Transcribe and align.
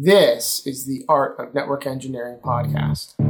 This 0.00 0.64
is 0.64 0.86
the 0.86 1.04
Art 1.08 1.40
of 1.40 1.54
Network 1.54 1.84
Engineering 1.84 2.38
podcast. 2.38 3.18
In 3.18 3.26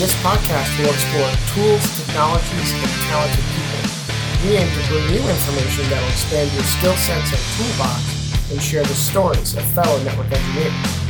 this 0.00 0.14
podcast, 0.24 0.72
we'll 0.78 0.88
explore 0.88 1.28
tools, 1.52 1.84
technologies, 2.00 2.72
and 2.72 2.88
talented 3.12 3.44
people. 3.52 4.48
We 4.48 4.56
aim 4.56 4.72
to 4.72 4.88
bring 4.88 5.04
you 5.12 5.20
information 5.20 5.90
that 5.90 6.00
will 6.00 6.08
expand 6.08 6.50
your 6.54 6.64
skill 6.64 6.96
sets 6.96 7.28
and 7.28 7.44
toolbox 7.60 8.50
and 8.50 8.62
share 8.62 8.84
the 8.84 8.94
stories 8.94 9.52
of 9.54 9.64
fellow 9.72 10.02
network 10.02 10.32
engineers. 10.32 11.07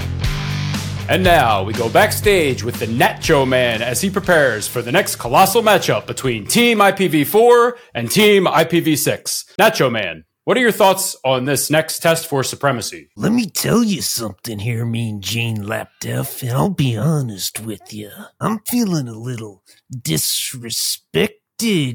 And 1.10 1.24
now 1.24 1.62
we 1.62 1.72
go 1.72 1.88
backstage 1.88 2.62
with 2.62 2.78
the 2.78 2.86
Nacho 2.86 3.48
Man 3.48 3.80
as 3.80 4.02
he 4.02 4.10
prepares 4.10 4.68
for 4.68 4.82
the 4.82 4.92
next 4.92 5.16
colossal 5.16 5.62
matchup 5.62 6.06
between 6.06 6.46
Team 6.46 6.80
IPv4 6.80 7.72
and 7.94 8.10
Team 8.10 8.44
IPv6. 8.44 9.54
Nacho 9.58 9.90
Man, 9.90 10.24
what 10.44 10.58
are 10.58 10.60
your 10.60 10.70
thoughts 10.70 11.16
on 11.24 11.46
this 11.46 11.70
next 11.70 12.00
test 12.00 12.26
for 12.26 12.44
supremacy? 12.44 13.08
Let 13.16 13.32
me 13.32 13.46
tell 13.46 13.82
you 13.82 14.02
something 14.02 14.58
here, 14.58 14.84
Mean 14.84 15.22
Gene 15.22 15.56
Laptef, 15.56 16.42
and 16.42 16.52
I'll 16.52 16.68
be 16.68 16.94
honest 16.94 17.58
with 17.60 17.90
you. 17.90 18.10
I'm 18.38 18.58
feeling 18.66 19.08
a 19.08 19.18
little 19.18 19.62
disrespected, 19.90 21.38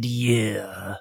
yeah. 0.02 0.96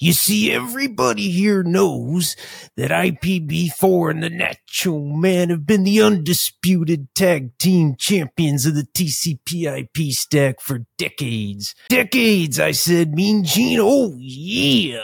You 0.00 0.12
see, 0.12 0.52
everybody 0.52 1.28
here 1.32 1.64
knows 1.64 2.36
that 2.76 2.92
IPv4 2.92 4.10
and 4.12 4.22
the 4.22 4.30
Nacho 4.30 5.12
Man 5.12 5.50
have 5.50 5.66
been 5.66 5.82
the 5.82 6.00
undisputed 6.00 7.12
tag 7.16 7.58
team 7.58 7.96
champions 7.98 8.64
of 8.64 8.76
the 8.76 8.86
TCP 8.94 9.64
IP 9.64 10.12
stack 10.12 10.60
for 10.60 10.86
decades. 10.98 11.74
Decades, 11.88 12.60
I 12.60 12.72
said, 12.72 13.14
Mean 13.14 13.44
Gene. 13.44 13.78
Oh, 13.80 14.14
yeah. 14.18 15.02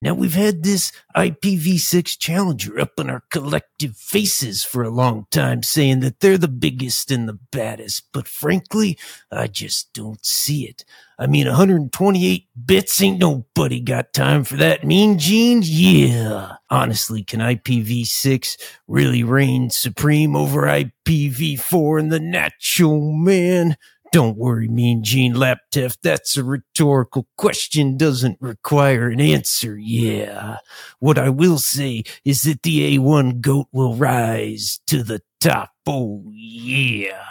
Now 0.00 0.14
we've 0.14 0.34
had 0.34 0.62
this 0.62 0.92
IPv6 1.16 2.18
challenger 2.18 2.78
up 2.78 3.00
in 3.00 3.10
our 3.10 3.24
collective 3.30 3.96
faces 3.96 4.62
for 4.62 4.84
a 4.84 4.90
long 4.90 5.26
time 5.30 5.64
saying 5.64 6.00
that 6.00 6.20
they're 6.20 6.38
the 6.38 6.46
biggest 6.46 7.10
and 7.10 7.28
the 7.28 7.38
baddest, 7.50 8.04
but 8.12 8.28
frankly, 8.28 8.96
I 9.32 9.48
just 9.48 9.92
don't 9.94 10.24
see 10.24 10.68
it. 10.68 10.84
I 11.18 11.26
mean, 11.26 11.48
128 11.48 12.46
bits 12.64 13.02
ain't 13.02 13.18
nobody 13.18 13.80
got 13.80 14.12
time 14.12 14.44
for 14.44 14.54
that. 14.56 14.84
Mean 14.84 15.18
Gene? 15.18 15.62
Yeah. 15.64 16.56
Honestly, 16.70 17.24
can 17.24 17.40
IPv6 17.40 18.56
really 18.86 19.24
reign 19.24 19.70
supreme 19.70 20.36
over 20.36 20.62
IPv4 20.62 21.98
and 21.98 22.12
the 22.12 22.20
Nacho 22.20 23.12
Man? 23.12 23.76
Don't 24.10 24.38
worry, 24.38 24.68
Mean 24.68 25.04
Gene 25.04 25.34
Laptef. 25.34 25.98
That's 26.02 26.36
a 26.36 26.44
rhetorical 26.44 27.26
question, 27.36 27.98
doesn't 27.98 28.38
require 28.40 29.08
an 29.08 29.20
answer. 29.20 29.76
Yeah. 29.76 30.58
What 30.98 31.18
I 31.18 31.28
will 31.28 31.58
say 31.58 32.04
is 32.24 32.42
that 32.42 32.62
the 32.62 32.96
A1 32.96 33.40
goat 33.40 33.66
will 33.70 33.94
rise 33.94 34.80
to 34.86 35.02
the 35.02 35.20
top. 35.40 35.72
Oh, 35.86 36.24
yeah. 36.32 37.24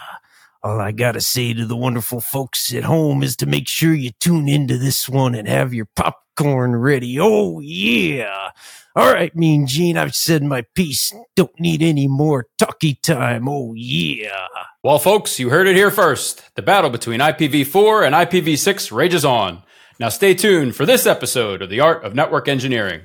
All 0.62 0.80
I 0.80 0.90
gotta 0.90 1.20
say 1.20 1.54
to 1.54 1.64
the 1.64 1.76
wonderful 1.76 2.20
folks 2.20 2.74
at 2.74 2.82
home 2.82 3.22
is 3.22 3.36
to 3.36 3.46
make 3.46 3.68
sure 3.68 3.94
you 3.94 4.10
tune 4.20 4.48
into 4.48 4.76
this 4.76 5.08
one 5.08 5.36
and 5.36 5.46
have 5.46 5.72
your 5.72 5.86
popcorn 5.94 6.74
ready. 6.74 7.18
Oh, 7.20 7.60
yeah. 7.60 8.50
All 8.96 9.12
right, 9.12 9.34
Mean 9.36 9.68
Gene, 9.68 9.96
I've 9.96 10.16
said 10.16 10.42
my 10.42 10.64
piece. 10.74 11.14
Don't 11.36 11.60
need 11.60 11.80
any 11.80 12.08
more 12.08 12.46
talky 12.58 12.94
time. 12.96 13.48
Oh, 13.48 13.72
yeah. 13.76 14.48
Well, 14.82 14.98
folks, 14.98 15.38
you 15.38 15.50
heard 15.50 15.68
it 15.68 15.76
here 15.76 15.92
first. 15.92 16.42
The 16.56 16.62
battle 16.62 16.90
between 16.90 17.20
IPv4 17.20 18.04
and 18.06 18.14
IPv6 18.16 18.90
rages 18.90 19.24
on. 19.24 19.62
Now 20.00 20.08
stay 20.08 20.34
tuned 20.34 20.74
for 20.74 20.86
this 20.86 21.06
episode 21.06 21.62
of 21.62 21.70
The 21.70 21.78
Art 21.78 22.02
of 22.04 22.16
Network 22.16 22.48
Engineering. 22.48 23.02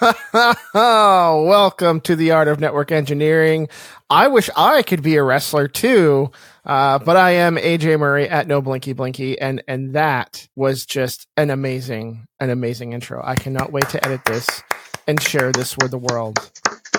welcome 0.74 2.00
to 2.00 2.16
the 2.16 2.30
Art 2.30 2.48
of 2.48 2.58
Network 2.58 2.90
Engineering. 2.90 3.68
I 4.08 4.28
wish 4.28 4.48
I 4.56 4.82
could 4.82 5.02
be 5.02 5.16
a 5.16 5.22
wrestler 5.22 5.68
too, 5.68 6.30
uh, 6.64 6.98
but 6.98 7.16
I 7.16 7.32
am 7.32 7.56
AJ 7.56 7.98
Murray 7.98 8.28
at 8.28 8.46
No 8.46 8.62
Blinky 8.62 8.94
Blinky, 8.94 9.38
and 9.38 9.62
and 9.68 9.94
that 9.94 10.48
was 10.56 10.86
just 10.86 11.26
an 11.36 11.50
amazing, 11.50 12.26
an 12.38 12.50
amazing 12.50 12.92
intro. 12.92 13.20
I 13.22 13.34
cannot 13.34 13.72
wait 13.72 13.88
to 13.90 14.04
edit 14.04 14.24
this 14.24 14.62
and 15.06 15.20
share 15.22 15.52
this 15.52 15.76
with 15.76 15.90
the 15.90 15.98
world. 15.98 16.50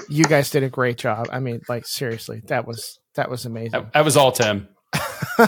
You 0.07 0.25
guys 0.25 0.51
did 0.51 0.63
a 0.63 0.69
great 0.69 0.97
job. 0.97 1.27
I 1.31 1.39
mean, 1.39 1.61
like 1.67 1.87
seriously, 1.87 2.43
that 2.47 2.67
was 2.67 2.99
that 3.15 3.29
was 3.31 3.45
amazing. 3.45 3.71
That, 3.71 3.93
that 3.93 4.05
was 4.05 4.15
all 4.15 4.31
Tim. 4.31 4.67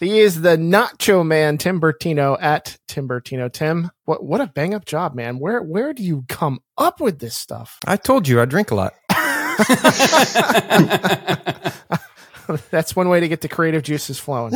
he 0.00 0.20
is 0.20 0.42
the 0.42 0.56
Nacho 0.56 1.26
Man, 1.26 1.58
Tim 1.58 1.80
Bertino 1.80 2.40
at 2.40 2.78
Tim 2.88 3.08
Bertino. 3.08 3.52
Tim, 3.52 3.90
what 4.04 4.24
what 4.24 4.40
a 4.40 4.46
bang 4.46 4.74
up 4.74 4.84
job, 4.84 5.14
man. 5.14 5.38
Where 5.38 5.62
where 5.62 5.92
do 5.92 6.02
you 6.02 6.24
come 6.28 6.60
up 6.76 7.00
with 7.00 7.18
this 7.18 7.36
stuff? 7.36 7.78
I 7.86 7.96
told 7.96 8.28
you 8.28 8.40
I 8.40 8.44
drink 8.44 8.70
a 8.70 8.74
lot. 8.74 8.94
That's 12.70 12.94
one 12.94 13.08
way 13.08 13.20
to 13.20 13.28
get 13.28 13.40
the 13.40 13.48
creative 13.48 13.82
juices 13.82 14.18
flowing. 14.18 14.54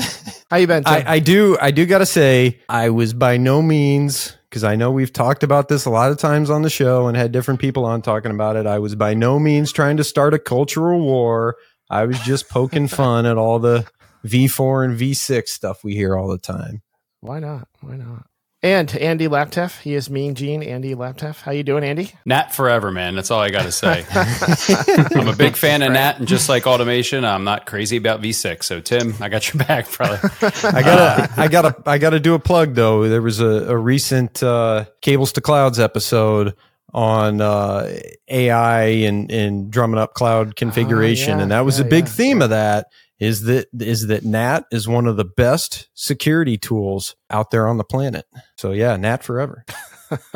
How 0.51 0.57
you 0.57 0.67
been? 0.67 0.83
I, 0.87 1.15
I, 1.15 1.19
do. 1.19 1.57
I 1.61 1.71
do 1.71 1.87
got 1.87 1.99
to 1.99 2.07
say, 2.07 2.61
I 2.69 2.91
was 2.91 3.15
by 3.15 3.37
no 3.37 3.63
means 3.63 4.37
because 4.49 4.65
I 4.65 4.77
know 4.77 4.91
we've 4.91 5.13
talked 5.13 5.43
about 5.43 5.69
this 5.69 5.85
a 5.85 5.91
lot 5.91 6.11
of 6.11 6.19
times 6.19 6.51
on 6.51 6.63
the 6.63 6.71
show 6.71 7.07
and 7.07 7.17
had 7.17 7.33
different 7.33 7.61
people 7.61 7.85
on 7.85 8.03
talking 8.03 8.31
about 8.31 8.57
it. 8.57 8.67
I 8.67 8.79
was 8.79 8.95
by 8.95 9.15
no 9.15 9.39
means 9.39 9.73
trying 9.73 9.97
to 9.99 10.05
start 10.05 10.35
a 10.35 10.39
cultural 10.39 11.01
war. 11.01 11.57
I 11.91 12.05
was 12.05 12.19
just 12.21 12.49
poking 12.49 12.89
fun 12.89 13.27
at 13.27 13.37
all 13.37 13.59
the 13.59 13.87
V4 14.25 14.85
and 14.85 14.99
V6 14.99 15.49
stuff 15.49 15.85
we 15.85 15.95
hear 15.95 16.17
all 16.17 16.29
the 16.29 16.39
time. 16.39 16.83
Why 17.21 17.41
not? 17.41 17.69
Why 17.81 17.97
not? 17.97 18.27
And 18.61 18.93
Andy 18.97 19.29
Laptef, 19.29 19.81
he 19.83 19.95
is 19.95 20.11
Mean 20.11 20.35
Gene. 20.35 20.65
Andy 20.65 20.97
Laptef, 20.97 21.43
how 21.43 21.53
you 21.53 21.63
doing, 21.63 21.85
Andy? 21.85 22.11
NAT 22.27 22.53
forever, 22.53 22.91
man. 22.91 23.15
That's 23.15 23.31
all 23.31 23.39
I 23.41 23.51
got 23.51 23.63
to 23.63 23.71
say. 23.71 24.05
I'm 25.15 25.29
a 25.29 25.37
big 25.37 25.55
fan 25.55 25.83
of 25.83 25.93
NAT, 25.93 26.19
and 26.19 26.27
just 26.27 26.49
like 26.49 26.67
automation, 26.67 27.25
I'm 27.25 27.45
not 27.45 27.67
crazy 27.67 27.97
about 27.99 28.21
V6. 28.21 28.65
So, 28.65 28.81
Tim, 28.81 29.15
I 29.21 29.29
got 29.29 29.55
your 29.55 29.65
back, 29.65 29.89
brother. 29.93 30.19
I 30.43 30.83
gotta, 30.83 31.41
I 31.41 31.47
gotta, 31.47 31.77
I 31.87 31.99
gotta 31.99 32.19
do 32.19 32.35
a 32.35 32.41
plug 32.41 32.75
though. 32.75 33.09
There 33.09 33.23
was 33.23 33.39
a, 33.39 33.47
a 33.47 33.77
recent 33.77 34.43
uh, 34.43 34.87
Cables 35.03 35.31
to 35.33 35.41
Clouds 35.41 35.79
episode 35.79 36.57
on 36.95 37.41
uh, 37.41 37.99
AI 38.29 38.83
and, 38.83 39.31
and 39.31 39.71
drumming 39.71 39.99
up 39.99 40.15
cloud 40.15 40.57
configuration, 40.57 41.35
oh, 41.35 41.37
yeah, 41.37 41.43
and 41.43 41.51
that 41.53 41.65
was 41.65 41.79
yeah, 41.79 41.87
a 41.87 41.89
big 41.89 42.05
yeah. 42.05 42.13
theme 42.13 42.43
of 42.43 42.51
that 42.51 42.87
is 43.19 43.43
that 43.43 43.67
is 43.81 44.07
that 44.07 44.25
NAT 44.25 44.65
is 44.71 44.87
one 44.87 45.07
of 45.07 45.17
the 45.17 45.25
best 45.25 45.89
security 45.95 46.57
tools 46.57 47.17
out 47.31 47.51
there 47.51 47.67
on 47.67 47.77
the 47.77 47.85
planet. 47.85 48.27
So 48.57 48.73
yeah, 48.73 48.97
NAT 48.97 49.25
forever. 49.25 49.65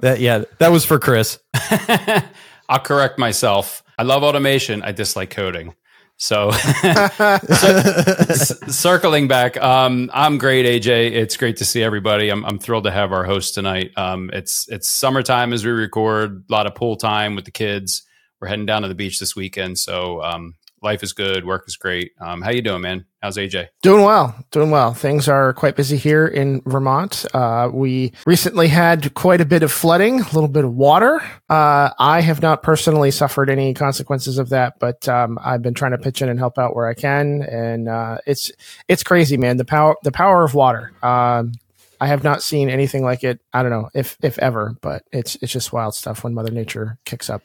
that 0.00 0.20
yeah, 0.20 0.44
that 0.58 0.70
was 0.70 0.84
for 0.84 0.98
Chris. 0.98 1.38
I'll 2.68 2.80
correct 2.80 3.18
myself. 3.18 3.82
I 3.98 4.04
love 4.04 4.22
automation. 4.22 4.82
I 4.82 4.92
dislike 4.92 5.30
coding. 5.30 5.74
So, 6.22 6.52
circling 8.68 9.26
back, 9.26 9.56
um, 9.60 10.08
I'm 10.14 10.38
great, 10.38 10.64
AJ. 10.66 11.10
It's 11.10 11.36
great 11.36 11.56
to 11.56 11.64
see 11.64 11.82
everybody. 11.82 12.28
I'm, 12.28 12.44
I'm 12.44 12.60
thrilled 12.60 12.84
to 12.84 12.92
have 12.92 13.10
our 13.10 13.24
host 13.24 13.54
tonight. 13.54 13.90
Um, 13.96 14.30
it's 14.32 14.68
it's 14.68 14.88
summertime 14.88 15.52
as 15.52 15.64
we 15.64 15.72
record. 15.72 16.44
A 16.48 16.52
lot 16.52 16.68
of 16.68 16.76
pool 16.76 16.94
time 16.94 17.34
with 17.34 17.44
the 17.44 17.50
kids. 17.50 18.04
We're 18.40 18.46
heading 18.46 18.66
down 18.66 18.82
to 18.82 18.88
the 18.88 18.94
beach 18.94 19.18
this 19.18 19.34
weekend, 19.34 19.80
so 19.80 20.22
um, 20.22 20.54
life 20.82 21.02
is 21.02 21.12
good, 21.12 21.44
work 21.44 21.64
is 21.66 21.76
great. 21.76 22.12
Um, 22.20 22.42
how 22.42 22.50
you 22.50 22.62
doing, 22.62 22.82
man? 22.82 23.06
How's 23.22 23.36
AJ? 23.36 23.68
Doing 23.82 24.04
well, 24.04 24.34
doing 24.50 24.70
well. 24.70 24.94
Things 24.94 25.28
are 25.28 25.52
quite 25.52 25.76
busy 25.76 25.96
here 25.96 26.26
in 26.26 26.60
Vermont. 26.66 27.24
Uh, 27.32 27.70
we 27.72 28.12
recently 28.26 28.68
had 28.68 29.14
quite 29.14 29.40
a 29.40 29.44
bit 29.44 29.62
of 29.62 29.70
flooding, 29.70 30.20
a 30.20 30.24
little 30.24 30.48
bit 30.48 30.64
of 30.64 30.74
water. 30.74 31.22
Uh, 31.48 31.90
I 31.98 32.20
have 32.20 32.42
not 32.42 32.62
personally 32.62 33.10
suffered 33.10 33.48
any 33.48 33.74
consequences 33.74 34.38
of 34.38 34.48
that, 34.48 34.78
but 34.80 35.08
um, 35.08 35.38
I've 35.42 35.62
been 35.62 35.74
trying 35.74 35.92
to 35.92 35.98
pitch 35.98 36.20
in 36.20 36.28
and 36.28 36.38
help 36.38 36.58
out 36.58 36.74
where 36.74 36.88
I 36.88 36.94
can, 36.94 37.42
and 37.42 37.88
uh, 37.88 38.18
it's 38.26 38.50
it's 38.88 39.04
crazy, 39.04 39.36
man. 39.36 39.56
The 39.56 39.64
power 39.64 39.96
the 40.02 40.12
power 40.12 40.44
of 40.44 40.54
water. 40.54 40.92
Um, 41.02 41.52
I 42.00 42.08
have 42.08 42.24
not 42.24 42.42
seen 42.42 42.68
anything 42.68 43.04
like 43.04 43.22
it. 43.22 43.38
I 43.52 43.62
don't 43.62 43.70
know 43.70 43.88
if 43.94 44.16
if 44.22 44.36
ever, 44.40 44.76
but 44.80 45.04
it's 45.12 45.36
it's 45.36 45.52
just 45.52 45.72
wild 45.72 45.94
stuff 45.94 46.24
when 46.24 46.34
Mother 46.34 46.50
Nature 46.50 46.98
kicks 47.04 47.30
up. 47.30 47.42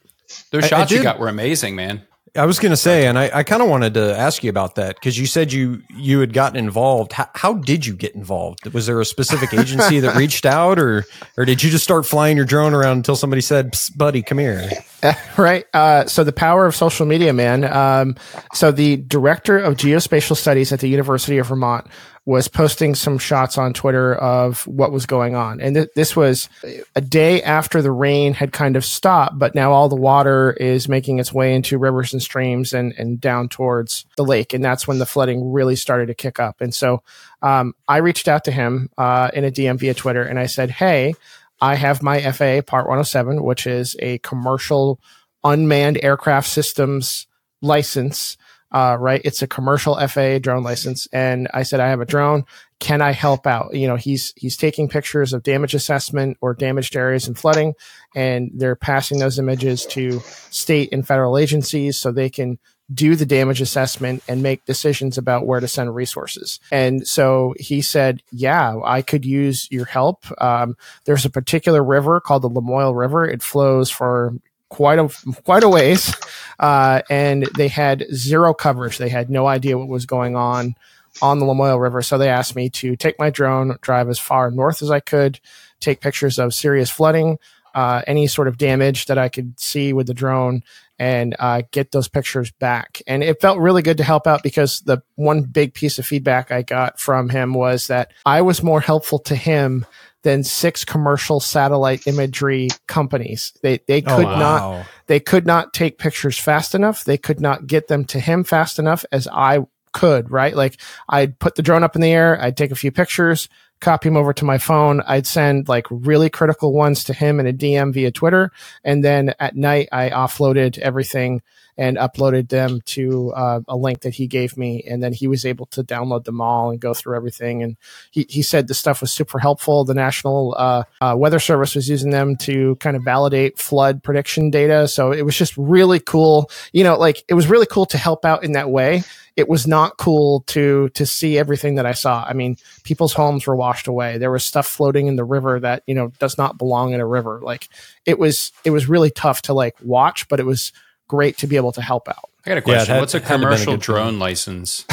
Those 0.52 0.68
shots 0.68 0.92
I, 0.92 0.96
I 0.96 0.98
you 0.98 1.04
got 1.04 1.20
were 1.20 1.28
amazing, 1.28 1.76
man. 1.76 2.02
I 2.38 2.46
was 2.46 2.60
going 2.60 2.72
to 2.72 2.78
say, 2.78 3.08
and 3.08 3.18
I, 3.18 3.30
I 3.34 3.44
kind 3.44 3.62
of 3.62 3.70
wanted 3.70 3.96
to 3.96 4.18
ask 4.18 4.44
you 4.44 4.50
about 4.50 4.76
that 4.76 4.96
because 4.96 5.18
you 5.18 5.26
said 5.26 5.52
you 5.52 5.82
you 5.90 6.20
had 6.20 6.34
gotten 6.34 6.58
involved. 6.58 7.14
How, 7.14 7.30
how, 7.34 7.54
did 7.54 7.86
you 7.86 7.94
get 7.94 8.14
involved? 8.14 8.72
Was 8.74 8.86
there 8.86 9.02
a 9.02 9.06
specific 9.06 9.54
agency 9.54 10.00
that 10.00 10.16
reached 10.18 10.46
out, 10.46 10.80
or 10.80 11.06
or 11.38 11.46
did 11.46 11.64
you 11.64 11.70
just 11.70 11.84
start 11.84 12.06
flying 12.06 12.38
your 12.38 12.46
drone 12.46 12.74
around 12.74 12.98
until 12.98 13.16
somebody 13.16 13.42
said, 13.42 13.76
"Buddy, 13.96 14.22
come 14.22 14.38
here"? 14.38 14.70
right. 15.38 15.66
Uh, 15.74 16.06
so 16.06 16.24
the 16.24 16.32
power 16.32 16.66
of 16.66 16.76
social 16.76 17.06
media, 17.06 17.34
man. 17.34 17.64
Um, 17.64 18.16
so 18.54 18.72
the 18.72 18.98
director 18.98 19.58
of 19.58 19.76
geospatial 19.76 20.36
studies 20.36 20.72
at 20.72 20.80
the 20.80 20.88
University 20.88 21.38
of 21.40 21.48
Vermont 21.48 21.88
was 22.28 22.50
posting 22.50 22.94
some 22.94 23.18
shots 23.18 23.58
on 23.58 23.72
Twitter 23.72 24.14
of 24.14 24.68
what 24.68 24.92
was 24.92 25.06
going 25.06 25.34
on. 25.34 25.62
And 25.62 25.76
th- 25.76 25.90
this 25.96 26.14
was 26.14 26.50
a 26.94 27.00
day 27.00 27.42
after 27.42 27.82
the 27.82 27.90
rain 27.90 28.34
had 28.34 28.52
kind 28.52 28.76
of 28.76 28.84
stopped, 28.84 29.40
but 29.40 29.56
now 29.56 29.72
all 29.72 29.88
the 29.88 29.96
water 29.96 30.52
is 30.52 30.90
making 30.90 31.20
its 31.20 31.32
way 31.32 31.56
into 31.56 31.78
rivers 31.78 32.12
and 32.12 32.22
streams 32.22 32.74
and, 32.74 32.94
and 32.98 33.22
down 33.22 33.48
towards 33.48 34.06
the 34.18 34.26
lake. 34.26 34.54
And 34.54 34.62
that's 34.62 34.86
when 34.86 35.00
the 35.00 35.06
flooding 35.06 35.54
really 35.54 35.78
started 35.78 36.08
to 36.08 36.14
kick 36.14 36.38
up. 36.38 36.60
And 36.60 36.76
so 36.76 37.02
um, 37.42 37.74
I 37.88 38.00
reached 38.00 38.28
out 38.28 38.44
to 38.44 38.52
him 38.52 38.90
uh, 38.98 39.32
in 39.34 39.46
a 39.46 39.52
DM 39.52 39.80
via 39.80 39.94
Twitter 39.94 40.24
and 40.24 40.38
I 40.38 40.48
said, 40.48 40.70
Hey, 40.70 41.14
I 41.62 41.76
have 41.76 42.04
my 42.04 42.20
FAA 42.20 42.60
Part 42.60 42.88
107, 42.88 43.42
which 43.42 43.66
is 43.66 43.96
a 44.00 44.18
commercial 44.18 45.00
unmanned 45.46 46.04
aircraft 46.04 46.50
systems 46.50 47.26
license 47.62 48.36
uh, 48.78 48.96
right? 48.96 49.22
It's 49.24 49.42
a 49.42 49.48
commercial 49.48 49.96
FAA 50.08 50.38
drone 50.38 50.62
license. 50.62 51.08
And 51.12 51.48
I 51.52 51.64
said, 51.64 51.80
I 51.80 51.90
have 51.90 52.00
a 52.00 52.06
drone. 52.06 52.46
Can 52.80 53.02
I 53.02 53.12
help 53.12 53.48
out? 53.48 53.74
You 53.74 53.88
know, 53.88 53.96
he's, 53.96 54.34
he's 54.36 54.56
taking 54.56 54.88
pictures 54.88 55.34
of 55.34 55.42
damage 55.42 55.74
assessment 55.74 56.38
or 56.42 56.54
damaged 56.54 56.96
areas 56.96 57.28
and 57.28 57.36
flooding, 57.36 57.74
and 58.16 58.52
they're 58.54 58.76
passing 58.76 59.18
those 59.18 59.40
images 59.40 59.88
to 59.88 60.20
state 60.52 60.94
and 60.94 61.08
federal 61.08 61.40
agencies 61.40 61.98
so 61.98 62.12
they 62.12 62.30
can 62.30 62.60
do 62.94 63.16
the 63.16 63.26
damage 63.26 63.62
assessment 63.62 64.24
and 64.28 64.44
make 64.44 64.64
decisions 64.66 65.18
about 65.18 65.48
where 65.48 65.60
to 65.60 65.68
send 65.68 65.96
resources. 65.96 66.60
And 66.72 67.06
so 67.08 67.56
he 67.60 67.82
said, 67.82 68.22
yeah, 68.32 68.78
I 68.86 69.02
could 69.02 69.26
use 69.26 69.68
your 69.72 69.86
help. 69.86 70.24
Um, 70.40 70.78
there's 71.06 71.26
a 71.26 71.32
particular 71.32 71.84
river 71.84 72.22
called 72.22 72.44
the 72.44 72.50
Lamoille 72.50 72.96
River. 72.96 73.26
It 73.26 73.42
flows 73.42 73.90
for 73.90 74.36
quite 74.70 75.00
a 75.00 75.10
quite 75.44 75.64
a 75.64 75.70
ways, 75.70 76.14
uh, 76.60 77.02
and 77.10 77.48
they 77.58 77.68
had 77.68 78.06
zero 78.14 78.54
coverage. 78.54 78.98
They 78.98 79.10
had 79.10 79.30
no 79.30 79.48
idea 79.48 79.78
what 79.78 79.88
was 79.88 80.06
going 80.06 80.36
on 80.36 80.76
on 81.22 81.40
the 81.40 81.46
Lamoille 81.46 81.82
River. 81.82 82.02
So 82.02 82.18
they 82.18 82.30
asked 82.30 82.56
me 82.56 82.70
to 82.72 82.96
take 82.96 83.18
my 83.20 83.30
drone, 83.30 83.78
drive 83.82 84.10
as 84.10 84.20
far 84.20 84.52
north 84.52 84.82
as 84.82 84.92
I 84.92 85.00
could, 85.00 85.40
take 85.80 86.02
pictures 86.02 86.38
of 86.40 86.54
serious 86.54 86.90
flooding, 86.90 87.40
uh, 87.74 88.02
any 88.08 88.28
sort 88.28 88.48
of 88.48 88.58
damage 88.58 89.06
that 89.06 89.18
I 89.18 89.30
could 89.30 89.60
see 89.60 89.94
with 89.94 90.08
the 90.08 90.14
drone, 90.14 90.64
and 91.00 91.36
uh, 91.40 91.62
get 91.72 91.92
those 91.92 92.08
pictures 92.08 92.52
back. 92.52 93.02
And 93.08 93.24
it 93.24 93.42
felt 93.42 93.60
really 93.60 93.82
good 93.82 93.98
to 93.98 94.04
help 94.04 94.28
out 94.28 94.44
because 94.44 94.82
the 94.82 95.02
one 95.16 95.44
big 95.44 95.74
piece 95.74 96.00
of 96.00 96.06
feedback 96.06 96.52
I 96.52 96.62
got 96.62 97.00
from 97.00 97.30
him 97.30 97.54
was 97.54 97.88
that 97.88 98.12
I 98.26 98.42
was 98.42 98.64
more 98.64 98.82
helpful 98.82 99.20
to 99.20 99.36
him 99.36 99.86
than 100.24 100.44
six 100.44 100.84
commercial 100.84 101.40
satellite 101.40 102.08
imagery 102.08 102.70
companies. 102.88 103.54
They 103.62 103.80
they 103.88 104.02
oh, 104.02 104.16
could 104.18 104.26
oh, 104.26 104.32
wow. 104.32 104.40
not 104.40 104.88
they 105.06 105.20
could 105.20 105.46
not 105.46 105.74
take 105.74 106.00
pictures 106.00 106.38
fast 106.38 106.76
enough. 106.76 107.04
They 107.04 107.18
could 107.18 107.40
not 107.40 107.68
get 107.68 107.88
them 107.88 108.06
to 108.06 108.20
him 108.20 108.44
fast 108.44 108.80
enough 108.80 109.06
as 109.12 109.28
I 109.28 109.66
could, 109.94 110.30
right? 110.30 110.56
Like 110.56 110.80
I'd 111.08 111.40
put 111.40 111.56
the 111.56 111.62
drone 111.62 111.84
up 111.84 111.96
in 111.96 112.02
the 112.02 112.12
air, 112.12 112.42
I'd 112.42 112.58
take 112.58 112.72
a 112.72 112.76
few 112.76 112.92
pictures, 112.92 113.50
copy 113.80 114.10
them 114.10 114.18
over 114.18 114.34
to 114.34 114.46
my 114.46 114.58
phone. 114.58 115.02
I'd 115.02 115.28
send 115.28 115.68
like 115.68 115.86
really 115.90 116.30
critical 116.30 116.74
ones 116.74 117.04
to 117.06 117.14
him 117.14 117.40
in 117.40 117.48
a 117.48 117.54
DM 117.54 117.94
via 117.94 118.12
Twitter. 118.12 118.52
And 118.84 119.04
then 119.04 119.34
at 119.40 119.56
night 119.56 119.90
I 119.92 120.10
offloaded 120.10 120.78
everything 120.80 121.42
and 121.78 121.98
uploaded 121.98 122.50
them 122.50 122.82
to 122.86 123.32
uh, 123.34 123.62
a 123.68 123.78
link 123.78 124.02
that 124.02 124.16
he 124.16 124.28
gave 124.28 124.58
me. 124.58 124.84
And 124.88 125.02
then 125.04 125.14
he 125.14 125.28
was 125.28 125.46
able 125.46 125.68
to 125.68 125.84
download 125.84 126.24
them 126.24 126.42
all 126.42 126.72
and 126.72 126.80
go 126.80 126.94
through 126.94 127.16
everything. 127.16 127.62
And 127.62 127.78
he, 128.12 128.26
he 128.30 128.42
said 128.42 128.68
the 128.68 128.74
stuff 128.74 129.02
was 129.02 129.12
super 129.12 129.38
helpful. 129.38 129.86
The 129.86 129.94
National 129.94 130.56
uh, 130.58 130.84
uh, 131.02 131.16
Weather 131.18 131.40
Service 131.40 131.76
was 131.76 131.88
using 131.88 132.10
them 132.10 132.36
to 132.38 132.76
kind 132.78 132.96
of 132.96 133.04
validate 133.04 133.60
flood 133.60 134.02
prediction 134.04 134.50
data. 134.50 134.88
So 134.88 135.12
it 135.12 135.22
was 135.22 135.38
just 135.38 135.56
really 135.58 136.00
cool. 136.00 136.50
You 136.74 136.84
know, 136.84 136.98
like 136.98 137.24
it 137.28 137.36
was 137.36 137.48
really 137.48 137.68
cool 137.68 137.86
to 137.88 137.98
help 137.98 138.26
out 138.26 138.44
in 138.44 138.54
that 138.54 138.70
way. 138.70 139.04
It 139.36 139.48
was 139.48 139.68
not 139.68 139.98
cool 139.98 140.42
to 140.48 140.90
to 140.90 141.06
see 141.06 141.38
everything 141.38 141.76
that 141.76 141.86
I 141.86 141.92
saw. 141.92 142.26
I 142.28 142.34
mean, 142.34 142.58
people's 142.84 143.14
homes 143.14 143.46
were 143.46 143.56
washed 143.56 143.88
away. 143.88 144.18
There 144.18 144.32
was 144.32 144.44
stuff 144.44 144.66
floating 144.66 145.06
in 145.06 145.16
the 145.16 145.24
river 145.24 145.60
that 145.60 145.84
you 145.86 145.94
know 145.94 146.12
does 146.18 146.40
not 146.40 146.58
belong 146.58 146.94
in 146.94 147.02
a 147.02 147.06
river. 147.06 147.40
Like 147.44 147.70
it 148.04 148.18
was 148.18 148.52
it 148.66 148.72
was 148.72 148.90
really 148.90 149.12
tough 149.12 149.44
to 149.44 149.54
like 149.54 149.76
watch, 149.84 150.28
but 150.28 150.40
it 150.40 150.46
was 150.48 150.74
great 151.08 151.38
to 151.40 151.48
be 151.48 151.56
able 151.56 151.72
to 151.74 151.82
help 151.82 152.08
out. 152.08 152.30
I 152.46 152.50
got 152.50 152.58
a 152.58 152.62
question. 152.62 152.88
Yeah, 152.88 152.94
had, 152.96 153.00
What's 153.02 153.14
a 153.14 153.20
commercial 153.20 153.74
a 153.74 153.78
drone 153.78 154.20
license? 154.20 154.86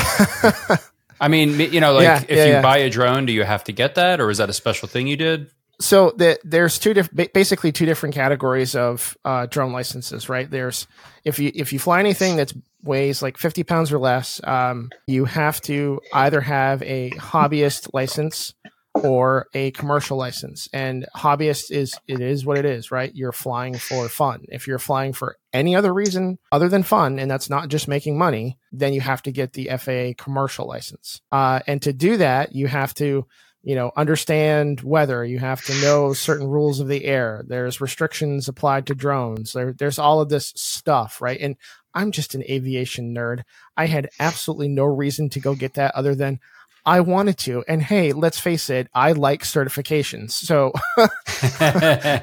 I 1.20 1.28
mean, 1.28 1.58
you 1.58 1.81
know, 1.81 1.93
like 1.93 2.05
yeah, 2.05 2.22
if 2.28 2.31
yeah, 2.31 2.44
you 2.44 2.52
yeah. 2.52 2.62
buy 2.62 2.78
a 2.78 2.90
drone, 2.90 3.26
do 3.26 3.32
you 3.32 3.44
have 3.44 3.64
to 3.64 3.72
get 3.72 3.94
that, 3.94 4.20
or 4.20 4.31
is 4.31 4.38
that 4.38 4.50
a 4.50 4.52
special 4.52 4.88
thing 4.88 5.06
you 5.06 5.16
did? 5.16 5.50
So 5.81 6.12
the, 6.16 6.38
there's 6.44 6.78
two 6.78 6.94
different, 6.94 7.32
basically 7.32 7.72
two 7.72 7.87
different 7.87 8.14
categories 8.14 8.76
of 8.76 9.16
uh, 9.25 9.46
drone 9.46 9.72
licenses, 9.72 10.28
right? 10.28 10.49
There's 10.49 10.87
if 11.25 11.38
you 11.38 11.50
if 11.55 11.72
you 11.72 11.78
fly 11.78 12.00
anything 12.00 12.37
that 12.37 12.52
weighs 12.82 13.22
like 13.22 13.38
50 13.38 13.64
pounds 13.64 13.93
or 13.93 13.99
less, 13.99 14.40
um, 14.44 14.90
you 15.06 15.25
have 15.25 15.61
to 15.62 16.00
either 16.12 16.40
have 16.40 16.82
a 16.82 17.11
hobbyist 17.12 17.90
license 17.93 18.55
or 19.08 19.48
a 19.54 19.70
commercial 19.72 20.16
license. 20.16 20.68
And 20.72 21.06
hobbyist 21.16 21.70
is 21.70 21.94
it 22.08 22.20
is 22.20 22.44
what 22.44 22.58
it 22.58 22.64
is, 22.64 22.90
right? 22.90 23.14
You're 23.14 23.32
flying 23.32 23.76
for 23.76 24.08
fun. 24.08 24.44
If 24.48 24.66
you're 24.66 24.78
flying 24.78 25.12
for 25.12 25.36
any 25.52 25.76
other 25.76 25.92
reason 25.92 26.38
other 26.50 26.68
than 26.68 26.82
fun, 26.82 27.18
and 27.18 27.30
that's 27.30 27.50
not 27.50 27.68
just 27.68 27.88
making 27.88 28.18
money, 28.18 28.58
then 28.72 28.92
you 28.92 29.00
have 29.00 29.22
to 29.22 29.32
get 29.32 29.52
the 29.52 29.70
FAA 29.78 30.22
commercial 30.22 30.66
license. 30.66 31.20
Uh, 31.30 31.60
and 31.66 31.82
to 31.82 31.92
do 31.92 32.16
that, 32.16 32.54
you 32.54 32.66
have 32.66 32.94
to 32.94 33.26
you 33.64 33.74
know 33.74 33.90
understand 33.96 34.82
weather 34.82 35.24
you 35.24 35.38
have 35.38 35.64
to 35.64 35.80
know 35.80 36.12
certain 36.12 36.46
rules 36.46 36.80
of 36.80 36.88
the 36.88 37.04
air 37.04 37.42
there's 37.48 37.80
restrictions 37.80 38.46
applied 38.46 38.86
to 38.86 38.94
drones 38.94 39.54
there, 39.54 39.72
there's 39.72 39.98
all 39.98 40.20
of 40.20 40.28
this 40.28 40.52
stuff 40.54 41.20
right 41.22 41.40
and 41.40 41.56
i'm 41.94 42.12
just 42.12 42.34
an 42.34 42.44
aviation 42.44 43.14
nerd 43.14 43.42
i 43.76 43.86
had 43.86 44.10
absolutely 44.20 44.68
no 44.68 44.84
reason 44.84 45.30
to 45.30 45.40
go 45.40 45.54
get 45.54 45.74
that 45.74 45.94
other 45.94 46.14
than 46.14 46.38
I 46.86 47.00
wanted 47.00 47.38
to. 47.38 47.64
And 47.66 47.82
hey, 47.82 48.12
let's 48.12 48.38
face 48.38 48.69
it, 48.69 48.88
I 48.94 49.12
like 49.12 49.42
certifications. 49.42 50.32
So 50.32 50.72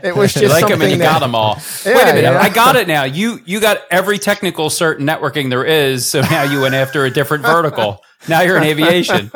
it 0.03 0.15
was 0.15 0.33
just 0.33 0.43
you 0.43 0.49
like 0.49 0.67
them 0.67 0.81
and 0.81 0.91
you 0.91 0.97
that, 0.97 1.13
got 1.13 1.19
them 1.19 1.35
all. 1.35 1.57
Yeah, 1.85 1.95
Wait 1.95 2.01
a 2.01 2.05
minute, 2.13 2.21
yeah. 2.23 2.41
I 2.41 2.49
got 2.49 2.75
it 2.75 2.87
now. 2.87 3.03
You 3.03 3.39
you 3.45 3.59
got 3.59 3.79
every 3.89 4.19
technical 4.19 4.69
cert 4.69 4.97
networking 4.99 5.49
there 5.49 5.65
is. 5.65 6.05
So 6.05 6.21
now 6.21 6.43
you 6.43 6.61
went 6.61 6.75
after 6.75 7.05
a 7.05 7.09
different 7.09 7.43
vertical. 7.43 8.03
Now 8.29 8.41
you're 8.41 8.57
in 8.57 8.63
aviation. 8.63 9.31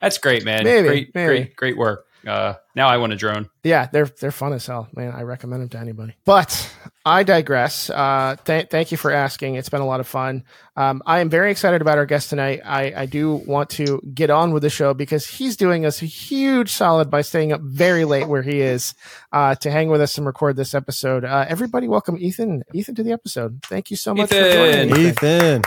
That's 0.00 0.18
great, 0.18 0.44
man. 0.44 0.64
Maybe, 0.64 0.86
great, 0.86 1.14
maybe. 1.14 1.26
great, 1.26 1.56
great 1.56 1.76
work. 1.78 2.06
Uh, 2.26 2.54
now 2.74 2.88
I 2.88 2.96
want 2.96 3.12
a 3.12 3.16
drone. 3.16 3.48
Yeah, 3.62 3.88
they're 3.92 4.06
they're 4.06 4.32
fun 4.32 4.52
as 4.52 4.66
hell, 4.66 4.88
man. 4.94 5.12
I 5.12 5.22
recommend 5.22 5.62
them 5.62 5.68
to 5.70 5.78
anybody. 5.78 6.14
But 6.24 6.70
I 7.04 7.22
digress. 7.22 7.90
Uh, 7.90 8.36
th- 8.44 8.68
thank 8.70 8.90
you 8.90 8.96
for 8.96 9.10
asking. 9.10 9.56
It's 9.56 9.68
been 9.68 9.80
a 9.80 9.86
lot 9.86 10.00
of 10.00 10.08
fun. 10.08 10.44
Um, 10.76 11.02
I 11.06 11.20
am 11.20 11.28
very 11.28 11.50
excited 11.50 11.82
about 11.82 11.98
our 11.98 12.06
guest 12.06 12.30
tonight. 12.30 12.60
I, 12.64 12.92
I 12.96 13.06
do 13.06 13.34
want 13.34 13.70
to 13.70 14.00
get 14.14 14.30
on 14.30 14.52
with 14.52 14.62
the 14.62 14.70
show 14.70 14.94
because 14.94 15.26
he's 15.26 15.56
doing 15.56 15.84
us 15.86 16.02
a 16.02 16.06
huge 16.06 16.70
solid 16.70 17.10
by 17.10 17.20
staying 17.20 17.52
up 17.52 17.60
very 17.60 18.04
late 18.04 18.26
where 18.26 18.42
he 18.42 18.60
is 18.60 18.94
uh, 19.32 19.54
to 19.56 19.70
hang 19.70 19.88
with 19.88 20.00
us 20.00 20.16
and 20.16 20.26
record 20.26 20.56
this 20.56 20.74
episode. 20.74 21.24
Uh, 21.24 21.44
everybody, 21.48 21.88
welcome 21.88 22.16
Ethan. 22.18 22.62
Ethan 22.72 22.94
to 22.94 23.02
the 23.02 23.12
episode. 23.12 23.62
Thank 23.64 23.90
you 23.90 23.96
so 23.96 24.14
much 24.14 24.32
Ethan. 24.32 24.44
for 24.44 24.52
joining. 24.52 25.06
Ethan. 25.06 25.62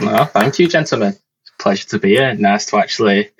Well, 0.00 0.24
thank 0.26 0.58
you, 0.58 0.66
gentlemen. 0.66 1.14
Pleasure 1.58 1.88
to 1.88 1.98
be 1.98 2.10
here. 2.10 2.34
Nice 2.34 2.66
to 2.66 2.78
actually 2.78 3.30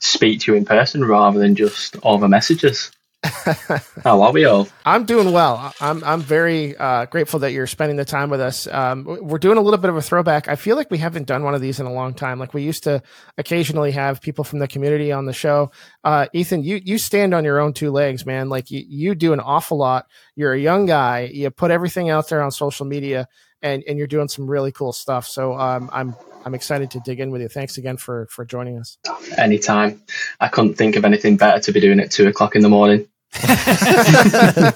speak 0.00 0.40
to 0.40 0.52
you 0.52 0.58
in 0.58 0.64
person 0.64 1.04
rather 1.04 1.38
than 1.38 1.54
just 1.54 1.96
over 2.02 2.28
messages. 2.28 2.90
How 4.04 4.20
are 4.20 4.32
we 4.32 4.44
all? 4.44 4.68
I'm 4.84 5.06
doing 5.06 5.32
well. 5.32 5.72
I'm 5.80 6.04
I'm 6.04 6.20
very 6.20 6.76
uh, 6.76 7.06
grateful 7.06 7.40
that 7.40 7.52
you're 7.52 7.66
spending 7.66 7.96
the 7.96 8.04
time 8.04 8.28
with 8.28 8.40
us. 8.40 8.66
Um, 8.66 9.04
we're 9.04 9.38
doing 9.38 9.56
a 9.56 9.62
little 9.62 9.78
bit 9.78 9.88
of 9.88 9.96
a 9.96 10.02
throwback. 10.02 10.48
I 10.48 10.56
feel 10.56 10.76
like 10.76 10.90
we 10.90 10.98
haven't 10.98 11.26
done 11.26 11.42
one 11.42 11.54
of 11.54 11.62
these 11.62 11.80
in 11.80 11.86
a 11.86 11.92
long 11.92 12.12
time. 12.12 12.38
Like 12.38 12.52
we 12.52 12.62
used 12.62 12.84
to 12.84 13.02
occasionally 13.38 13.92
have 13.92 14.20
people 14.20 14.44
from 14.44 14.58
the 14.58 14.68
community 14.68 15.10
on 15.10 15.24
the 15.24 15.32
show. 15.32 15.70
Uh, 16.02 16.26
Ethan, 16.34 16.64
you 16.64 16.80
you 16.84 16.98
stand 16.98 17.32
on 17.32 17.44
your 17.44 17.60
own 17.60 17.72
two 17.72 17.90
legs, 17.90 18.26
man. 18.26 18.50
Like 18.50 18.70
you, 18.70 18.84
you 18.86 19.14
do 19.14 19.32
an 19.32 19.40
awful 19.40 19.78
lot. 19.78 20.06
You're 20.36 20.52
a 20.52 20.60
young 20.60 20.84
guy. 20.84 21.30
You 21.32 21.50
put 21.50 21.70
everything 21.70 22.10
out 22.10 22.28
there 22.28 22.42
on 22.42 22.50
social 22.50 22.84
media, 22.84 23.26
and 23.62 23.82
and 23.88 23.96
you're 23.96 24.06
doing 24.06 24.28
some 24.28 24.50
really 24.50 24.72
cool 24.72 24.92
stuff. 24.92 25.26
So 25.26 25.58
um, 25.58 25.88
I'm 25.94 26.14
I'm 26.44 26.54
excited 26.54 26.90
to 26.92 27.00
dig 27.00 27.20
in 27.20 27.30
with 27.30 27.40
you. 27.40 27.48
Thanks 27.48 27.78
again 27.78 27.96
for 27.96 28.26
for 28.30 28.44
joining 28.44 28.78
us. 28.78 28.98
Anytime. 29.36 30.02
I 30.40 30.48
couldn't 30.48 30.74
think 30.74 30.96
of 30.96 31.04
anything 31.04 31.36
better 31.36 31.60
to 31.60 31.72
be 31.72 31.80
doing 31.80 32.00
at 32.00 32.10
two 32.10 32.28
o'clock 32.28 32.54
in 32.54 32.62
the 32.62 32.68
morning. 32.68 33.08
I 33.42 34.72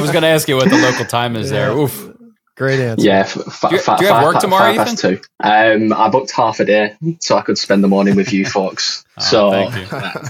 was 0.00 0.10
going 0.12 0.22
to 0.22 0.28
ask 0.28 0.48
you 0.48 0.56
what 0.56 0.70
the 0.70 0.76
local 0.76 1.04
time 1.04 1.34
is 1.36 1.50
yeah. 1.50 1.66
there. 1.66 1.76
Oof. 1.76 2.12
Great 2.56 2.80
answer. 2.80 3.04
Yeah. 3.04 3.20
F- 3.20 3.34
do, 3.34 3.40
you, 3.70 3.78
f- 3.78 3.98
do 3.98 4.04
you 4.04 4.12
have 4.12 4.24
work 4.24 4.38
tomorrow, 4.40 4.72
Ethan? 4.72 4.96
Two. 4.96 5.20
Um, 5.40 5.92
I 5.92 6.08
booked 6.08 6.30
half 6.30 6.58
a 6.60 6.64
day 6.64 6.96
so 7.20 7.36
I 7.36 7.42
could 7.42 7.58
spend 7.58 7.84
the 7.84 7.88
morning 7.88 8.16
with 8.16 8.32
you 8.32 8.46
folks. 8.46 9.04
oh, 9.18 9.22
so 9.22 9.50
thank 9.50 9.74
you. 9.76 9.86
Uh, 9.96 10.28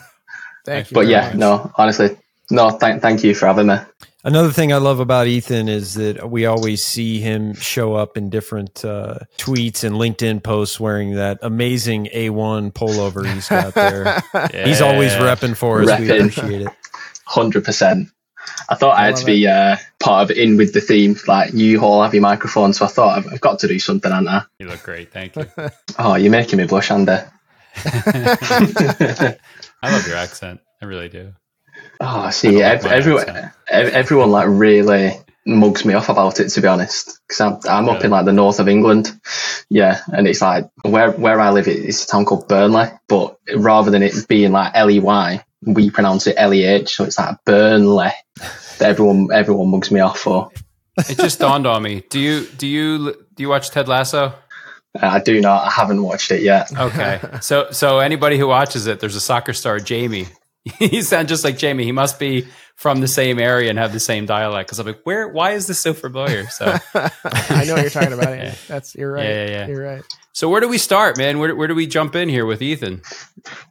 thank 0.65 0.91
you. 0.91 0.95
But 0.97 1.07
yeah, 1.07 1.29
much. 1.29 1.37
no, 1.37 1.73
honestly, 1.77 2.17
no, 2.51 2.71
thank, 2.71 3.01
thank 3.01 3.23
you 3.23 3.37
for 3.37 3.47
having 3.47 3.69
me. 3.69 3.77
Another 4.27 4.51
thing 4.51 4.73
I 4.73 4.79
love 4.79 4.99
about 4.99 5.29
Ethan 5.29 5.69
is 5.69 5.95
that 5.95 6.29
we 6.29 6.47
always 6.47 6.83
see 6.83 7.21
him 7.21 7.55
show 7.55 7.95
up 7.95 8.17
in 8.17 8.29
different 8.29 8.85
uh, 8.85 9.21
tweets 9.39 9.85
and 9.85 9.95
LinkedIn 9.95 10.43
posts 10.43 10.81
wearing 10.81 11.15
that 11.15 11.39
amazing 11.43 12.07
A1 12.13 12.73
pullover 12.73 13.25
he's 13.33 13.49
got 13.49 13.75
there. 13.75 14.21
yeah. 14.35 14.67
He's 14.67 14.81
always 14.81 15.13
repping 15.13 15.57
for 15.57 15.81
us. 15.81 15.89
Repping. 15.89 16.01
We 16.01 16.19
appreciate 16.19 16.63
it. 16.63 16.69
100%. 17.29 18.11
I 18.69 18.75
thought 18.75 18.99
I, 18.99 19.03
I 19.03 19.07
had 19.07 19.17
to 19.19 19.27
be 19.27 19.47
uh, 19.47 19.77
part 20.01 20.29
of 20.29 20.37
in 20.37 20.57
with 20.57 20.75
the 20.75 20.81
theme. 20.81 21.15
Like 21.29 21.55
you 21.55 21.81
all 21.81 22.03
have 22.03 22.13
your 22.13 22.23
microphone, 22.23 22.73
so 22.73 22.85
I 22.85 22.89
thought 22.89 23.19
I've, 23.19 23.33
I've 23.35 23.41
got 23.41 23.61
to 23.61 23.69
do 23.69 23.79
something, 23.79 24.11
haven't 24.11 24.27
I? 24.27 24.43
You 24.59 24.67
look 24.67 24.83
great, 24.83 25.13
thank 25.13 25.37
you. 25.37 25.47
oh, 26.01 26.17
you're 26.17 26.33
making 26.33 26.59
me 26.59 26.67
blush, 26.67 26.91
Andy. 26.91 27.13
I 27.77 28.49
love 29.85 30.05
your 30.09 30.17
accent. 30.17 30.63
I 30.83 30.87
really 30.87 31.09
do. 31.09 31.33
Oh, 32.01 32.31
see, 32.31 32.63
ev- 32.63 32.87
everyone, 32.87 33.53
everyone 33.69 34.31
like 34.31 34.47
really 34.49 35.13
mugs 35.47 35.85
me 35.85 35.95
off 35.95 36.09
about 36.09 36.41
it 36.41 36.49
to 36.49 36.61
be 36.61 36.67
honest, 36.67 37.21
because 37.29 37.41
I'm, 37.41 37.59
I'm 37.69 37.89
up 37.89 38.05
in 38.05 38.11
like 38.11 38.25
the 38.25 38.33
north 38.33 38.59
of 38.59 38.69
England, 38.69 39.19
yeah, 39.71 40.01
and 40.13 40.27
it's 40.27 40.43
like 40.43 40.69
where 40.83 41.13
where 41.13 41.41
I 41.41 41.51
live, 41.51 41.69
it's 41.69 42.05
a 42.05 42.09
town 42.09 42.25
called 42.25 42.49
Burnley, 42.49 42.87
but 43.09 43.39
rather 43.57 43.91
than 43.91 44.03
it 44.03 44.15
being 44.29 44.53
like 44.53 44.73
L 44.75 44.91
E 44.91 45.01
Y, 45.01 45.45
we 45.63 45.91
pronounce 45.91 46.27
it 46.27 46.35
L 46.37 46.53
E 46.53 46.65
H, 46.65 46.97
so 46.97 47.05
it's 47.05 47.19
like 47.19 47.37
Burnley. 47.45 48.11
That 48.79 48.91
everyone 48.91 49.29
everyone 49.33 49.69
mugs 49.69 49.91
me 49.91 50.01
off 50.01 50.19
for. 50.19 50.51
It 50.99 51.17
just 51.17 51.39
dawned 51.39 51.67
on 51.67 51.83
me. 51.83 52.03
Do 52.11 52.21
you 52.21 52.45
do 52.45 52.67
you 52.67 53.15
do 53.35 53.43
you 53.43 53.49
watch 53.49 53.71
Ted 53.71 53.89
Lasso? 53.89 54.35
Uh, 54.95 55.07
I 55.07 55.21
do 55.21 55.41
not. 55.41 55.67
I 55.67 55.71
haven't 55.71 56.03
watched 56.03 56.31
it 56.31 56.43
yet. 56.43 56.71
Okay, 56.77 57.21
so 57.41 57.71
so 57.71 58.01
anybody 58.01 58.37
who 58.37 58.49
watches 58.49 58.87
it, 58.87 59.01
there's 59.01 59.17
a 59.17 59.21
soccer 59.21 59.53
star, 59.55 59.79
Jamie. 59.79 60.27
he 60.79 61.03
sounds 61.03 61.29
just 61.29 61.45
like 61.45 61.59
Jamie. 61.59 61.85
He 61.85 61.93
must 61.93 62.19
be 62.19 62.49
from 62.75 63.01
the 63.01 63.09
same 63.09 63.39
area 63.39 63.71
and 63.71 63.79
have 63.79 63.93
the 63.93 64.01
same 64.01 64.27
dialect. 64.27 64.69
Because 64.69 64.81
I'm 64.81 64.87
like, 64.87 65.01
where? 65.05 65.29
Why 65.29 65.53
is 65.53 65.67
this 65.67 65.79
so 65.79 65.95
familiar? 65.95 66.49
So 66.49 66.67
I 66.95 67.65
know 67.65 67.75
what 67.75 67.83
you're 67.83 67.91
talking 67.91 68.13
about. 68.13 68.27
Yeah. 68.37 68.55
That's 68.69 68.95
you're 68.95 69.13
right. 69.13 69.25
Yeah, 69.25 69.45
yeah, 69.45 69.51
yeah. 69.51 69.67
You're 69.69 69.83
right. 69.83 70.03
So 70.33 70.51
where 70.51 70.61
do 70.61 70.69
we 70.69 70.77
start, 70.77 71.17
man? 71.17 71.39
Where 71.39 71.55
where 71.57 71.69
do 71.69 71.75
we 71.75 71.87
jump 71.87 72.15
in 72.15 72.29
here 72.29 72.45
with 72.45 72.61
Ethan? 72.61 73.01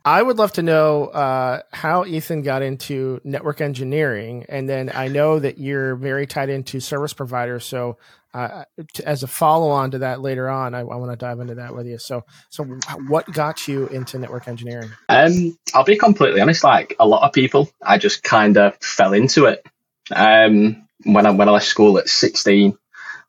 I 0.04 0.24
would 0.24 0.38
love 0.38 0.54
to 0.54 0.64
know 0.64 1.08
uh, 1.08 1.62
how 1.72 2.06
Ethan 2.06 2.42
got 2.42 2.64
into 2.64 3.22
network 3.24 3.62
engineering, 3.62 4.46
and 4.50 4.68
then 4.68 4.90
I 4.94 5.10
know 5.10 5.38
that 5.38 5.60
you're 5.60 5.96
very 5.96 6.26
tied 6.26 6.50
into 6.50 6.80
service 6.80 7.14
providers. 7.14 7.66
So 7.66 7.98
to, 8.36 9.08
as 9.08 9.24
a 9.24 9.28
follow 9.28 9.70
on 9.70 9.92
to 9.92 10.00
that 10.00 10.22
later 10.22 10.50
on, 10.50 10.76
I, 10.76 10.80
I 10.80 10.84
want 10.84 11.12
to 11.12 11.18
dive 11.18 11.40
into 11.40 11.56
that 11.56 11.74
with 11.74 11.88
you. 11.88 11.98
So, 11.98 12.24
so 12.50 12.66
what 13.08 13.32
got 13.32 13.68
you 13.68 13.88
into 13.88 14.20
network 14.20 14.48
engineering? 14.48 14.92
Um, 15.10 15.58
I'll 15.74 15.84
be 15.84 15.98
completely 15.98 16.42
honest. 16.42 16.64
Like 16.64 16.96
a 17.00 17.08
lot 17.08 17.26
of 17.26 17.34
people, 17.34 17.70
I 17.82 17.98
just 17.98 18.24
kind 18.24 18.58
of 18.58 18.76
fell 18.82 19.14
into 19.14 19.46
it. 19.46 19.66
Um, 20.14 20.88
when 21.04 21.26
I 21.26 21.32
when 21.32 21.50
I 21.50 21.52
left 21.52 21.66
school 21.66 21.98
at 21.98 22.08
16, 22.08 22.78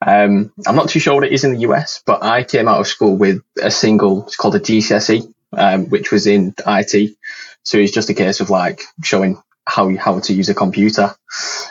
um, 0.04 0.52
I'm 0.66 0.76
not 0.76 0.88
too 0.88 0.98
sure 0.98 1.14
what 1.14 1.24
it 1.24 1.32
is 1.32 1.44
in 1.44 1.54
the 1.54 1.60
US, 1.60 2.02
but 2.04 2.22
I 2.22 2.44
came 2.44 2.68
out 2.68 2.80
of 2.80 2.86
school 2.86 3.16
with 3.16 3.42
a 3.62 3.70
single. 3.70 4.26
It's 4.26 4.36
called 4.36 4.56
a 4.56 4.60
GCSE, 4.60 5.32
um, 5.52 5.86
which 5.86 6.10
was 6.10 6.26
in 6.26 6.54
IT. 6.66 7.16
So 7.62 7.78
it's 7.78 7.92
just 7.92 8.10
a 8.10 8.14
case 8.14 8.40
of 8.40 8.50
like 8.50 8.82
showing 9.02 9.40
how 9.64 9.94
how 9.96 10.20
to 10.20 10.32
use 10.32 10.48
a 10.48 10.54
computer. 10.54 11.14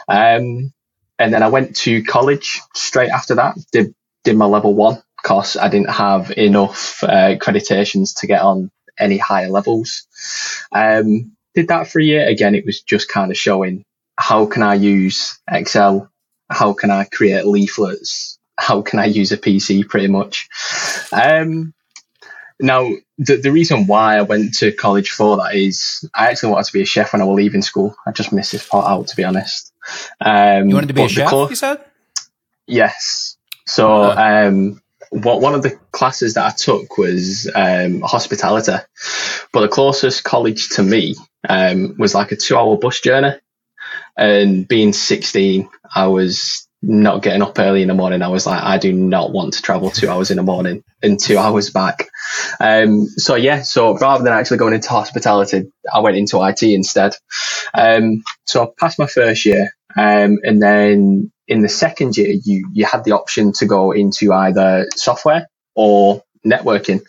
Um, 0.07 0.73
and 1.19 1.33
then 1.33 1.43
I 1.43 1.49
went 1.49 1.75
to 1.77 2.03
college 2.03 2.61
straight 2.73 3.09
after 3.09 3.35
that. 3.35 3.55
Did 3.71 3.93
did 4.23 4.37
my 4.37 4.45
level 4.45 4.73
one 4.73 5.01
because 5.21 5.55
I 5.57 5.69
didn't 5.69 5.91
have 5.91 6.31
enough 6.37 7.03
uh, 7.03 7.35
accreditations 7.35 8.19
to 8.19 8.27
get 8.27 8.41
on 8.41 8.71
any 8.99 9.17
higher 9.17 9.49
levels. 9.49 10.07
Um, 10.71 11.35
did 11.53 11.67
that 11.69 11.87
for 11.87 11.99
a 11.99 12.03
year. 12.03 12.27
Again, 12.27 12.55
it 12.55 12.65
was 12.65 12.81
just 12.81 13.09
kind 13.09 13.31
of 13.31 13.37
showing 13.37 13.83
how 14.17 14.45
can 14.45 14.63
I 14.63 14.75
use 14.75 15.39
Excel 15.49 16.09
how 16.49 16.73
can 16.73 16.91
I 16.91 17.05
create 17.05 17.45
leaflets? 17.45 18.37
How 18.57 18.81
can 18.81 18.99
I 18.99 19.05
use 19.05 19.31
a 19.31 19.37
PC 19.37 19.87
pretty 19.87 20.07
much? 20.07 20.47
Um, 21.11 21.73
now, 22.59 22.89
the, 23.17 23.37
the 23.37 23.51
reason 23.51 23.87
why 23.87 24.17
I 24.17 24.21
went 24.21 24.55
to 24.55 24.71
college 24.71 25.11
for 25.11 25.37
that 25.37 25.55
is 25.55 26.09
I 26.13 26.29
actually 26.29 26.53
wanted 26.53 26.67
to 26.67 26.73
be 26.73 26.81
a 26.81 26.85
chef 26.85 27.11
when 27.11 27.21
I 27.21 27.25
was 27.25 27.35
leaving 27.35 27.61
school. 27.61 27.95
I 28.07 28.11
just 28.11 28.31
missed 28.31 28.53
this 28.53 28.67
part 28.67 28.89
out, 28.89 29.07
to 29.07 29.15
be 29.15 29.25
honest. 29.25 29.73
Um, 30.19 30.69
you 30.69 30.75
wanted 30.75 30.87
to 30.87 30.93
be 30.93 31.03
a 31.03 31.09
chef, 31.09 31.29
cl- 31.29 31.49
you 31.49 31.55
said? 31.55 31.83
Yes. 32.67 33.37
So, 33.67 34.03
um, 34.03 34.81
what 35.09 35.41
one 35.41 35.55
of 35.55 35.63
the 35.63 35.71
classes 35.91 36.33
that 36.33 36.45
I 36.45 36.51
took 36.51 36.97
was 36.97 37.49
um, 37.53 38.01
hospitality, 38.01 38.73
but 39.53 39.61
the 39.61 39.67
closest 39.67 40.23
college 40.23 40.69
to 40.69 40.83
me 40.83 41.15
um, 41.47 41.95
was 41.97 42.13
like 42.13 42.31
a 42.31 42.35
two-hour 42.35 42.77
bus 42.77 42.99
journey. 43.01 43.33
And 44.17 44.67
being 44.67 44.93
16, 44.93 45.69
I 45.93 46.07
was 46.07 46.67
not 46.81 47.21
getting 47.21 47.41
up 47.41 47.57
early 47.59 47.81
in 47.81 47.87
the 47.87 47.93
morning. 47.93 48.21
I 48.21 48.29
was 48.29 48.45
like, 48.45 48.61
I 48.63 48.77
do 48.77 48.93
not 48.93 49.31
want 49.31 49.53
to 49.53 49.61
travel 49.61 49.89
two 49.89 50.09
hours 50.09 50.31
in 50.31 50.37
the 50.37 50.43
morning 50.43 50.83
and 51.05 51.19
two 51.19 51.37
hours 51.37 51.69
back. 51.69 52.09
Um, 52.59 53.05
so 53.05 53.35
yeah, 53.35 53.61
so 53.61 53.97
rather 53.97 54.23
than 54.23 54.33
actually 54.33 54.57
going 54.57 54.73
into 54.73 54.89
hospitality, 54.89 55.71
I 55.93 55.99
went 55.99 56.17
into 56.17 56.43
IT 56.43 56.63
instead. 56.63 57.15
Um, 57.73 58.23
so 58.45 58.63
I 58.63 58.67
passed 58.77 58.99
my 58.99 59.07
first 59.07 59.45
year. 59.45 59.69
Um, 59.97 60.39
and 60.43 60.61
then 60.61 61.31
in 61.47 61.61
the 61.61 61.69
second 61.69 62.17
year, 62.17 62.35
you, 62.43 62.69
you 62.73 62.85
had 62.85 63.03
the 63.03 63.13
option 63.13 63.53
to 63.53 63.65
go 63.65 63.91
into 63.91 64.33
either 64.33 64.87
software 64.95 65.47
or 65.75 66.21
networking. 66.45 67.01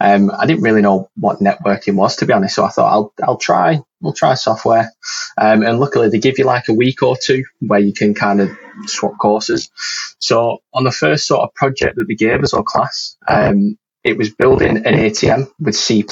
Um, 0.00 0.30
I 0.30 0.46
didn't 0.46 0.62
really 0.62 0.82
know 0.82 1.10
what 1.16 1.40
networking 1.40 1.96
was, 1.96 2.16
to 2.16 2.26
be 2.26 2.32
honest. 2.32 2.54
So 2.54 2.64
I 2.64 2.68
thought 2.68 2.92
I'll, 2.92 3.12
I'll 3.22 3.36
try, 3.36 3.80
we'll 4.00 4.12
try 4.12 4.34
software. 4.34 4.92
Um, 5.36 5.62
and 5.62 5.80
luckily 5.80 6.08
they 6.08 6.18
give 6.18 6.38
you 6.38 6.44
like 6.44 6.68
a 6.68 6.74
week 6.74 7.02
or 7.02 7.16
two 7.16 7.44
where 7.60 7.80
you 7.80 7.92
can 7.92 8.14
kind 8.14 8.40
of 8.40 8.50
swap 8.86 9.18
courses. 9.18 9.70
So 10.18 10.62
on 10.72 10.84
the 10.84 10.92
first 10.92 11.26
sort 11.26 11.42
of 11.42 11.54
project 11.54 11.96
that 11.96 12.06
they 12.06 12.14
gave 12.14 12.42
us 12.42 12.54
or 12.54 12.62
class, 12.62 13.16
um, 13.28 13.76
it 14.04 14.16
was 14.16 14.34
building 14.34 14.76
an 14.78 14.94
ATM 14.94 15.50
with 15.58 15.74
C++. 15.74 16.04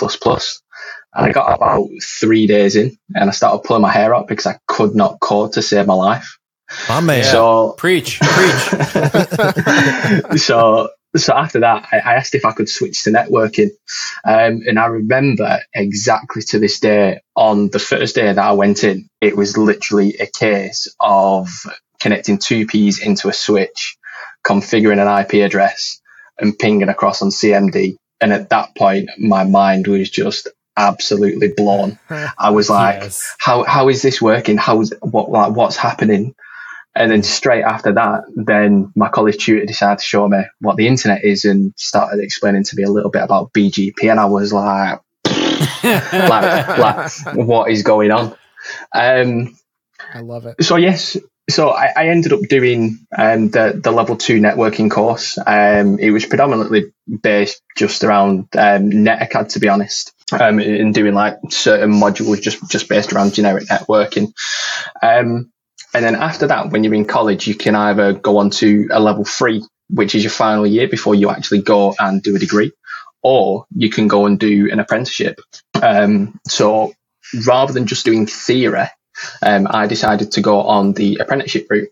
And 1.14 1.26
I 1.26 1.30
got 1.30 1.54
about 1.54 1.88
three 2.02 2.46
days 2.46 2.74
in 2.74 2.96
and 3.14 3.28
I 3.28 3.32
started 3.32 3.66
pulling 3.66 3.82
my 3.82 3.92
hair 3.92 4.14
out 4.14 4.28
because 4.28 4.46
I 4.46 4.58
could 4.66 4.94
not 4.94 5.20
code 5.20 5.52
to 5.54 5.62
save 5.62 5.86
my 5.86 5.94
life. 5.94 6.38
My 6.88 7.00
man. 7.00 7.24
So 7.24 7.74
preach, 7.76 8.18
preach. 8.20 8.62
so 10.40 10.88
so 11.16 11.34
after 11.34 11.60
that, 11.60 11.88
I, 11.92 11.98
I, 11.98 12.14
asked 12.14 12.34
if 12.34 12.44
I 12.44 12.52
could 12.52 12.68
switch 12.68 13.04
to 13.04 13.10
networking. 13.10 13.70
Um, 14.24 14.62
and 14.66 14.78
I 14.78 14.86
remember 14.86 15.58
exactly 15.74 16.42
to 16.48 16.58
this 16.58 16.80
day, 16.80 17.20
on 17.36 17.68
the 17.68 17.78
first 17.78 18.14
day 18.14 18.32
that 18.32 18.38
I 18.38 18.52
went 18.52 18.84
in, 18.84 19.08
it 19.20 19.36
was 19.36 19.58
literally 19.58 20.14
a 20.18 20.26
case 20.26 20.88
of 21.00 21.48
connecting 22.00 22.38
two 22.38 22.66
Ps 22.66 23.02
into 23.02 23.28
a 23.28 23.32
switch, 23.32 23.96
configuring 24.46 25.00
an 25.00 25.20
IP 25.24 25.44
address, 25.44 26.00
and 26.38 26.58
pinging 26.58 26.88
across 26.88 27.22
on 27.22 27.28
CMD. 27.28 27.96
And 28.20 28.32
at 28.32 28.50
that 28.50 28.74
point, 28.76 29.10
my 29.18 29.44
mind 29.44 29.86
was 29.86 30.08
just 30.08 30.48
absolutely 30.76 31.52
blown. 31.54 31.98
I 32.38 32.50
was 32.50 32.70
like, 32.70 33.02
yes. 33.02 33.34
how, 33.38 33.64
how 33.64 33.88
is 33.88 34.02
this 34.02 34.22
working? 34.22 34.56
How's 34.56 34.92
what, 35.00 35.30
like, 35.30 35.52
what's 35.54 35.76
happening? 35.76 36.34
And 36.94 37.10
then 37.10 37.22
straight 37.22 37.62
after 37.62 37.92
that, 37.92 38.24
then 38.34 38.92
my 38.94 39.08
college 39.08 39.42
tutor 39.44 39.64
decided 39.64 40.00
to 40.00 40.04
show 40.04 40.28
me 40.28 40.42
what 40.60 40.76
the 40.76 40.86
internet 40.86 41.24
is 41.24 41.44
and 41.44 41.72
started 41.76 42.22
explaining 42.22 42.64
to 42.64 42.76
me 42.76 42.82
a 42.82 42.90
little 42.90 43.10
bit 43.10 43.22
about 43.22 43.52
BGP. 43.52 44.10
And 44.10 44.20
I 44.20 44.26
was 44.26 44.52
like, 44.52 45.00
like, 45.84 46.78
like, 46.78 47.10
what 47.34 47.70
is 47.70 47.82
going 47.82 48.10
on? 48.10 48.36
Um, 48.94 49.56
I 50.12 50.20
love 50.20 50.46
it. 50.46 50.62
So 50.62 50.76
yes, 50.76 51.16
so 51.48 51.70
I, 51.70 51.92
I 51.96 52.08
ended 52.08 52.32
up 52.32 52.40
doing 52.48 52.98
um, 53.16 53.50
the 53.50 53.80
the 53.82 53.90
level 53.90 54.16
two 54.16 54.40
networking 54.40 54.90
course. 54.90 55.38
Um, 55.38 55.98
it 55.98 56.10
was 56.10 56.26
predominantly 56.26 56.92
based 57.22 57.62
just 57.76 58.04
around 58.04 58.48
um, 58.56 58.90
Netacad, 58.90 59.52
to 59.52 59.60
be 59.60 59.68
honest, 59.68 60.12
um, 60.32 60.58
and 60.58 60.94
doing 60.94 61.14
like 61.14 61.38
certain 61.50 61.92
modules 61.92 62.40
just 62.40 62.70
just 62.70 62.88
based 62.88 63.12
around 63.12 63.34
generic 63.34 63.64
networking. 63.64 64.32
Um, 65.02 65.51
and 65.94 66.04
then 66.04 66.16
after 66.16 66.46
that, 66.46 66.70
when 66.70 66.84
you're 66.84 66.94
in 66.94 67.04
college, 67.04 67.46
you 67.46 67.54
can 67.54 67.74
either 67.74 68.12
go 68.12 68.38
on 68.38 68.50
to 68.50 68.88
a 68.90 69.00
level 69.00 69.24
three, 69.24 69.62
which 69.90 70.14
is 70.14 70.22
your 70.24 70.30
final 70.30 70.66
year 70.66 70.88
before 70.88 71.14
you 71.14 71.30
actually 71.30 71.62
go 71.62 71.94
and 71.98 72.22
do 72.22 72.34
a 72.34 72.38
degree, 72.38 72.72
or 73.22 73.66
you 73.74 73.90
can 73.90 74.08
go 74.08 74.26
and 74.26 74.38
do 74.38 74.70
an 74.70 74.80
apprenticeship. 74.80 75.40
Um, 75.80 76.38
so 76.48 76.92
rather 77.46 77.72
than 77.72 77.86
just 77.86 78.04
doing 78.04 78.26
theory, 78.26 78.86
um, 79.42 79.66
I 79.70 79.86
decided 79.86 80.32
to 80.32 80.40
go 80.40 80.62
on 80.62 80.92
the 80.92 81.18
apprenticeship 81.20 81.66
route. 81.70 81.90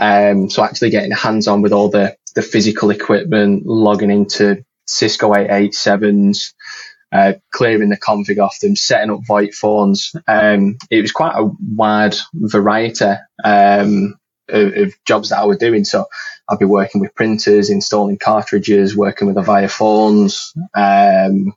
Um, 0.00 0.50
so 0.50 0.62
actually 0.62 0.90
getting 0.90 1.12
hands 1.12 1.48
on 1.48 1.62
with 1.62 1.72
all 1.72 1.90
the, 1.90 2.16
the 2.34 2.42
physical 2.42 2.90
equipment, 2.90 3.66
logging 3.66 4.10
into 4.10 4.64
Cisco 4.86 5.32
887s, 5.32 6.54
uh, 7.10 7.34
clearing 7.50 7.88
the 7.88 7.96
config 7.96 8.38
off 8.38 8.60
them, 8.60 8.76
setting 8.76 9.10
up 9.10 9.20
VoIP 9.20 9.54
phones. 9.54 10.14
Um, 10.26 10.76
it 10.90 11.00
was 11.00 11.12
quite 11.12 11.36
a 11.36 11.50
wide 11.74 12.16
variety 12.34 13.14
um, 13.42 14.18
of, 14.48 14.76
of, 14.76 14.94
jobs 15.06 15.30
that 15.30 15.38
I 15.38 15.44
was 15.44 15.58
doing. 15.58 15.84
So 15.84 16.06
I'd 16.48 16.58
be 16.58 16.64
working 16.64 17.00
with 17.00 17.14
printers, 17.14 17.70
installing 17.70 18.18
cartridges, 18.18 18.96
working 18.96 19.26
with 19.26 19.36
Avaya 19.36 19.70
phones, 19.70 20.52
um, 20.74 21.54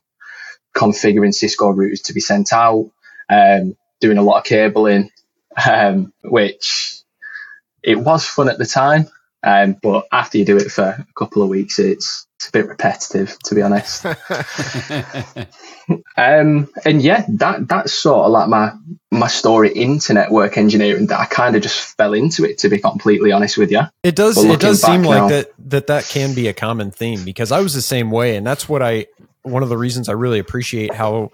configuring 0.74 1.34
Cisco 1.34 1.72
routers 1.72 2.04
to 2.04 2.14
be 2.14 2.20
sent 2.20 2.52
out, 2.52 2.90
um, 3.28 3.76
doing 4.00 4.18
a 4.18 4.22
lot 4.22 4.38
of 4.38 4.44
cabling, 4.44 5.10
um, 5.66 6.12
which 6.24 7.02
it 7.82 7.98
was 7.98 8.26
fun 8.26 8.48
at 8.48 8.58
the 8.58 8.66
time. 8.66 9.08
Um, 9.44 9.76
but 9.82 10.06
after 10.12 10.38
you 10.38 10.44
do 10.44 10.56
it 10.56 10.70
for 10.70 10.84
a 10.84 11.06
couple 11.16 11.42
of 11.42 11.48
weeks, 11.48 11.78
it's 11.78 12.26
it's 12.42 12.48
a 12.48 12.52
bit 12.52 12.66
repetitive, 12.66 13.38
to 13.44 13.54
be 13.54 13.62
honest. 13.62 14.04
um, 16.16 16.68
and 16.84 17.00
yeah, 17.00 17.24
that 17.28 17.68
that's 17.68 17.92
sort 17.92 18.26
of 18.26 18.32
like 18.32 18.48
my 18.48 18.72
my 19.12 19.28
story 19.28 19.70
into 19.76 20.12
network 20.14 20.58
engineering. 20.58 21.06
That 21.06 21.20
I 21.20 21.26
kind 21.26 21.54
of 21.54 21.62
just 21.62 21.96
fell 21.96 22.14
into 22.14 22.44
it, 22.44 22.58
to 22.58 22.68
be 22.68 22.78
completely 22.78 23.30
honest 23.30 23.58
with 23.58 23.70
you. 23.70 23.82
It 24.02 24.16
does. 24.16 24.42
It 24.42 24.58
does 24.58 24.82
seem 24.82 25.04
like 25.04 25.28
that 25.28 25.52
that 25.70 25.86
that 25.86 26.04
can 26.06 26.34
be 26.34 26.48
a 26.48 26.52
common 26.52 26.90
theme 26.90 27.24
because 27.24 27.52
I 27.52 27.60
was 27.60 27.74
the 27.74 27.82
same 27.82 28.10
way, 28.10 28.36
and 28.36 28.44
that's 28.44 28.68
what 28.68 28.82
I 28.82 29.06
one 29.42 29.62
of 29.62 29.68
the 29.68 29.78
reasons 29.78 30.08
I 30.08 30.12
really 30.12 30.40
appreciate 30.40 30.92
how 30.92 31.30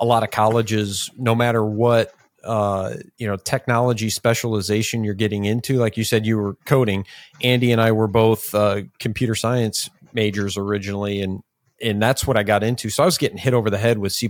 a 0.00 0.04
lot 0.04 0.24
of 0.24 0.32
colleges, 0.32 1.08
no 1.16 1.36
matter 1.36 1.64
what 1.64 2.12
uh, 2.42 2.94
you 3.18 3.28
know 3.28 3.36
technology 3.36 4.10
specialization 4.10 5.04
you're 5.04 5.14
getting 5.14 5.44
into, 5.44 5.76
like 5.76 5.96
you 5.96 6.02
said, 6.02 6.26
you 6.26 6.36
were 6.38 6.54
coding. 6.64 7.04
Andy 7.42 7.70
and 7.70 7.80
I 7.80 7.92
were 7.92 8.08
both 8.08 8.54
uh, 8.54 8.82
computer 8.98 9.36
science 9.36 9.88
majors 10.18 10.56
originally, 10.56 11.22
and 11.22 11.42
and 11.80 12.02
that's 12.02 12.26
what 12.26 12.36
I 12.36 12.42
got 12.42 12.64
into. 12.64 12.90
So 12.90 13.04
I 13.04 13.06
was 13.06 13.18
getting 13.18 13.38
hit 13.38 13.54
over 13.54 13.70
the 13.70 13.78
head 13.78 13.98
with 13.98 14.12
C 14.12 14.28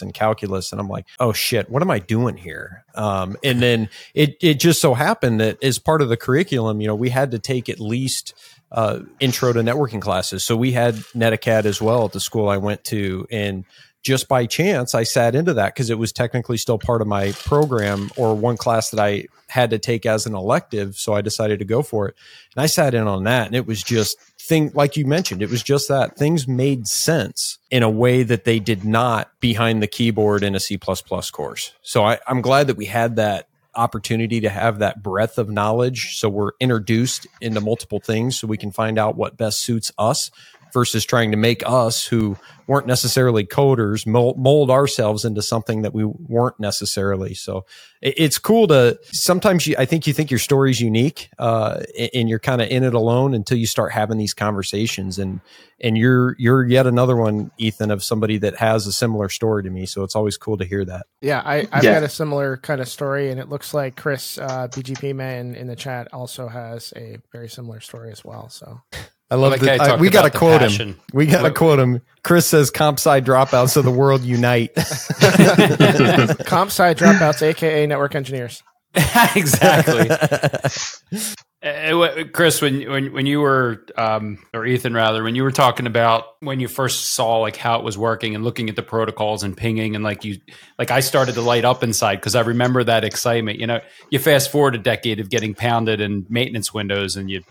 and 0.00 0.14
calculus, 0.14 0.72
and 0.72 0.80
I'm 0.80 0.88
like, 0.88 1.04
oh 1.20 1.34
shit, 1.34 1.68
what 1.68 1.82
am 1.82 1.90
I 1.90 1.98
doing 1.98 2.38
here? 2.38 2.84
Um, 2.94 3.36
and 3.44 3.60
then 3.60 3.90
it 4.14 4.36
it 4.40 4.54
just 4.54 4.80
so 4.80 4.94
happened 4.94 5.40
that 5.40 5.62
as 5.62 5.78
part 5.78 6.00
of 6.00 6.08
the 6.08 6.16
curriculum, 6.16 6.80
you 6.80 6.86
know, 6.86 6.94
we 6.94 7.10
had 7.10 7.32
to 7.32 7.38
take 7.38 7.68
at 7.68 7.78
least 7.78 8.32
uh, 8.72 9.00
intro 9.20 9.52
to 9.52 9.60
networking 9.60 10.00
classes. 10.00 10.44
So 10.44 10.56
we 10.56 10.72
had 10.72 10.94
Netacad 11.14 11.66
as 11.66 11.80
well 11.80 12.06
at 12.06 12.12
the 12.12 12.20
school 12.20 12.48
I 12.48 12.56
went 12.56 12.84
to, 12.84 13.26
and 13.30 13.64
just 14.02 14.28
by 14.28 14.46
chance, 14.46 14.94
I 14.94 15.02
sat 15.02 15.34
into 15.34 15.54
that 15.54 15.74
because 15.74 15.90
it 15.90 15.98
was 15.98 16.12
technically 16.12 16.56
still 16.56 16.78
part 16.78 17.02
of 17.02 17.08
my 17.08 17.32
program 17.32 18.10
or 18.16 18.34
one 18.34 18.56
class 18.56 18.90
that 18.90 19.00
I 19.00 19.26
had 19.48 19.70
to 19.70 19.78
take 19.78 20.06
as 20.06 20.24
an 20.24 20.34
elective. 20.34 20.96
So 20.96 21.14
I 21.14 21.20
decided 21.20 21.58
to 21.58 21.64
go 21.64 21.82
for 21.82 22.08
it. 22.08 22.14
And 22.54 22.62
I 22.62 22.66
sat 22.66 22.94
in 22.94 23.06
on 23.08 23.24
that 23.24 23.46
and 23.46 23.56
it 23.56 23.66
was 23.66 23.82
just 23.82 24.16
thing, 24.48 24.72
like 24.74 24.96
you 24.96 25.06
mentioned, 25.06 25.42
it 25.42 25.50
was 25.50 25.62
just 25.62 25.88
that 25.88 26.16
things 26.16 26.48
made 26.48 26.88
sense 26.88 27.58
in 27.70 27.82
a 27.82 27.90
way 27.90 28.22
that 28.22 28.44
they 28.44 28.58
did 28.58 28.84
not 28.84 29.30
behind 29.40 29.82
the 29.82 29.86
keyboard 29.86 30.42
in 30.42 30.54
a 30.54 30.60
C 30.60 30.78
course. 30.78 31.72
So 31.82 32.04
I, 32.04 32.18
I'm 32.26 32.40
glad 32.40 32.66
that 32.66 32.76
we 32.76 32.86
had 32.86 33.16
that 33.16 33.48
opportunity 33.74 34.40
to 34.40 34.48
have 34.48 34.80
that 34.80 35.02
breadth 35.02 35.38
of 35.38 35.48
knowledge. 35.48 36.18
So 36.18 36.28
we're 36.28 36.52
introduced 36.58 37.26
into 37.40 37.60
multiple 37.60 38.00
things 38.00 38.38
so 38.38 38.48
we 38.48 38.56
can 38.56 38.72
find 38.72 38.98
out 38.98 39.16
what 39.16 39.36
best 39.36 39.60
suits 39.60 39.92
us 39.98 40.30
versus 40.72 41.04
trying 41.04 41.30
to 41.30 41.36
make 41.36 41.62
us 41.66 42.06
who 42.06 42.36
weren't 42.68 42.86
necessarily 42.86 43.46
coders 43.46 44.06
mold, 44.06 44.38
mold, 44.38 44.70
ourselves 44.70 45.24
into 45.24 45.40
something 45.40 45.82
that 45.82 45.94
we 45.94 46.04
weren't 46.04 46.60
necessarily. 46.60 47.32
So 47.32 47.64
it's 48.02 48.38
cool 48.38 48.68
to 48.68 48.98
sometimes 49.04 49.66
you, 49.66 49.74
I 49.78 49.86
think 49.86 50.06
you 50.06 50.12
think 50.12 50.30
your 50.30 50.38
story's 50.38 50.78
unique, 50.80 51.30
uh, 51.38 51.80
and 52.12 52.28
you're 52.28 52.38
kind 52.38 52.60
of 52.60 52.68
in 52.68 52.84
it 52.84 52.92
alone 52.92 53.34
until 53.34 53.56
you 53.56 53.66
start 53.66 53.92
having 53.92 54.18
these 54.18 54.34
conversations 54.34 55.18
and, 55.18 55.40
and 55.80 55.96
you're, 55.96 56.36
you're 56.38 56.64
yet 56.64 56.86
another 56.86 57.16
one, 57.16 57.50
Ethan, 57.56 57.90
of 57.90 58.04
somebody 58.04 58.36
that 58.38 58.56
has 58.56 58.86
a 58.86 58.92
similar 58.92 59.30
story 59.30 59.62
to 59.62 59.70
me. 59.70 59.86
So 59.86 60.04
it's 60.04 60.14
always 60.14 60.36
cool 60.36 60.58
to 60.58 60.64
hear 60.66 60.84
that. 60.84 61.06
Yeah. 61.22 61.40
I, 61.44 61.66
I've 61.72 61.82
yeah. 61.82 61.94
got 61.94 62.02
a 62.02 62.08
similar 62.08 62.58
kind 62.58 62.82
of 62.82 62.88
story 62.88 63.30
and 63.30 63.40
it 63.40 63.48
looks 63.48 63.72
like 63.72 63.96
Chris, 63.96 64.36
uh, 64.36 64.68
BGP 64.68 65.14
man 65.14 65.54
in 65.54 65.68
the 65.68 65.76
chat 65.76 66.12
also 66.12 66.48
has 66.48 66.92
a 66.94 67.16
very 67.32 67.48
similar 67.48 67.80
story 67.80 68.12
as 68.12 68.22
well. 68.22 68.50
So 68.50 68.82
I 69.30 69.34
love 69.34 69.52
like 69.52 69.60
that. 69.60 69.80
I, 69.80 69.96
we 69.96 70.08
got 70.08 70.30
to 70.30 70.36
quote 70.36 70.60
passion. 70.60 70.90
him. 70.90 71.00
We 71.12 71.26
got 71.26 71.42
to 71.42 71.50
quote 71.50 71.78
him. 71.78 72.00
Chris 72.22 72.46
says 72.46 72.70
comp 72.70 72.98
sci 72.98 73.20
dropouts 73.20 73.76
of 73.76 73.84
the 73.84 73.90
world 73.90 74.22
unite. 74.22 74.74
comp 76.46 76.70
sci 76.70 76.94
dropouts, 76.94 77.42
aka 77.42 77.86
network 77.86 78.14
engineers. 78.14 78.62
exactly. 79.36 80.08
uh, 81.62 82.24
Chris, 82.32 82.62
when 82.62 82.90
when 82.90 83.12
when 83.12 83.26
you 83.26 83.40
were 83.40 83.84
um, 83.98 84.38
or 84.54 84.64
Ethan 84.64 84.94
rather, 84.94 85.22
when 85.22 85.34
you 85.34 85.42
were 85.42 85.50
talking 85.50 85.86
about 85.86 86.24
when 86.40 86.58
you 86.58 86.68
first 86.68 87.10
saw 87.10 87.38
like 87.38 87.56
how 87.56 87.78
it 87.78 87.84
was 87.84 87.98
working 87.98 88.34
and 88.34 88.44
looking 88.44 88.70
at 88.70 88.76
the 88.76 88.82
protocols 88.82 89.42
and 89.42 89.54
pinging 89.56 89.94
and 89.94 90.02
like 90.02 90.24
you 90.24 90.38
like 90.78 90.90
I 90.90 91.00
started 91.00 91.34
to 91.34 91.42
light 91.42 91.66
up 91.66 91.82
inside 91.82 92.16
because 92.16 92.34
I 92.34 92.40
remember 92.40 92.82
that 92.84 93.04
excitement. 93.04 93.58
You 93.58 93.66
know, 93.66 93.80
you 94.10 94.18
fast 94.18 94.50
forward 94.50 94.74
a 94.74 94.78
decade 94.78 95.20
of 95.20 95.28
getting 95.28 95.54
pounded 95.54 96.00
in 96.00 96.24
maintenance 96.30 96.72
windows 96.72 97.16
and 97.16 97.30
you 97.30 97.42